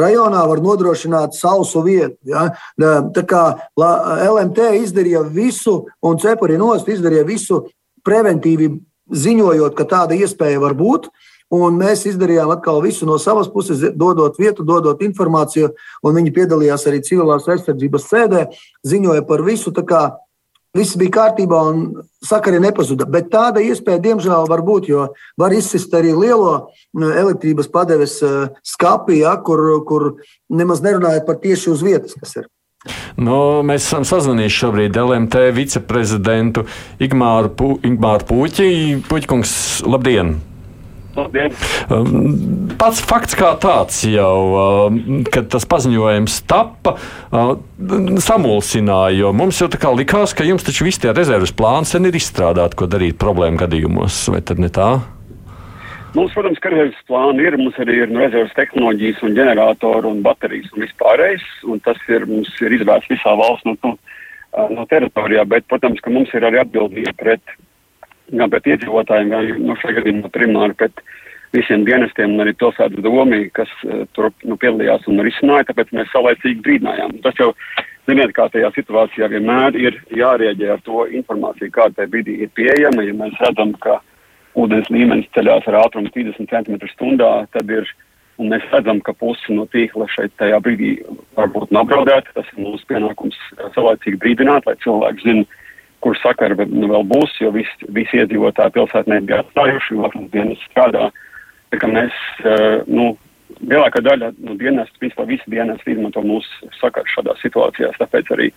rajonā 0.00 0.46
var 0.48 0.62
nodrošināt 0.64 1.36
sausu 1.36 1.82
vietu. 1.84 2.16
Ja? 2.24 2.48
Tā 2.80 3.24
kā 3.28 3.42
LMT 3.76 4.70
izdarīja 4.80 5.26
visu, 5.28 5.82
un 6.00 6.16
Cepurinos 6.18 6.88
izdarīja 6.88 7.28
visu 7.28 7.66
preventīvi 8.08 8.72
ziņojot, 9.10 9.76
ka 9.76 9.86
tāda 9.88 10.16
iespēja 10.18 10.62
var 10.62 10.76
būt. 10.78 11.10
Un 11.50 11.74
mēs 11.80 12.04
izdarījām 12.06 12.52
atkal 12.54 12.78
visu 12.84 13.08
no 13.08 13.16
savas 13.18 13.48
puses, 13.50 13.80
dodot 13.98 14.36
vietu, 14.38 14.62
dodot 14.62 15.00
informāciju, 15.02 15.72
un 16.06 16.14
viņi 16.14 16.34
piedalījās 16.36 16.86
arī 16.86 17.00
civilās 17.02 17.48
aizsardzības 17.50 18.06
sēdē, 18.06 18.44
ziņoja 18.86 19.24
par 19.26 19.42
visu. 19.42 19.74
Viss 20.70 20.94
bija 20.94 21.10
kārtībā 21.16 21.60
un 21.66 21.80
sakari 22.22 22.60
nepazuda. 22.62 23.02
Bet 23.10 23.32
tāda 23.32 23.58
iespēja, 23.58 23.98
diemžēl, 24.04 24.46
var 24.46 24.62
būt, 24.62 24.86
jo 24.92 25.08
var 25.40 25.50
izsist 25.50 25.90
arī 25.98 26.12
lielo 26.14 26.70
elektrības 26.94 27.66
padeves 27.74 28.20
skāpī, 28.62 29.18
ja, 29.24 29.34
kur, 29.42 29.64
kur 29.88 30.06
nemaz 30.46 30.84
nerunājot 30.86 31.26
par 31.26 31.42
tieši 31.42 31.72
uz 31.74 31.82
vietas, 31.82 32.14
kas 32.14 32.36
ir. 32.38 32.46
Nu, 33.20 33.60
mēs 33.66 33.84
esam 33.84 34.06
sazvanījuši 34.08 34.60
šobrīd 34.62 34.96
LMT 34.96 35.50
viceprezidentu 35.52 36.64
Igmāru, 37.02 37.50
Pū, 37.52 37.74
Igmāru 37.84 38.24
Puķi. 38.30 38.70
Puķkungs, 39.10 39.52
labdien! 39.84 40.38
Labdien. 41.10 41.52
Um, 41.90 42.70
pats 42.78 43.02
fakts 43.04 43.34
kā 43.36 43.50
tāds 43.60 43.98
jau, 44.06 44.34
um, 44.86 45.20
kad 45.26 45.50
tas 45.52 45.66
paziņojums 45.68 46.38
tappa, 46.48 46.94
uh, 47.34 47.56
samulsināja, 48.22 49.18
jo 49.18 49.32
mums 49.36 49.58
jau 49.60 49.68
tā 49.68 49.80
kā 49.82 49.90
likās, 49.92 50.32
ka 50.38 50.46
jums 50.46 50.64
taču 50.64 50.86
visi 50.86 51.02
tie 51.02 51.12
rezerves 51.12 51.52
plāni 51.52 51.90
sen 51.90 52.06
ir 52.08 52.16
izstrādāti, 52.16 52.78
ko 52.78 52.88
darīt 52.88 53.18
problēmu 53.20 53.60
gadījumos, 53.60 54.22
vai 54.32 54.40
tad 54.46 54.62
ne 54.62 54.70
tā? 54.72 54.92
Mums, 56.10 56.32
protams, 56.34 56.58
ka 56.58 56.72
rezerves 56.72 56.98
plāni 57.06 57.44
ir, 57.46 57.54
mums 57.60 57.76
arī 57.78 58.00
ir 58.02 58.10
rezerves 58.10 58.54
tehnoloģijas 58.56 59.20
un 59.26 59.34
ģeneratoru 59.36 60.10
un 60.10 60.24
baterijas 60.24 60.72
un 60.74 60.82
vispārējais, 60.82 61.44
un 61.70 61.78
tas 61.84 62.00
ir, 62.10 62.26
mums 62.26 62.50
ir 62.64 62.74
izvērsts 62.74 63.12
visā 63.12 63.34
valsts 63.38 63.68
no, 63.68 63.76
no, 63.86 63.92
no 64.74 64.86
teritorijā, 64.90 65.44
bet, 65.46 65.68
protams, 65.70 66.02
ka 66.02 66.10
mums 66.10 66.32
ir 66.34 66.48
arī 66.48 66.58
atbildība 66.64 67.14
pret 67.20 67.54
gan 68.34 68.50
pret 68.50 68.66
iedzīvotājiem, 68.72 69.30
gan 69.30 69.48
nu, 69.68 69.76
šajā 69.78 70.00
gadījumā 70.00 70.32
primāri 70.34 70.76
pret 70.82 71.04
visiem 71.54 71.86
dienestiem 71.86 72.34
un 72.34 72.44
arī 72.44 72.56
pilsētas 72.58 73.06
domi, 73.06 73.44
kas 73.54 73.70
uh, 73.86 74.04
tur 74.14 74.30
nu, 74.42 74.58
piedalījās 74.58 75.06
un 75.10 75.22
risināja, 75.26 75.70
tāpēc 75.70 75.94
mēs 75.94 76.10
saulēcīgi 76.14 76.62
brīdinājām. 76.66 77.16
Tas 77.24 77.38
jau, 77.42 77.50
ziniet, 78.10 78.34
kā 78.34 78.46
tajā 78.50 78.70
situācijā 78.76 79.30
vienmēr 79.30 79.78
ir 79.78 79.98
jārieģē 80.18 80.74
ar 80.74 80.86
to 80.86 81.06
informāciju, 81.06 81.74
kāda 81.74 82.00
tajā 82.00 82.12
brīdī 82.14 82.38
ir 82.44 82.54
pieejama. 82.58 83.06
Ja 83.06 83.18
mēs 83.18 83.42
redzam, 83.42 83.74
ka 83.82 83.98
ūdens 84.58 84.90
līmenis 84.90 85.30
ceļās 85.36 85.66
ar 85.70 85.80
ātrumu 85.84 86.10
30 86.14 86.50
cm 86.50 86.90
stundā, 86.92 87.30
tad 87.54 87.70
ir, 87.70 87.86
un 88.40 88.50
mēs 88.52 88.66
redzam, 88.72 89.00
ka 89.04 89.14
pusi 89.14 89.54
no 89.54 89.66
tīkla 89.70 90.08
šeit 90.10 90.34
tajā 90.40 90.58
brīdī 90.64 90.96
varbūt 91.38 91.72
nav 91.74 91.86
apdraudēta, 91.86 92.34
tas 92.34 92.52
ir 92.54 92.64
mūsu 92.66 92.86
pienākums 92.90 93.38
saulēcīgi 93.76 94.20
brīdināt, 94.22 94.66
lai 94.66 94.76
cilvēki 94.84 95.26
zinātu, 95.26 95.64
kur 96.00 96.16
sakari 96.16 96.56
nu, 96.70 96.88
vēl 96.88 97.04
būs, 97.10 97.34
jo 97.42 97.50
visi, 97.52 97.88
visi 97.92 98.22
iedzīvotāji 98.22 98.72
pilsētā 98.76 99.12
nebija 99.12 99.42
atstājuši, 99.42 99.94
jo 99.94 100.06
vakar 100.06 100.30
dienas 100.32 100.62
strādā. 100.70 101.10
Tā 101.70 101.80
kā 101.82 101.90
mēs, 101.92 102.16
uh, 102.40 102.80
nu, 102.88 103.10
lielākā 103.60 104.00
daļa 104.06 104.32
no 104.46 104.56
dienas, 104.60 104.88
vispār 105.02 105.28
visi 105.28 105.52
dienas 105.52 105.82
izmanto 105.84 106.22
mūsu 106.24 106.70
sakaru 106.80 107.12
šādās 107.12 107.42
situācijās, 107.44 107.98
tāpēc 108.00 108.32
arī 108.36 108.48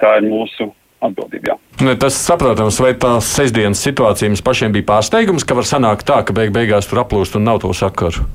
tā 0.00 0.16
ir 0.20 0.28
mūsu 0.30 0.70
atbildība. 1.04 1.58
Ne, 1.84 1.94
tas 2.00 2.16
saprotams, 2.18 2.80
vai 2.82 2.94
tā 2.98 3.16
sestdienas 3.24 3.82
situācija 3.86 4.30
jums 4.30 4.44
pašiem 4.44 4.74
bija 4.74 4.88
pārsteigums, 4.92 5.46
ka 5.46 5.58
var 5.58 5.68
sanākt 5.68 6.08
tā, 6.08 6.22
ka 6.26 6.36
beig 6.36 6.54
beigās 6.54 6.90
tur 6.90 7.04
aplūst 7.04 7.38
un 7.38 7.46
nav 7.48 7.62
to 7.62 7.70
sakaru? 7.76 8.26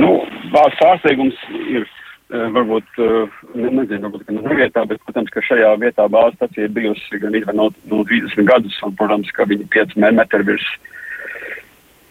Nu, 0.00 0.22
pārsteigums 0.54 1.36
ir 1.68 1.84
Eh, 2.32 2.48
varbūt, 2.48 2.86
eh, 2.96 3.32
nezinu, 3.60 4.06
varbūt, 4.06 4.30
nav 4.32 4.54
vietā, 4.56 4.86
bet, 4.88 5.02
protams, 5.04 5.28
ka 5.34 5.42
šajā 5.44 5.74
vietā 5.82 6.06
bāzes 6.08 6.38
stacija 6.38 6.64
ir 6.64 6.70
bijusi 6.72 7.18
gan 7.20 7.34
no, 7.58 7.66
no 7.90 7.98
30 8.08 8.46
gadus, 8.48 8.78
un, 8.86 8.94
protams, 8.96 9.28
ka 9.36 9.44
viņi 9.50 9.66
5 9.74 9.92
metri 10.16 10.46
virs, 10.48 10.64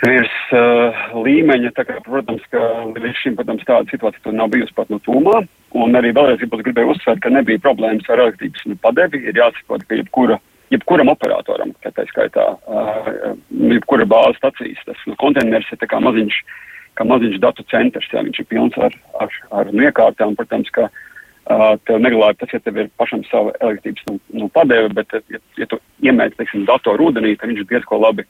virs 0.01 0.37
uh, 0.55 1.01
līmeņa, 1.25 1.73
kā, 1.77 1.97
protams, 2.05 2.45
ka 2.53 2.61
līdz 2.95 3.19
šim, 3.23 3.35
protams, 3.39 3.65
tāda 3.67 3.89
situācija 3.93 4.33
nav 4.35 4.51
bijusi 4.53 4.75
pat 4.77 4.89
no 4.93 5.01
tūmā, 5.05 5.43
un 5.77 5.99
arī 5.99 6.13
vēlreiz 6.17 6.41
gribēju 6.49 6.95
uzsvērt, 6.95 7.21
ka 7.23 7.33
nebija 7.33 7.61
problēmas 7.63 8.09
ar 8.09 8.25
elektrības 8.27 8.65
nu, 8.69 8.79
padevi, 8.81 9.23
ir 9.27 9.37
jāsaprot, 9.37 9.85
ka 9.87 9.99
jebkura 9.99 10.39
jebkuram 10.71 11.09
operatoram, 11.11 11.73
tā 11.83 12.05
skaitā, 12.07 12.45
uh, 12.55 13.13
jebkura 13.51 14.05
bāzes 14.07 14.39
stacijas, 14.39 14.79
tas 14.87 15.07
nu, 15.09 15.17
konteiners 15.19 15.67
ir 15.73 15.81
kā 15.83 15.99
maziņš 15.99 16.37
uh, 16.39 16.59
kā 16.97 17.07
maziņš 17.07 17.39
datu 17.43 17.65
centrs. 17.71 18.09
Jā, 18.11 18.23
viņš 18.25 18.43
ir 18.43 18.49
pilns 18.49 18.77
ar, 18.81 18.95
ar, 19.23 19.39
ar 19.61 19.71
iekārtām. 19.71 20.35
Protams, 20.39 20.69
ka 20.75 20.87
uh, 20.89 21.73
tev 21.87 22.01
neglābj 22.03 22.41
tas, 22.41 22.53
ja 22.55 22.61
tev 22.63 22.81
ir 22.81 22.91
pašam 22.99 23.23
sava 23.29 23.55
elektrības 23.59 24.07
nu, 24.09 24.19
nu, 24.41 24.49
padeve, 24.53 24.91
bet, 24.97 25.15
ja, 25.31 25.41
ja 25.59 25.69
tu 25.71 25.79
iemēģini, 26.03 26.39
teiksim, 26.39 26.67
datoru 26.69 27.09
ūdenī, 27.09 27.35
tad 27.39 27.51
viņš 27.51 27.67
diezko 27.71 28.01
labi 28.01 28.27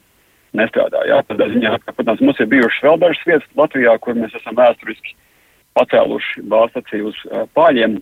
nestrādā. 0.58 1.04
Jā, 1.10 1.22
tādā 1.30 1.48
ziņā, 1.54 1.76
ka, 1.84 1.96
protams, 1.98 2.24
mums 2.24 2.40
ir 2.44 2.50
bijušas 2.52 2.86
vēl 2.86 3.02
dažas 3.02 3.28
vietas 3.28 3.60
Latvijā, 3.60 3.98
kur 4.04 4.18
mēs 4.20 4.36
esam 4.40 4.58
vēsturiski 4.60 5.16
pacēluši 5.80 6.46
bāzstaciju 6.52 7.12
uz 7.12 7.20
uh, 7.30 7.46
pāļiem, 7.56 8.00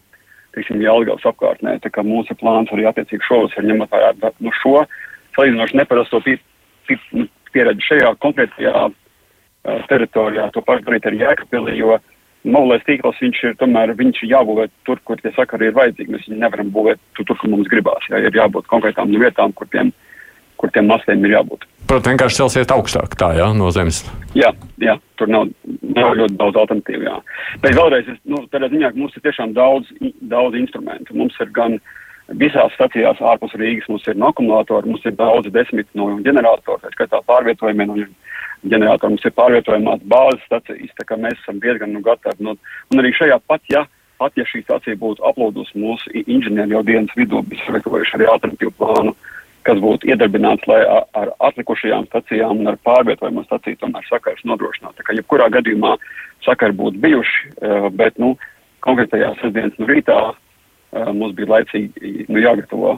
teiksim, 0.58 0.82
Jālgavas 0.82 1.28
apkārtnē. 1.30 1.78
Tā 1.84 1.92
kā 1.94 2.06
mūsu 2.06 2.34
plāns 2.40 2.72
arī 2.74 2.88
attiecīgi 2.90 3.28
šovasar 3.28 3.68
ņemot 3.70 3.94
vērā 3.94 4.32
nu, 4.42 4.54
šo 4.62 4.82
salīdzinoši 5.38 5.78
neparasto 5.78 6.22
pie, 6.26 6.40
pie, 6.90 6.98
nu, 7.14 7.28
pieredzi 7.54 7.86
šajā 7.86 8.16
konkrētajā 8.24 8.88
teritorijā, 9.90 10.50
to 10.54 10.64
pašu 10.66 10.86
darīt 10.88 11.06
arī 11.06 11.22
Jēkabpilī, 11.24 11.76
jo 11.80 12.00
Maulais 12.48 12.84
tīkls 12.88 13.18
viņš 13.20 13.40
ir 13.44 13.56
tomēr 13.60 13.92
viņš 14.00 14.22
ir 14.24 14.30
jābūvē 14.32 14.70
tur, 14.88 15.02
kur 15.04 15.20
tie 15.20 15.34
sakari 15.36 15.68
ir 15.68 15.74
vajadzīgi. 15.76 16.14
Mēs 16.14 16.28
viņu 16.30 16.38
nevaram 16.40 16.70
būvēt 16.72 17.02
tur, 17.18 17.28
tur 17.28 17.38
kur 17.42 17.52
mums 17.52 17.68
gribās. 17.68 18.06
Jā, 18.08 18.22
ir 18.24 18.38
jābūt 18.38 18.70
konkrētām 18.72 19.12
vietām, 19.12 19.52
kur 19.52 19.68
tiem, 19.74 19.92
kur 20.60 20.72
tiem 20.76 20.90
mastiem 20.92 21.24
ir 21.26 21.38
jābūt. 21.38 21.66
Protams, 21.90 22.12
vienkārši 22.12 22.42
celsiet 22.44 22.74
augstāk 22.76 23.16
tā, 23.18 23.32
jā, 23.40 23.48
no 23.58 23.72
zemes. 23.74 24.04
Jā, 24.38 24.52
jā 24.84 25.00
tur 25.20 25.32
nav, 25.32 25.48
nav 25.96 26.14
ļoti 26.20 26.38
daudz 26.40 26.60
alternatīvu. 26.62 27.08
Jā. 27.08 27.16
Bet 27.64 27.78
vēlreiz, 27.78 28.12
nu, 28.30 28.44
tādā 28.54 28.70
ziņā, 28.72 28.92
ka 28.94 29.02
mums 29.02 29.18
ir 29.18 29.26
tiešām 29.26 29.56
daudz, 29.58 29.90
daudz 30.32 30.60
instrumentu. 30.60 31.18
Mums 31.18 31.38
ir 31.42 31.50
gan 31.56 31.80
visās 32.40 32.76
stacijās 32.78 33.22
ārpus 33.26 33.56
Rīgas, 33.58 33.90
mums 33.90 34.06
ir 34.08 34.20
no 34.20 34.30
akumulātori, 34.30 34.92
mums 34.92 35.06
ir 35.10 35.18
daudz 35.18 35.50
desmit 35.56 35.90
no 35.98 36.12
ģeneratoru, 36.26 36.82
tā 36.84 36.94
skaitā 36.94 37.24
pārvietojumiem. 37.28 37.96
No 37.96 38.70
ģeneratoram 38.70 39.16
mums 39.16 39.26
ir 39.26 39.36
pārvietojamās 39.38 40.04
bāzes 40.12 40.44
stacijas, 40.48 40.92
tā 41.00 41.08
kā 41.08 41.18
mēs 41.20 41.40
esam 41.42 41.62
diezgan 41.64 41.94
nu, 41.96 42.04
gatavi. 42.06 42.44
Nu, 42.46 42.56
un 42.92 43.02
arī 43.02 43.14
šajā 43.16 43.40
pat, 43.48 43.64
ja, 43.72 43.86
pat 44.20 44.36
ja 44.38 44.46
šī 44.48 44.64
stacija 44.66 45.00
būtu 45.00 45.24
aplūdus 45.30 45.72
mūsu 45.80 46.12
inženieri 46.26 46.76
jau 46.76 46.84
dienas 46.86 47.16
vidū, 47.18 47.42
bija 47.48 47.66
sagatavojuši 47.68 48.18
arī 48.20 48.30
alternatīvu 48.34 48.76
plānu, 48.80 49.16
kas 49.70 49.82
būtu 49.84 50.10
iedarbināts, 50.10 50.66
lai 50.70 50.82
ar 51.22 51.34
atlikušajām 51.50 52.08
stacijām 52.10 52.64
un 52.64 52.74
ar 52.74 52.80
pārvietojamo 52.88 53.46
staciju 53.46 53.80
tomēr 53.84 54.08
sakars 54.10 54.46
nodrošinātu. 54.50 54.98
Tā 55.00 55.08
kā 55.08 55.18
jebkurā 55.18 55.50
gadījumā 55.54 55.96
sakari 56.46 56.76
būtu 56.80 57.02
bijuši, 57.06 57.52
eh, 57.62 57.90
bet, 57.94 58.18
nu, 58.18 58.36
konkrētajā 58.86 59.36
sestdienas 59.42 59.78
nu, 59.78 59.90
rītā 59.92 60.20
eh, 60.32 61.14
mums 61.14 61.38
bija 61.38 61.54
laicīgi 61.58 62.26
nu, 62.28 62.42
jāgatavo 62.42 62.98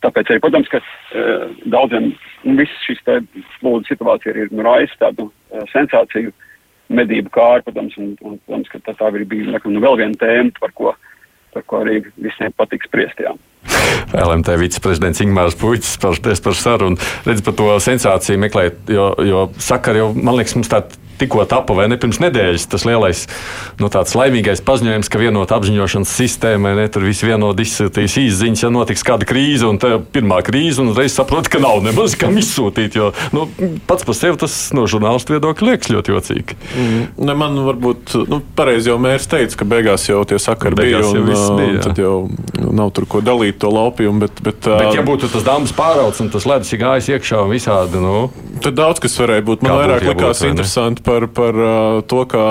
Tāpēc 0.00 0.30
arī, 0.32 0.40
protams, 0.40 0.68
ka 0.72 0.78
uh, 0.80 1.50
daudziem 1.68 2.06
nu, 2.46 2.54
viss 2.56 2.84
šis 2.86 3.02
plūdu 3.04 3.84
situācija 3.84 4.32
ir 4.32 4.52
nu, 4.54 4.64
raisa 4.64 4.96
tādu 5.02 5.28
sensāciju 5.74 6.32
medību 6.90 7.32
kāru, 7.34 7.66
protams, 7.66 7.98
un, 8.00 8.14
un, 8.24 8.38
protams, 8.46 8.70
ka 8.72 8.80
tā, 8.86 8.94
tā 8.96 9.10
ir 9.18 9.26
bija 9.28 9.52
nekam, 9.52 9.74
nu, 9.76 9.82
vēl 9.84 9.98
viena 10.00 10.16
tēma, 10.22 10.54
par 10.56 10.72
ko, 10.78 10.94
par 11.54 11.66
ko 11.68 11.84
arī 11.84 12.00
visiem 12.16 12.54
patīk 12.56 12.86
spriest. 12.88 13.22
Jā. 13.22 13.34
LMT 14.16 14.56
viceprezidents 14.60 15.20
Ingūns 15.22 15.56
Puķis, 15.60 15.96
paldies 16.02 16.42
par 16.44 16.56
sarunu. 16.56 16.98
Redz 17.26 17.44
par 17.46 17.56
to 17.58 17.68
sensāciju 17.84 18.40
meklēt, 18.46 18.80
jo, 18.90 19.10
jo 19.26 19.44
sakari 19.62 20.02
jau, 20.02 20.10
man 20.16 20.38
liekas, 20.38 20.56
mums 20.58 20.72
tāda 20.72 20.99
tikko 21.20 21.44
tapa 21.50 21.76
vai 21.76 21.88
ne 21.90 21.98
pirms 22.00 22.20
nedēļas 22.22 22.66
tas 22.70 22.86
lielais, 22.88 23.24
nu, 23.80 23.90
tāds 23.92 24.14
laimīgais 24.18 24.62
paziņojums, 24.66 25.10
ka 25.12 25.20
vienota 25.20 25.58
apziņošanas 25.58 26.14
sistēma, 26.20 26.74
ne 26.78 26.86
tur 26.92 27.06
viss 27.08 27.24
vienot 27.26 27.60
izsūtīs 27.60 28.16
īsziņas, 28.24 28.64
ja 28.64 28.72
notiks 28.74 29.04
kāda 29.06 29.28
krīze, 29.28 29.66
un 29.68 29.80
tā 29.82 29.96
pirmā 30.00 30.40
krīze, 30.46 30.80
un 30.82 30.94
reiz 30.96 31.16
saprot, 31.16 31.50
ka 31.50 31.60
nav 31.62 31.82
nemaz 31.84 32.16
kam 32.20 32.38
izsūtīt, 32.40 32.98
jo 32.98 33.10
nu, 33.36 33.46
pats 33.88 34.06
par 34.08 34.18
sevi 34.18 34.40
tas 34.40 34.56
no 34.76 34.86
žurnālistu 34.90 35.36
viedokļa 35.36 35.70
liekas 35.70 35.92
ļoti 35.92 36.14
jocīgi. 36.14 36.58
Mm, 36.74 37.02
ne, 37.28 37.36
man 37.38 37.58
varbūt, 37.68 38.16
nu, 38.30 38.40
pareizi 38.56 38.92
jau 38.92 38.98
mērs 39.02 39.28
teica, 39.30 39.60
ka 39.60 39.68
beigās 39.68 40.08
jau 40.08 40.22
tie 40.28 40.40
sakari 40.42 40.78
beigās 40.78 41.10
bija, 41.10 41.12
un, 41.12 41.18
jau 41.20 41.56
bija, 41.58 41.74
un 41.76 41.82
tad 41.84 42.00
jau 42.00 42.14
nav 42.80 42.92
tur 42.96 43.06
ko 43.10 43.22
dalīt 43.24 43.60
to 43.62 43.70
laupījumu, 43.72 44.24
bet, 44.24 44.42
bet, 44.44 44.68
bet 44.68 44.96
ja 44.96 45.04
būtu 45.06 45.30
tas 45.32 45.46
dambas 45.46 45.74
pārauts 45.76 46.22
un 46.22 46.30
tas 46.32 46.46
ledus 46.48 46.72
ir 46.74 46.82
gājis 46.82 47.10
iekšā 47.16 47.44
un 47.44 47.52
visādi, 47.54 48.00
nu. 48.02 48.28
Tad 48.60 48.76
daudz 48.76 49.00
kas 49.02 49.14
varēja 49.20 49.44
būt. 49.46 49.64
Man 49.64 49.78
vairāk 49.78 50.04
likās 50.10 50.42
interesanti 50.44 51.04
par, 51.10 51.26
par 51.26 51.54
uh, 51.54 52.02
to, 52.06 52.22
ka 52.30 52.42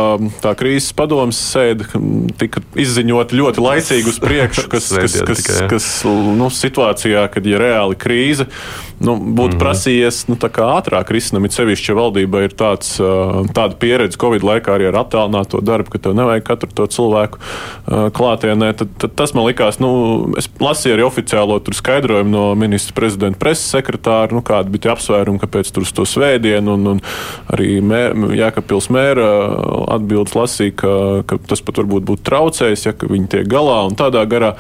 tā 0.44 0.52
krīzes 0.60 0.92
padomas 0.98 1.40
sēde 1.40 1.88
tika 2.40 2.60
izziņota 2.80 3.38
ļoti 3.40 3.64
laicīgi 3.64 4.12
uz 4.12 4.20
priekšu, 4.20 4.66
kas, 4.72 4.90
kas, 5.04 5.16
kas, 5.30 5.48
kas, 5.72 5.88
nu, 6.06 6.50
situācijā, 6.52 7.24
kad 7.32 7.48
ir 7.48 7.62
reāli 7.64 7.96
krīze, 8.00 8.50
nu, 9.00 9.16
būtu 9.16 9.32
mm 9.32 9.56
-hmm. 9.56 9.62
prasījies 9.62 10.22
nu, 10.28 10.36
ātrāk 10.40 11.14
risinām. 11.16 11.46
It 11.48 11.56
sevišķi, 11.56 11.92
ja 11.92 11.96
valdība 11.96 12.44
ir 12.44 12.56
tāds, 12.60 12.98
uh, 13.00 13.48
tāda 13.56 13.80
pieredze 13.80 14.20
Covid 14.20 14.44
laikā 14.44 14.76
arī 14.76 14.90
ar 14.90 15.00
attālināto 15.06 15.62
darbu, 15.64 15.96
ka 15.96 16.04
tev 16.04 16.18
nevajag 16.20 16.44
katru 16.44 16.70
to 16.76 16.88
cilvēku 16.88 17.40
uh, 17.40 18.10
klātienē, 18.12 18.74
tad, 18.76 18.92
tad 18.98 19.16
tas 19.16 19.34
man 19.34 19.48
likās, 19.48 19.80
nu, 19.80 20.34
es 20.38 20.50
lasīju 20.60 20.98
arī 20.98 21.08
oficiālo 21.08 21.62
skaidrojumu 21.72 22.30
no 22.30 22.56
ministra 22.56 22.94
prezidenta 22.96 23.40
preses 23.40 23.72
sekretāra, 23.72 24.34
nu, 24.36 24.42
kāda 24.42 24.70
bija 24.70 24.92
apsvērumi, 24.92 25.40
kāpēc 25.40 25.72
tur 25.72 25.88
uz 25.88 25.94
to 25.96 26.04
svētdienu, 26.04 26.76
un, 26.76 26.88
un 26.88 27.02
arī 27.54 27.80
mē, 27.82 28.04
Jēkabpils 28.40 28.90
mēra 28.94 29.28
atbildes 29.96 30.36
lasīja, 30.38 30.76
ka, 30.82 30.94
ka 31.30 31.40
tas 31.50 31.64
pat 31.66 31.82
varbūt 31.82 32.08
būtu 32.08 32.26
traucējis, 32.28 32.86
ja 32.88 32.96
viņi 33.00 33.30
tiek 33.36 33.50
galā 33.50 33.82
un 33.88 33.98
tādā 34.00 34.24
garā. 34.30 34.54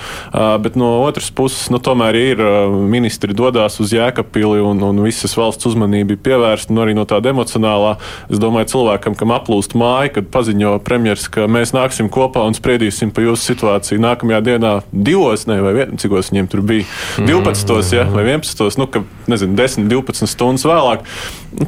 Bet 0.63 0.77
no 0.79 0.91
otras 1.05 1.29
puses, 1.35 1.67
nu, 1.73 1.81
tomēr 1.83 2.17
ir 2.19 2.43
ministri 2.89 3.35
dodas 3.37 3.79
uz 3.83 3.93
Jēkabpili 3.95 4.61
un, 4.65 4.81
un 4.85 5.03
visas 5.05 5.35
valsts 5.39 5.69
uzmanība 5.69 6.15
ir 6.15 6.23
pievērsta 6.25 6.75
nu, 6.75 6.83
arī 6.83 6.95
no 6.97 7.05
tāda 7.09 7.33
emocionālā. 7.33 7.95
Es 8.29 8.41
domāju, 8.41 8.71
cilvēkam, 8.75 9.17
kam 9.19 9.33
aplūst 9.35 9.75
māja, 9.79 10.13
kad 10.19 10.29
paziņo 10.33 10.75
premjeras, 10.85 11.27
ka 11.31 11.47
mēs 11.51 11.73
nāksim 11.75 12.11
kopā 12.13 12.45
un 12.47 12.57
spriedīsim 12.57 13.13
par 13.15 13.27
jūsu 13.27 13.53
situāciju 13.53 14.03
nākamajā 14.03 14.41
dienā 14.45 14.73
divos, 14.91 15.45
ne, 15.49 15.59
vai 15.63 15.75
vien, 15.77 15.97
cikos 16.01 16.31
viņiem 16.33 16.49
tur 16.51 16.63
bija 16.65 16.87
12. 17.17 17.93
Ja, 17.95 18.05
vai 18.11 18.25
11. 18.27 18.79
Nu, 18.79 18.87
ka, 18.91 19.03
nezinu, 19.31 19.55
10, 19.57 19.87
12 19.91 20.29
stundas 20.29 20.65
vēlāk. 20.67 21.05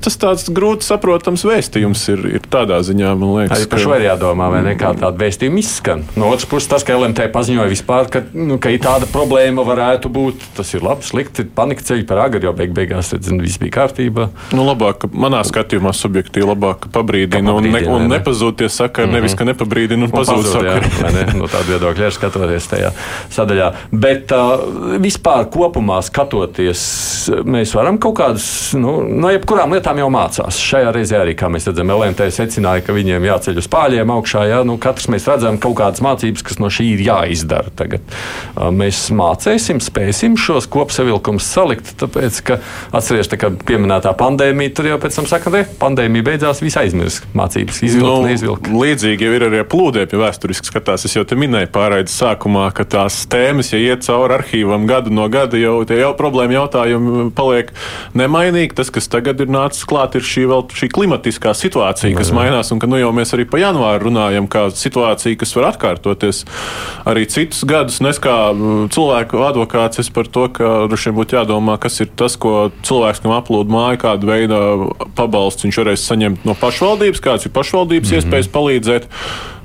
Tas 0.03 0.17
tāds 0.21 0.49
grūti 0.53 0.85
saprotams 0.85 1.43
vēstījums 1.47 2.00
ir, 2.11 2.23
ir 2.37 2.45
tādā 2.51 2.79
ziņā, 2.85 3.13
man 3.19 3.33
liekas. 3.37 3.57
Arī 3.57 3.69
par 3.71 3.83
šo 3.83 3.95
ir 3.97 4.05
jādomā, 4.07 4.49
vai 4.53 4.61
ne, 4.65 4.75
kā 4.79 4.93
tāda 4.97 5.13
vēstījuma 5.21 5.61
izskan. 5.61 6.03
No 6.19 6.31
otras 6.33 6.47
puses, 6.49 6.69
tas, 6.71 6.85
ka 6.87 6.95
LMT 6.97 7.27
paziņoja 7.33 7.69
vispār, 7.71 8.09
ka, 8.11 8.23
nu, 8.33 8.57
ka 8.61 8.73
tāda 8.81 9.09
problēma 9.11 9.65
varētu 9.67 10.11
būt, 10.13 10.47
tas 10.57 10.73
ir 10.75 10.85
labi, 10.85 11.05
slikti, 11.07 11.45
panika 11.55 11.85
ceļi 11.85 12.05
par 12.09 12.23
agru, 12.25 12.43
jo 12.47 12.53
beig 12.57 12.73
beigās, 12.75 13.11
redzin, 13.15 13.41
viss 13.43 13.61
bija 13.61 13.75
kārtībā. 13.81 14.27
Nu, 14.57 14.65
labāk, 14.67 15.07
manā 15.13 15.43
skatījumā 15.47 15.93
subjektīvi 15.95 16.47
labāk 16.49 16.87
pabrīdina 16.93 17.55
un, 17.57 17.69
ne, 17.71 17.83
un 17.91 18.07
nepazūties 18.11 18.79
sakari, 18.81 19.07
mm 19.07 19.11
-hmm. 19.11 19.19
nevis, 19.19 19.37
ka 19.37 19.47
nepabrīdina 19.47 20.07
un 20.07 20.13
pazūd 20.13 20.47
sakari. 20.49 20.91
Ne, 21.11 21.25
no 21.37 21.49
tāda 21.51 21.67
viedokļa 21.73 22.09
ir 22.09 22.15
skatoties 22.15 22.67
tajā 22.71 22.91
sadaļā. 23.31 23.71
Bet 23.91 24.31
uh, 24.35 24.65
vispār 25.03 25.47
kopumā 25.51 25.99
skatoties, 26.05 26.83
mēs 27.45 27.75
varam 27.75 27.99
kaut 28.01 28.17
kādas, 28.19 28.47
nu, 28.77 28.99
no 29.03 29.31
jebkurām 29.33 29.75
lietām 29.75 29.99
jau 30.01 30.09
mācās. 30.13 30.59
Šajā 30.61 30.93
reizē 30.95 31.21
arī, 31.21 31.35
kā 31.37 31.49
mēs 31.51 31.67
redzam, 31.69 31.90
LNT 31.93 32.27
secināja, 32.33 32.83
ka 32.85 32.95
viņiem 32.95 33.25
jāceļ 33.27 33.61
uz 33.61 33.69
pāļiem 33.71 34.13
augšā. 34.15 34.45
Ja? 34.49 34.61
Nu, 34.67 34.77
katrs 34.81 35.09
mēs 35.11 35.27
redzam 35.29 35.59
kaut 35.61 35.77
kādas 35.79 36.03
mācības, 36.03 36.45
kas 36.47 36.59
no 36.61 36.71
šī 36.71 36.91
ir 36.95 37.03
jāizdara. 37.05 37.73
Tagad 37.77 38.03
uh, 38.07 38.69
mēs 38.75 39.03
mācīsim, 39.15 39.81
spēsim 39.83 40.37
šos 40.39 40.69
kopsavilkumus 40.71 41.47
salikt, 41.47 41.93
tāpēc, 42.01 42.41
ka 42.47 42.59
atcerieties, 42.95 43.31
ka 43.41 43.51
pieminētā 43.67 44.13
pandēmija, 44.17 44.75
tur 44.77 44.91
jau 44.91 44.99
pēc 45.01 45.19
tam 45.19 45.29
saka, 45.29 45.51
ka 45.53 45.63
pandēmija 45.81 46.27
beidzās, 46.31 46.63
viss 46.63 46.79
aizmirst 46.81 47.27
mācības, 47.37 47.81
izvilkt, 47.87 48.07
nu, 48.07 48.29
neizvilkt. 48.29 48.71
Līdzīgi 48.71 49.27
jau 49.27 49.35
ir 49.37 49.47
arī 49.47 49.61
ar 49.63 49.69
plūdiem, 49.71 50.07
ja 50.11 50.21
vēsturiski 50.25 50.69
skatās. 50.69 51.05
Es 51.07 51.15
jau 51.17 51.25
te 51.27 51.37
minēju 51.39 51.71
pārraides 51.73 52.15
sākumā, 52.21 52.67
ka 52.75 52.85
tās 52.97 53.21
tēmas, 53.31 53.71
ja 53.73 53.81
iet 53.81 54.05
cauri 54.07 54.37
arhīvam 54.39 54.87
gadu 54.89 55.13
no 55.13 55.27
gada, 55.31 55.59
jau 55.59 55.79
tie 55.87 56.01
jau 56.01 56.11
problēma 56.17 56.59
jautājumi 56.59 57.29
paliek 57.37 57.71
nemainīgi. 58.17 58.75
Tas, 58.77 58.91
kas 58.93 59.09
tagad 59.11 59.41
ir 59.43 59.51
nācis 59.51 59.85
klāt, 59.87 60.17
ir 60.17 60.25
šī, 60.25 60.45
vēl, 60.51 60.65
šī 60.77 60.91
klimatiskā 60.93 61.53
situācija, 61.57 61.80
kas 62.17 62.31
mainās, 62.35 62.71
un 62.73 62.81
ka 62.81 62.89
nu 62.89 62.99
jau 62.99 63.11
mēs 63.15 63.33
arī 63.35 63.45
pa 63.49 63.61
janvāru 63.61 64.09
runājam, 64.09 64.47
kā 64.51 64.67
situācija, 64.75 65.39
kas 65.41 65.55
var 65.57 65.69
atkārtoties 65.71 66.43
arī 67.09 67.27
citus 67.31 67.63
gadus. 67.67 68.01
Nes 68.03 68.19
kā 68.21 68.35
cilvēku 68.93 69.43
advokāts 69.47 70.01
es 70.03 70.11
par 70.13 70.29
to, 70.31 70.47
ka 70.53 70.73
droši 70.91 71.11
vien 71.11 71.19
būtu 71.19 71.39
jādomā, 71.39 71.77
kas 71.81 72.01
ir 72.03 72.11
tas, 72.17 72.37
ko 72.41 72.69
cilvēks, 72.87 73.23
kam 73.23 73.35
aplūda 73.37 73.73
māju, 73.73 74.01
kādu 74.05 74.31
veidu 74.31 74.61
pabalstu 75.17 75.67
viņš 75.67 75.81
varēs 75.83 76.05
saņemt 76.11 76.45
no 76.47 76.57
pašvaldības, 76.59 77.23
kāds 77.23 77.47
ir 77.47 77.55
pašvaldības 77.55 78.09
mm 78.09 78.15
-hmm. 78.15 78.23
iespējas 78.23 78.53
palīdzēt. 78.55 79.09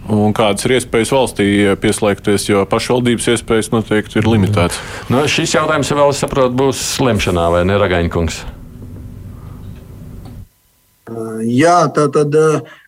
Un 0.07 0.31
kādas 0.31 0.63
ir 0.65 0.77
iespējas 0.77 1.11
valstī 1.11 1.47
pieslēgties, 1.83 2.47
jo 2.47 2.63
pašvaldības 2.71 3.27
iespējas 3.33 3.73
noteikti 3.75 4.21
ir 4.21 4.29
limitētas? 4.31 4.79
Nu, 5.11 5.25
šis 5.27 5.57
jautājums 5.59 5.91
vēl, 5.91 6.11
es 6.15 6.23
saprotu, 6.23 6.55
būs 6.55 6.83
slimšanā 6.95 7.51
vai 7.51 7.65
ne, 7.67 7.79
Ragaņkungs? 7.83 8.56
Jā, 11.47 11.77
tā 11.95 12.09
tad, 12.11 12.35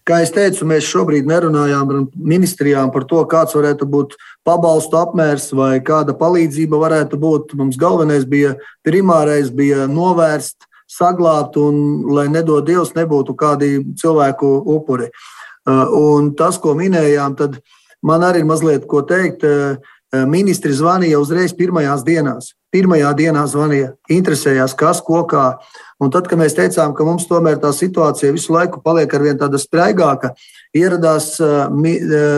kā 0.09 0.21
jau 0.25 0.31
teicu, 0.35 0.67
mēs 0.67 0.89
šobrīd 0.91 1.29
nerunājām 1.31 1.93
ar 1.93 2.01
ministrijām 2.19 2.91
par 2.95 3.07
to, 3.07 3.23
kāds 3.31 3.55
varētu 3.55 3.87
būt 3.87 4.17
pabalstu 4.47 4.99
apmērs 4.99 5.53
vai 5.55 5.77
kāda 5.85 6.17
palīdzība 6.19 6.81
varētu 6.83 7.21
būt. 7.21 7.55
Mums 7.61 7.79
galvenais 7.79 8.27
bija 8.27 8.57
primārais, 8.87 9.53
bija 9.55 9.87
novērst, 9.87 10.67
saglabāt 10.91 11.61
un, 11.61 12.07
lai 12.17 12.27
nedod 12.33 12.67
Dievs, 12.67 12.97
nebūtu 12.97 13.37
kādi 13.39 13.77
cilvēku 14.01 14.57
upuri. 14.75 15.13
Uh, 15.13 15.39
Uh, 15.69 15.85
un 15.93 16.31
tas, 16.33 16.57
ko 16.57 16.73
minējām, 16.79 17.35
tad 17.37 17.59
man 18.07 18.23
arī 18.25 18.41
ir 18.41 18.49
mazliet 18.49 18.87
ko 18.89 19.03
teikt. 19.05 19.45
Uh, 19.45 19.77
uh, 20.15 20.23
ministri 20.25 20.73
zvanīja 20.73 21.19
uzreiz 21.21 21.53
pirmajās 21.53 22.07
dienās. 22.07 22.55
Pirmajā 22.73 23.11
dienā 23.19 23.43
zvanīja, 23.49 23.91
interesējās, 24.13 24.77
kas, 24.79 25.03
ko 25.05 25.27
kā. 25.29 25.59
Un 25.99 26.13
tad, 26.15 26.29
kad 26.31 26.39
mēs 26.39 26.55
teicām, 26.55 26.93
ka 26.95 27.07
mums 27.07 27.27
tomēr 27.27 27.59
tā 27.63 27.73
situācija 27.75 28.35
visu 28.35 28.55
laiku 28.55 28.83
paliek 28.85 29.15
ar 29.15 29.25
vien 29.25 29.39
tāda 29.39 29.59
spraigāka, 29.59 30.31
ieradās 30.77 31.35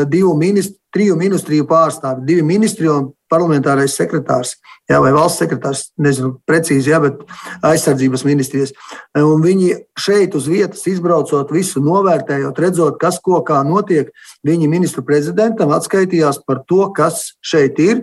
divu 0.09 0.37
ministru, 0.41 0.79
triju 0.91 1.15
ministriju 1.19 1.67
pārstāvi, 1.71 2.25
divi 2.27 2.43
ministri 2.43 2.89
un 2.91 3.13
parlamentārais 3.31 3.95
sekretārs, 3.95 4.57
jā, 4.91 4.99
vai 5.03 5.13
valsts 5.15 5.39
sekretārs, 5.45 5.85
nezinu 6.03 6.33
precīzi, 6.49 6.91
jā, 6.91 6.99
bet 7.05 7.21
aizsardzības 7.67 8.25
ministrijas. 8.27 8.73
Un 9.21 9.45
viņi 9.45 9.77
šeit 10.01 10.35
uz 10.35 10.49
vietas 10.51 10.83
izbraucot, 10.91 11.53
visu 11.55 11.83
novērtējot, 11.85 12.59
redzot, 12.65 12.99
kas 13.03 13.21
ko 13.23 13.39
kā 13.47 13.61
notiek, 13.67 14.11
viņi 14.47 14.73
ministru 14.73 15.07
prezidentam 15.07 15.71
atskaitījās 15.77 16.43
par 16.47 16.65
to, 16.67 16.89
kas 16.97 17.37
šeit 17.39 17.79
ir, 17.83 18.03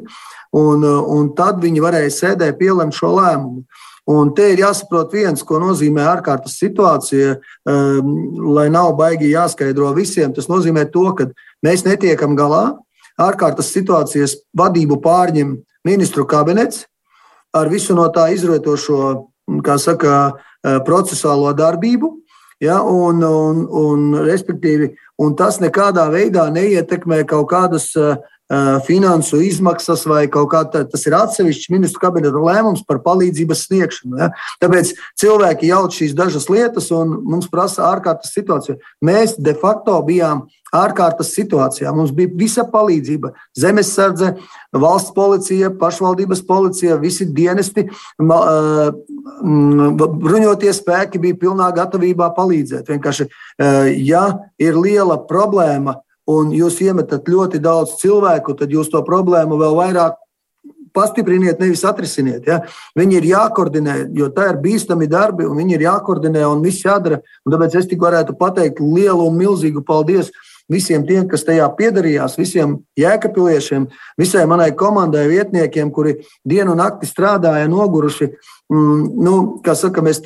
un, 0.56 0.88
un 0.88 1.34
tad 1.36 1.60
viņi 1.64 1.84
varēja 1.84 2.16
sēdē 2.22 2.54
pielemt 2.60 2.96
šo 2.96 3.12
lēmumu. 3.18 3.68
Un 4.08 4.30
te 4.32 4.46
ir 4.54 4.62
jāsaprot 4.62 5.12
viens, 5.12 5.42
ko 5.44 5.60
nozīmē 5.60 6.06
ārkārtas 6.08 6.56
situācija, 6.62 7.38
um, 7.68 8.12
lai 8.56 8.70
nav 8.72 8.94
baigi 8.96 9.34
jāskaidro 9.34 9.92
visiem. 9.98 10.32
Tas 10.34 10.48
nozīmē 10.48 10.86
to, 10.94 11.10
ka 11.18 11.28
mēs 11.66 11.84
netiekam 11.84 12.38
galā, 12.40 12.78
ārkārtas 13.20 13.74
situācijas 13.76 14.38
vadību 14.56 15.02
pārņem 15.04 15.58
ministru 15.88 16.24
kabinets 16.30 16.86
ar 17.56 17.72
visu 17.72 17.96
no 17.98 18.08
tā 18.14 18.30
izrietošo, 18.36 19.28
kā 19.64 19.78
saka, 19.80 20.38
eh, 20.64 20.80
procesuālo 20.86 21.54
darbību. 21.56 22.14
Ja, 22.60 22.82
un, 22.82 23.22
un, 23.24 23.68
un, 23.70 24.16
un 25.18 25.36
tas 25.38 25.60
nekādā 25.62 26.08
veidā 26.10 26.48
neietekmē 26.50 27.22
kaut 27.30 27.52
kādas 27.52 27.92
uh, 27.96 28.16
finansu 28.88 29.42
izmaksas 29.44 30.06
vai 30.08 30.28
kaut 30.32 30.50
kā 30.54 30.64
tāda. 30.72 30.88
Tas 30.92 31.04
ir 31.08 31.16
atsevišķs 31.18 31.72
ministru 31.74 32.00
kabineta 32.04 32.40
lēmums 32.40 32.86
par 32.88 33.02
palīdzības 33.04 33.66
sniegšanu. 33.68 34.22
Ja? 34.22 34.30
Tāpēc 34.64 34.94
cilvēki 35.20 35.72
jauc 35.72 35.96
šīs 35.98 36.16
dažas 36.16 36.48
lietas 36.52 36.88
un 36.96 37.18
mums 37.28 37.50
prasa 37.52 37.90
ārkārtas 37.90 38.32
situācija. 38.36 38.78
Mēs 39.04 39.36
de 39.40 39.54
facto 39.58 40.00
bijām 40.08 40.46
ārkārtas 40.76 41.34
situācijā. 41.36 41.92
Mums 41.96 42.12
bija 42.16 42.32
visa 42.40 42.64
palīdzība. 42.72 43.32
Zemesardze, 43.58 44.34
valsts 44.76 45.14
policija, 45.16 45.72
pašvaldības 45.80 46.42
policija, 46.48 46.98
visi 47.04 47.28
dienesti, 47.28 47.88
bruņotie 50.24 50.74
spēki 50.76 51.22
bija 51.24 51.40
pilnā 51.44 51.70
gatavībā 51.76 52.32
palīdzēt. 52.36 52.92
Vienkārši, 52.92 53.30
ja 54.08 54.26
ir 54.60 54.80
liela 54.80 55.18
problēma 55.30 56.00
un 56.28 56.54
jūs 56.56 56.82
iemetat 56.84 57.28
ļoti 57.30 57.62
daudz 57.64 57.98
cilvēku, 58.02 58.56
tad 58.60 58.72
jūs 58.74 58.92
to 58.92 59.02
problēmu 59.08 59.60
vēl 59.60 59.78
vairāk 59.78 60.18
pastipriniet, 60.98 61.60
nevis 61.62 61.84
atrisiniet. 61.86 62.48
Ja? 62.50 62.62
Viņi 62.98 63.20
ir 63.20 63.30
jākoordinē, 63.32 63.98
jo 64.18 64.32
tā 64.34 64.50
ir 64.52 64.62
bīstami 64.64 65.10
darbi, 65.12 65.46
un 65.46 65.60
viņi 65.60 65.78
ir 65.78 65.86
jākoordinē 65.86 66.46
un 66.50 66.64
viss 66.66 66.86
jādara. 66.86 67.22
Un 67.46 67.54
tāpēc 67.54 67.78
es 67.82 67.90
tik 67.92 68.02
varētu 68.02 68.38
pateikt 68.40 68.82
lielu 68.82 69.28
un 69.28 69.38
milzīgu 69.38 69.86
paldies 69.86 70.32
visiem 70.72 71.06
tiem, 71.08 71.26
kas 71.30 71.46
tajā 71.48 71.68
piedalījās, 71.78 72.38
visiem 72.40 72.78
jēkapiliešiem, 73.00 73.88
visai 74.20 74.46
manai 74.50 74.70
komandai, 74.76 75.28
vietniekiem, 75.32 75.92
kuri 75.96 76.18
dienu 76.48 76.76
un 76.76 76.82
nakti 76.84 77.10
strādāja 77.10 77.70
noguruši. 77.72 78.30
Mm, 78.68 79.04
nu, 79.24 79.34
kā 79.64 79.78
saka, 79.80 80.04
mēs 80.04 80.20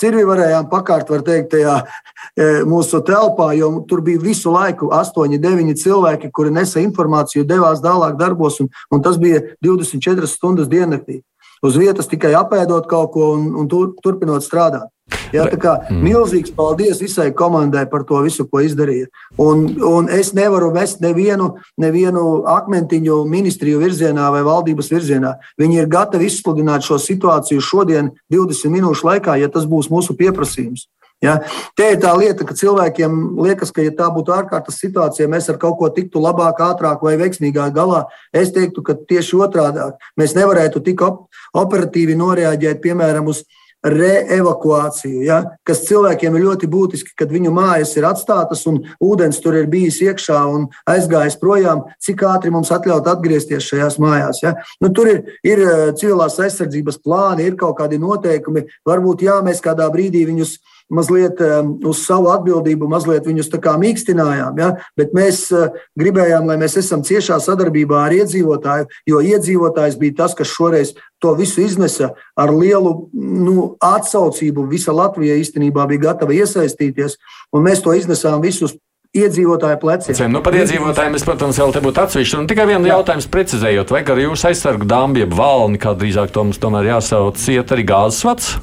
cirvi 0.00 0.24
varējām 0.24 0.70
pakārt, 0.72 1.10
var 1.12 1.24
teikt, 1.26 1.50
tajā 1.52 1.76
e, 1.84 2.46
mūsu 2.68 3.02
telpā, 3.04 3.50
jo 3.58 3.68
tur 3.88 4.00
bija 4.06 4.22
visu 4.22 4.52
laiku 4.54 4.88
astoņi, 4.96 5.40
deviņi 5.42 5.76
cilvēki, 5.82 6.32
kuri 6.32 6.54
nesa 6.56 6.80
informāciju, 6.80 7.44
devās 7.44 7.84
tālāk 7.84 8.16
darbos, 8.20 8.62
un, 8.64 8.72
un 8.88 9.04
tas 9.04 9.20
bija 9.20 9.44
24 9.64 10.30
stundas 10.30 10.72
diennaktī. 10.72 11.20
Uz 11.64 11.76
vietas 11.80 12.08
tikai 12.08 12.32
apēdot 12.36 12.88
kaut 12.88 13.12
ko 13.12 13.32
un, 13.36 13.48
un 13.60 13.68
tur, 13.68 13.92
turpinot 14.04 14.44
strādāt. 14.44 14.88
Jā, 15.34 15.46
tā 15.50 15.58
kā 15.60 15.74
mm. 15.88 16.02
milzīgs 16.04 16.52
paldies 16.56 17.00
visai 17.02 17.28
komandai 17.36 17.86
par 17.90 18.04
to 18.08 18.20
visu, 18.24 18.46
ko 18.50 18.62
izdarīja. 18.64 19.08
Un, 19.42 19.66
un 19.86 20.10
es 20.12 20.32
nevaru 20.36 20.72
vest 20.74 21.02
nevienu, 21.04 21.52
nevienu 21.80 22.44
akmentiņu 22.56 23.22
ministriju 23.30 23.80
virzienā 23.82 24.28
vai 24.34 24.42
valdības 24.46 24.92
virzienā. 24.92 25.36
Viņi 25.60 25.80
ir 25.82 25.90
gatavi 25.92 26.28
izsludināt 26.30 26.86
šo 26.86 27.00
situāciju 27.02 27.64
šodien, 27.64 28.12
20 28.32 28.74
minūšu 28.76 29.10
laikā, 29.10 29.38
ja 29.40 29.50
tas 29.52 29.66
būs 29.70 29.90
mūsu 29.92 30.16
pieprasījums. 30.18 30.86
Ja? 31.24 31.38
Te 31.76 31.88
ir 31.94 32.00
tā 32.02 32.12
lieta, 32.18 32.44
ka 32.44 32.54
cilvēkiem 32.56 33.38
liekas, 33.40 33.72
ka, 33.72 33.84
ja 33.84 33.92
tā 33.96 34.08
būtu 34.12 34.34
ārkārtas 34.36 34.76
situācija, 34.82 35.30
mēs 35.32 35.48
ar 35.48 35.58
kaut 35.60 35.78
ko 35.80 35.88
tiktu 35.92 36.20
labāk, 36.20 36.60
ātrāk 36.60 37.04
vai 37.04 37.16
veiksmīgāk 37.20 37.72
galā. 37.76 38.04
Es 38.36 38.52
teiktu, 38.52 38.84
ka 38.84 38.98
tieši 38.98 39.40
otrādi 39.40 39.86
mēs 40.20 40.36
nevarētu 40.36 40.84
tik 40.84 41.04
op 41.06 41.24
operatīvi 41.56 42.18
noreaģēt, 42.20 42.82
piemēram, 42.84 43.32
uz 43.32 43.46
reevakuāciju, 43.86 45.22
ja, 45.26 45.38
kas 45.66 45.84
cilvēkiem 45.86 46.36
ir 46.36 46.44
ļoti 46.46 46.68
būtiski, 46.70 47.14
kad 47.18 47.32
viņu 47.32 47.52
mājas 47.54 47.94
ir 47.96 48.06
atstātas 48.08 48.64
un 48.70 48.82
ūdens 49.02 49.38
tur 49.42 49.56
ir 49.58 49.68
bijis 49.70 50.00
iekšā 50.04 50.40
un 50.50 50.68
aizgājis 50.90 51.38
projām, 51.40 51.84
cik 52.02 52.24
ātri 52.26 52.52
mums 52.54 52.72
atļaut 52.74 53.06
atgriezties 53.10 53.68
šajās 53.70 53.98
mājās. 54.02 54.42
Ja. 54.42 54.56
Nu, 54.82 54.90
tur 54.94 55.10
ir, 55.12 55.22
ir 55.46 55.62
eh, 55.62 55.84
civilās 55.98 56.38
aizsardzības 56.42 57.00
plāni, 57.04 57.46
ir 57.46 57.58
kaut 57.60 57.78
kādi 57.80 58.00
noteikumi. 58.02 58.66
Varbūt 58.86 59.26
jā, 59.26 59.38
mēs 59.46 59.62
kādā 59.64 59.88
brīdī 59.92 60.26
viņus 60.28 60.58
mazliet 60.92 61.40
uz 61.86 62.02
savu 62.06 62.30
atbildību, 62.34 62.88
mazliet 62.90 63.26
viņus 63.26 63.50
tā 63.52 63.60
kā 63.62 63.74
mīkstinājām. 63.80 64.60
Ja? 64.60 64.70
Bet 64.98 65.14
mēs 65.16 65.46
uh, 65.54 65.74
gribējām, 65.98 66.46
lai 66.50 66.58
mēs 66.60 66.78
esam 66.80 67.02
ciešā 67.06 67.38
sadarbībā 67.42 68.04
ar 68.06 68.14
iedzīvotāju, 68.20 68.88
jo 69.10 69.22
iedzīvotājs 69.34 69.98
bija 70.00 70.22
tas, 70.22 70.36
kas 70.38 70.52
šoreiz 70.52 70.94
to 71.22 71.34
visu 71.38 71.64
iznesa 71.64 72.12
ar 72.38 72.52
lielu 72.54 72.94
nu, 73.12 73.74
atsaucību. 73.82 74.68
Visa 74.70 74.94
Latvija 74.94 75.38
īstenībā 75.40 75.88
bija 75.90 76.10
gatava 76.10 76.36
iesaistīties, 76.36 77.18
un 77.56 77.66
mēs 77.66 77.82
to 77.84 77.96
iznesām 77.96 78.44
visus 78.44 78.76
iedzīvotāju 79.16 79.80
pleciem. 79.80 80.30
Nu, 80.32 80.42
par 80.44 80.56
iedzīvotājiem 80.58 81.16
es, 81.16 81.24
protams, 81.26 81.58
vēl 81.62 81.74
te 81.74 81.82
būtu 81.84 82.02
atsevišķi. 82.04 82.38
Un 82.42 82.48
tikai 82.50 82.68
vienu 82.68 82.90
jautājumu 82.90 83.30
precizējot, 83.32 83.92
vai 83.94 84.04
ar 84.04 84.22
jūsu 84.26 84.50
aizsargu 84.52 84.88
dāmbu, 84.88 85.24
jeb 85.24 85.36
valni, 85.36 85.80
kā 85.80 85.96
drīzāk 85.96 86.34
to 86.34 86.46
mums 86.46 86.60
tomēr 86.62 86.92
jāsauc, 86.92 87.40
iet 87.56 87.72
arī 87.72 87.86
gāzes 87.88 88.26
vats? 88.28 88.56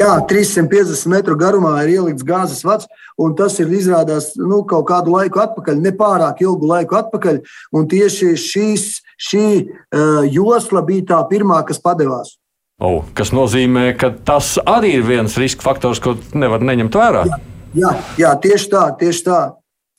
Jā, 0.00 0.16
350 0.28 1.10
metru 1.12 1.36
garumā 1.38 1.74
ir 1.84 1.92
ielikts 1.98 2.24
gāzes 2.26 2.62
vats, 2.64 2.88
un 3.20 3.34
tas 3.38 3.58
ir 3.62 3.70
izrādās 3.76 4.32
nu, 4.40 4.62
kaut 4.68 4.86
kādu 4.88 5.12
laiku 5.14 5.42
atpakaļ, 5.42 5.82
nepārāk 5.84 6.40
ilgu 6.42 6.70
laiku 6.70 6.96
atpakaļ. 6.98 7.42
Un 7.76 7.86
tieši 7.90 8.32
šīs, 8.40 8.86
šī 9.20 9.46
uh, 9.60 10.22
josla 10.32 10.82
bija 10.86 11.10
tā 11.12 11.20
pirmā, 11.30 11.60
kas 11.68 11.82
padevās. 11.82 12.36
Oh, 12.82 13.04
kas 13.14 13.30
nozīmē, 13.36 13.92
ka 14.00 14.10
tas 14.26 14.56
arī 14.66 14.96
ir 14.98 15.06
viens 15.06 15.36
riska 15.38 15.62
faktors, 15.62 16.00
ko 16.02 16.16
nevar 16.34 16.64
neņemt 16.64 16.98
vērā. 16.98 17.26
Jā, 17.28 17.42
jā, 17.84 17.92
jā 18.24 18.32
tieši 18.42 18.72
tā, 18.72 18.86
tieši 18.98 19.26
tā. 19.28 19.42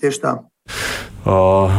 Tieši 0.03 0.19
tā. 0.25 0.37
Uh, 1.23 1.71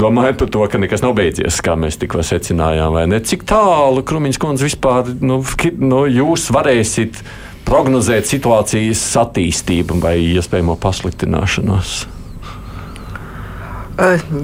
domājot 0.00 0.38
par 0.40 0.48
to, 0.48 0.62
ka 0.72 0.78
nekas 0.80 1.02
nav 1.04 1.12
beidzies, 1.18 1.58
kā 1.60 1.74
mēs 1.76 1.98
tikko 2.00 2.22
secinājām, 2.24 2.94
vai 2.96 3.04
ne? 3.10 3.20
Cik 3.20 3.44
tālu 3.48 4.00
Krūmiņš 4.08 4.38
kundze 4.40 4.64
vispār 4.64 5.10
nu, 5.20 5.42
nu, 5.76 5.98
jūs 6.08 6.46
varēsiet 6.56 7.20
prognozēt 7.68 8.30
situācijas 8.30 9.02
attīstību 9.20 9.98
vai 10.00 10.16
iespējamo 10.38 10.78
pasliktināšanos? 10.80 11.98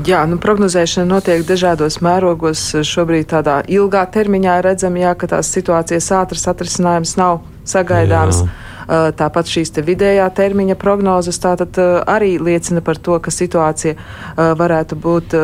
Jā, 0.05 0.25
nu, 0.27 0.37
prognozēšana 0.43 1.07
notiek 1.07 1.45
dažādos 1.47 2.01
mērogos. 2.03 2.61
Šobrīd 2.85 3.29
tādā 3.31 3.61
ilgā 3.71 4.03
termiņā 4.11 4.59
redzam, 4.67 4.99
jā, 4.99 5.15
ka 5.15 5.31
tās 5.31 5.53
situācijas 5.55 6.11
ātras 6.19 6.49
atrisinājums 6.51 7.15
nav 7.21 7.39
sagaidāms. 7.71 8.43
Jā. 8.43 8.64
Eh, 8.85 9.11
tāpat 9.17 9.49
šīs 9.49 9.73
te 9.73 9.85
vidējā 9.85 10.27
termiņa 10.37 10.77
prognozes 10.81 11.41
tātad 11.41 11.79
eh, 11.81 11.95
arī 12.11 12.35
liecina 12.37 12.83
par 12.85 13.01
to, 13.01 13.17
ka 13.23 13.33
situācija 13.33 13.95
eh, 13.95 14.51
varētu 14.59 14.99
būt 15.01 15.37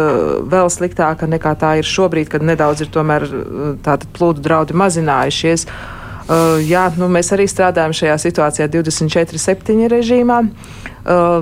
vēl 0.51 0.68
sliktāka 0.72 1.28
nekā 1.30 1.55
tā 1.61 1.72
ir 1.80 1.88
šobrīd, 1.88 2.28
kad 2.32 2.45
nedaudz 2.45 2.84
ir 2.84 2.93
tomēr 2.93 3.24
tātad 3.84 4.09
plūdu 4.16 4.45
draudi 4.45 4.76
mazinājušies. 4.76 5.66
Jā, 6.62 6.84
nu, 6.95 7.09
mēs 7.11 7.32
arī 7.34 7.49
strādājam 7.51 7.95
šajā 7.97 8.14
situācijā 8.22 8.68
24-7 8.70 9.88
režīmā. 9.91 10.36
Um, 10.38 10.53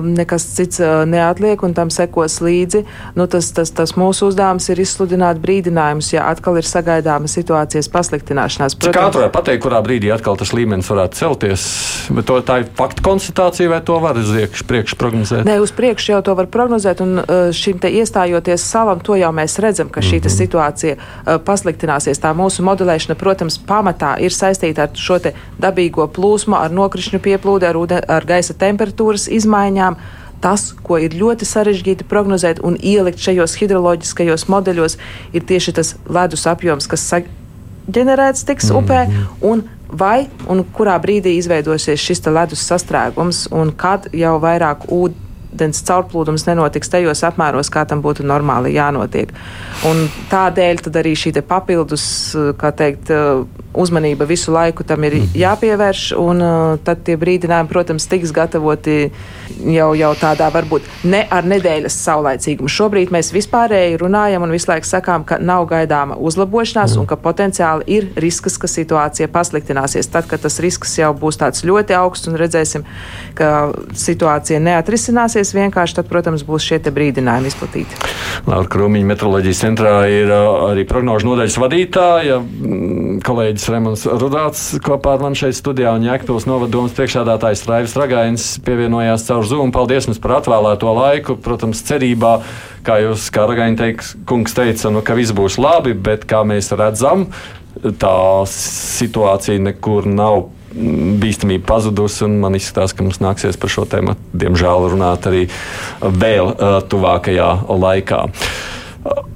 nekas 0.03 0.45
cits 0.55 0.79
uh, 0.79 1.03
neatliek 1.09 1.61
un 1.63 1.73
tam 1.73 1.91
sekos 1.93 2.39
līdzi. 2.43 2.83
Nu, 3.15 3.27
tas, 3.27 3.51
tas, 3.55 3.71
tas 3.75 3.95
mūsu 3.99 4.29
uzdevums 4.29 4.69
ir 4.71 4.81
izsludināt 4.83 5.41
brīdinājumus, 5.43 6.13
ja 6.13 6.27
atkal 6.31 6.59
ir 6.59 6.67
sagaidāma 6.67 7.29
situācijas 7.29 7.89
pasliktināšanās. 7.91 8.77
Protams, 8.79 9.19
var 9.19 9.31
pateikt, 9.33 9.63
kurā 9.65 9.81
brīdī 9.85 10.11
atkal 10.15 10.39
tas 10.39 10.53
līmenis 10.55 10.89
varētu 10.89 11.19
celties? 11.19 11.65
Bet 12.15 12.27
to, 12.29 12.39
tā 12.45 12.61
ir 12.63 12.69
faktu 12.77 13.05
konstatācija 13.05 13.71
vai 13.71 13.81
to 13.85 13.99
var 14.01 14.19
uz 14.19 14.31
priekšu 14.69 14.99
prognozēt? 14.99 15.45
Nē, 15.47 15.59
uz 15.63 15.73
priekšu 15.75 16.15
jau 16.15 16.21
to 16.25 16.35
var 16.39 16.49
prognozēt 16.51 17.03
un 17.05 17.21
uh, 17.21 17.49
šim 17.55 17.81
te 17.83 17.91
iestājoties 17.99 18.65
salam, 18.65 19.03
to 19.03 19.17
jau 19.19 19.31
mēs 19.35 19.59
redzam, 19.61 19.91
ka 19.91 20.01
šī 20.01 20.19
mm 20.19 20.23
-hmm. 20.23 20.37
situācija 20.37 20.95
uh, 20.95 21.37
pasliktināsies. 21.45 22.19
Tā 22.19 22.33
mūsu 22.33 22.63
modelēšana, 22.63 23.15
protams, 23.15 23.59
pamatā 23.67 24.15
ir 24.19 24.31
saistīta 24.31 24.87
ar 24.87 24.89
šo 24.95 25.19
dabīgo 25.59 26.07
plūsmu, 26.07 26.55
ar 26.55 26.71
nokrišņu 26.71 27.19
pieplūdi, 27.19 27.65
ar, 27.65 27.75
ūde, 27.75 28.01
ar 28.07 28.25
gaisa 28.25 28.53
temperatūras 28.53 29.27
izmaiņām 29.27 29.48
izmaiņām. 29.49 29.97
Tas, 30.39 30.69
ko 30.71 30.95
ir 31.03 31.17
ļoti 31.19 31.43
sarežģīti 31.43 32.07
prognozēt 32.07 32.61
un 32.63 32.77
ielikt 32.79 33.19
šajos 33.19 33.57
hidroloģiskajos 33.59 34.47
modeļos, 34.47 34.95
ir 35.35 35.43
tieši 35.43 35.73
tas 35.75 35.97
ledus 36.07 36.47
apjoms, 36.47 36.87
kas 36.87 37.03
ģenerēts 37.91 38.45
tiks 38.47 38.69
mm. 38.71 38.77
upē, 38.79 39.01
un 39.43 39.65
vai 39.91 40.29
un 40.47 40.63
kurā 40.63 40.95
brīdī 41.01 41.35
izveidosies 41.35 41.99
šis 41.99 42.23
ledus 42.29 42.63
sastrēgums, 42.63 43.49
un 43.51 43.73
kad 43.75 44.07
jau 44.15 44.37
vairāk 44.39 44.87
ūdens 44.87 45.27
ūdens 45.53 45.81
caurplūdums 45.85 46.45
nenotiks 46.47 46.91
tajos 46.91 47.23
apmēros, 47.27 47.71
kā 47.73 47.85
tam 47.89 48.03
būtu 48.05 48.25
normāli 48.27 48.75
jānotiek. 48.75 49.33
Un 49.89 50.07
tādēļ 50.31 50.83
arī 50.99 51.15
šī 51.17 51.33
papildus, 51.47 52.35
teikt, 52.77 53.11
uzmanība 53.73 54.25
visu 54.25 54.51
laiku 54.51 54.83
tam 54.83 55.03
ir 55.05 55.15
mhm. 55.15 55.35
jāpievērš, 55.37 56.05
un 56.19 56.43
tad 56.83 57.03
tie 57.05 57.15
brīdinājumi, 57.19 57.69
protams, 57.69 58.07
tiks 58.09 58.33
gatavoti 58.35 59.11
jau, 59.69 59.93
jau 59.97 60.11
tādā 60.19 60.49
varbūt 60.53 60.87
ne 61.09 61.21
ar 61.31 61.47
nedēļas 61.47 61.97
saulaicīgumu. 62.05 62.69
Šobrīd 62.69 63.13
mēs 63.13 63.31
vispārēji 63.35 63.99
runājam 64.01 64.45
un 64.45 64.53
visu 64.53 64.71
laiku 64.71 64.89
sakām, 64.89 65.25
ka 65.27 65.37
nav 65.41 65.67
gaidāma 65.69 66.17
uzlabošanās 66.17 66.97
un 66.99 67.07
ka 67.09 67.17
potenciāli 67.19 67.85
ir 67.99 68.09
risks, 68.19 68.57
ka 68.61 68.69
situācija 68.69 69.29
pasliktināsies. 69.31 70.09
Tad, 70.11 70.27
kad 70.29 70.43
tas 70.45 70.59
risks 70.63 70.97
jau 70.99 71.11
būs 71.17 71.39
tāds 71.41 71.65
ļoti 71.67 71.97
augsts 71.97 72.29
un 72.31 72.39
redzēsim, 72.39 72.85
ka 73.37 73.71
situācija 73.93 74.61
neatrisināsies, 74.63 75.38
neizdosies 75.39 75.55
vienkārši, 75.55 75.95
tad, 75.99 76.07
protams, 76.09 76.43
būs 76.43 76.65
šie 76.67 76.79
brīdinājumi 76.91 77.49
izplatīti. 77.49 77.95
Laura 78.47 78.67
Krūmiņa 78.69 79.07
metroloģijas 79.07 79.61
centrā 79.63 79.93
ir 80.11 80.31
arī 80.31 80.85
prognožu 80.87 81.27
nodaļas 81.29 81.57
vadītāja. 81.59 82.39
Mm, 82.39 83.19
kolēģis 83.25 83.69
Remons 83.73 84.05
Rudāts 84.07 84.63
kopā 84.83 85.15
ar 85.15 85.23
mani 85.23 85.39
šeit 85.39 85.57
studijā 85.57 85.93
un 85.95 86.07
Jēkpils 86.07 86.47
novadomas 86.49 86.95
priekšādātājs 86.97 87.65
Raivis 87.69 87.95
Ragains 87.99 88.47
pievienojās 88.65 89.27
caur 89.27 89.47
Zoom. 89.47 89.73
Paldies 89.75 90.09
jums 90.09 90.21
par 90.21 90.39
atvēlēto 90.39 90.93
laiku. 90.95 91.37
Protams, 91.43 91.83
cerībā, 91.87 92.39
kā 92.87 92.99
jūs, 93.03 93.29
kā 93.33 93.47
Ragaini 93.49 93.79
teiks, 93.79 94.15
kungs 94.29 94.55
teica, 94.57 94.91
nu, 94.93 95.03
ka 95.05 95.17
viss 95.19 95.35
būs 95.35 95.59
labi, 95.61 95.95
bet 95.95 96.27
kā 96.29 96.43
mēs 96.47 96.71
redzam, 96.79 97.29
tā 97.79 98.15
situācija 98.49 99.61
nekur 99.69 100.07
nav 100.09 100.49
bīstamība 100.73 101.65
pazudusi, 101.69 102.23
un 102.27 102.39
man 102.43 102.57
izskatās, 102.57 102.93
ka 102.93 103.05
mums 103.05 103.21
nāksies 103.23 103.59
par 103.59 103.73
šo 103.73 103.85
tēmu, 103.89 104.15
diemžēl, 104.37 104.89
runāt 104.93 105.29
arī 105.29 105.45
vēl 106.01 106.51
uh, 106.51 106.79
tuvākajā 106.89 107.49
laikā. 107.69 108.25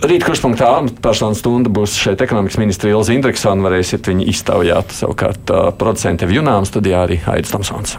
Rīt 0.04 0.26
kurspunktā 0.28 0.70
personu 1.02 1.38
stunda 1.40 1.72
būs 1.72 1.96
šeit 1.96 2.22
ekonomikas 2.22 2.60
ministra 2.60 2.92
Ilza 2.92 3.16
Indriksona. 3.16 3.64
Varēsiet 3.64 4.10
viņu 4.12 4.28
iztaujāt. 4.34 4.92
Savukārt 4.98 5.54
uh, 5.56 5.70
producentiem 5.80 6.36
Junām 6.36 6.68
studijā 6.68 7.06
arī 7.08 7.22
Aidis 7.32 7.56
Tomsons. 7.56 7.96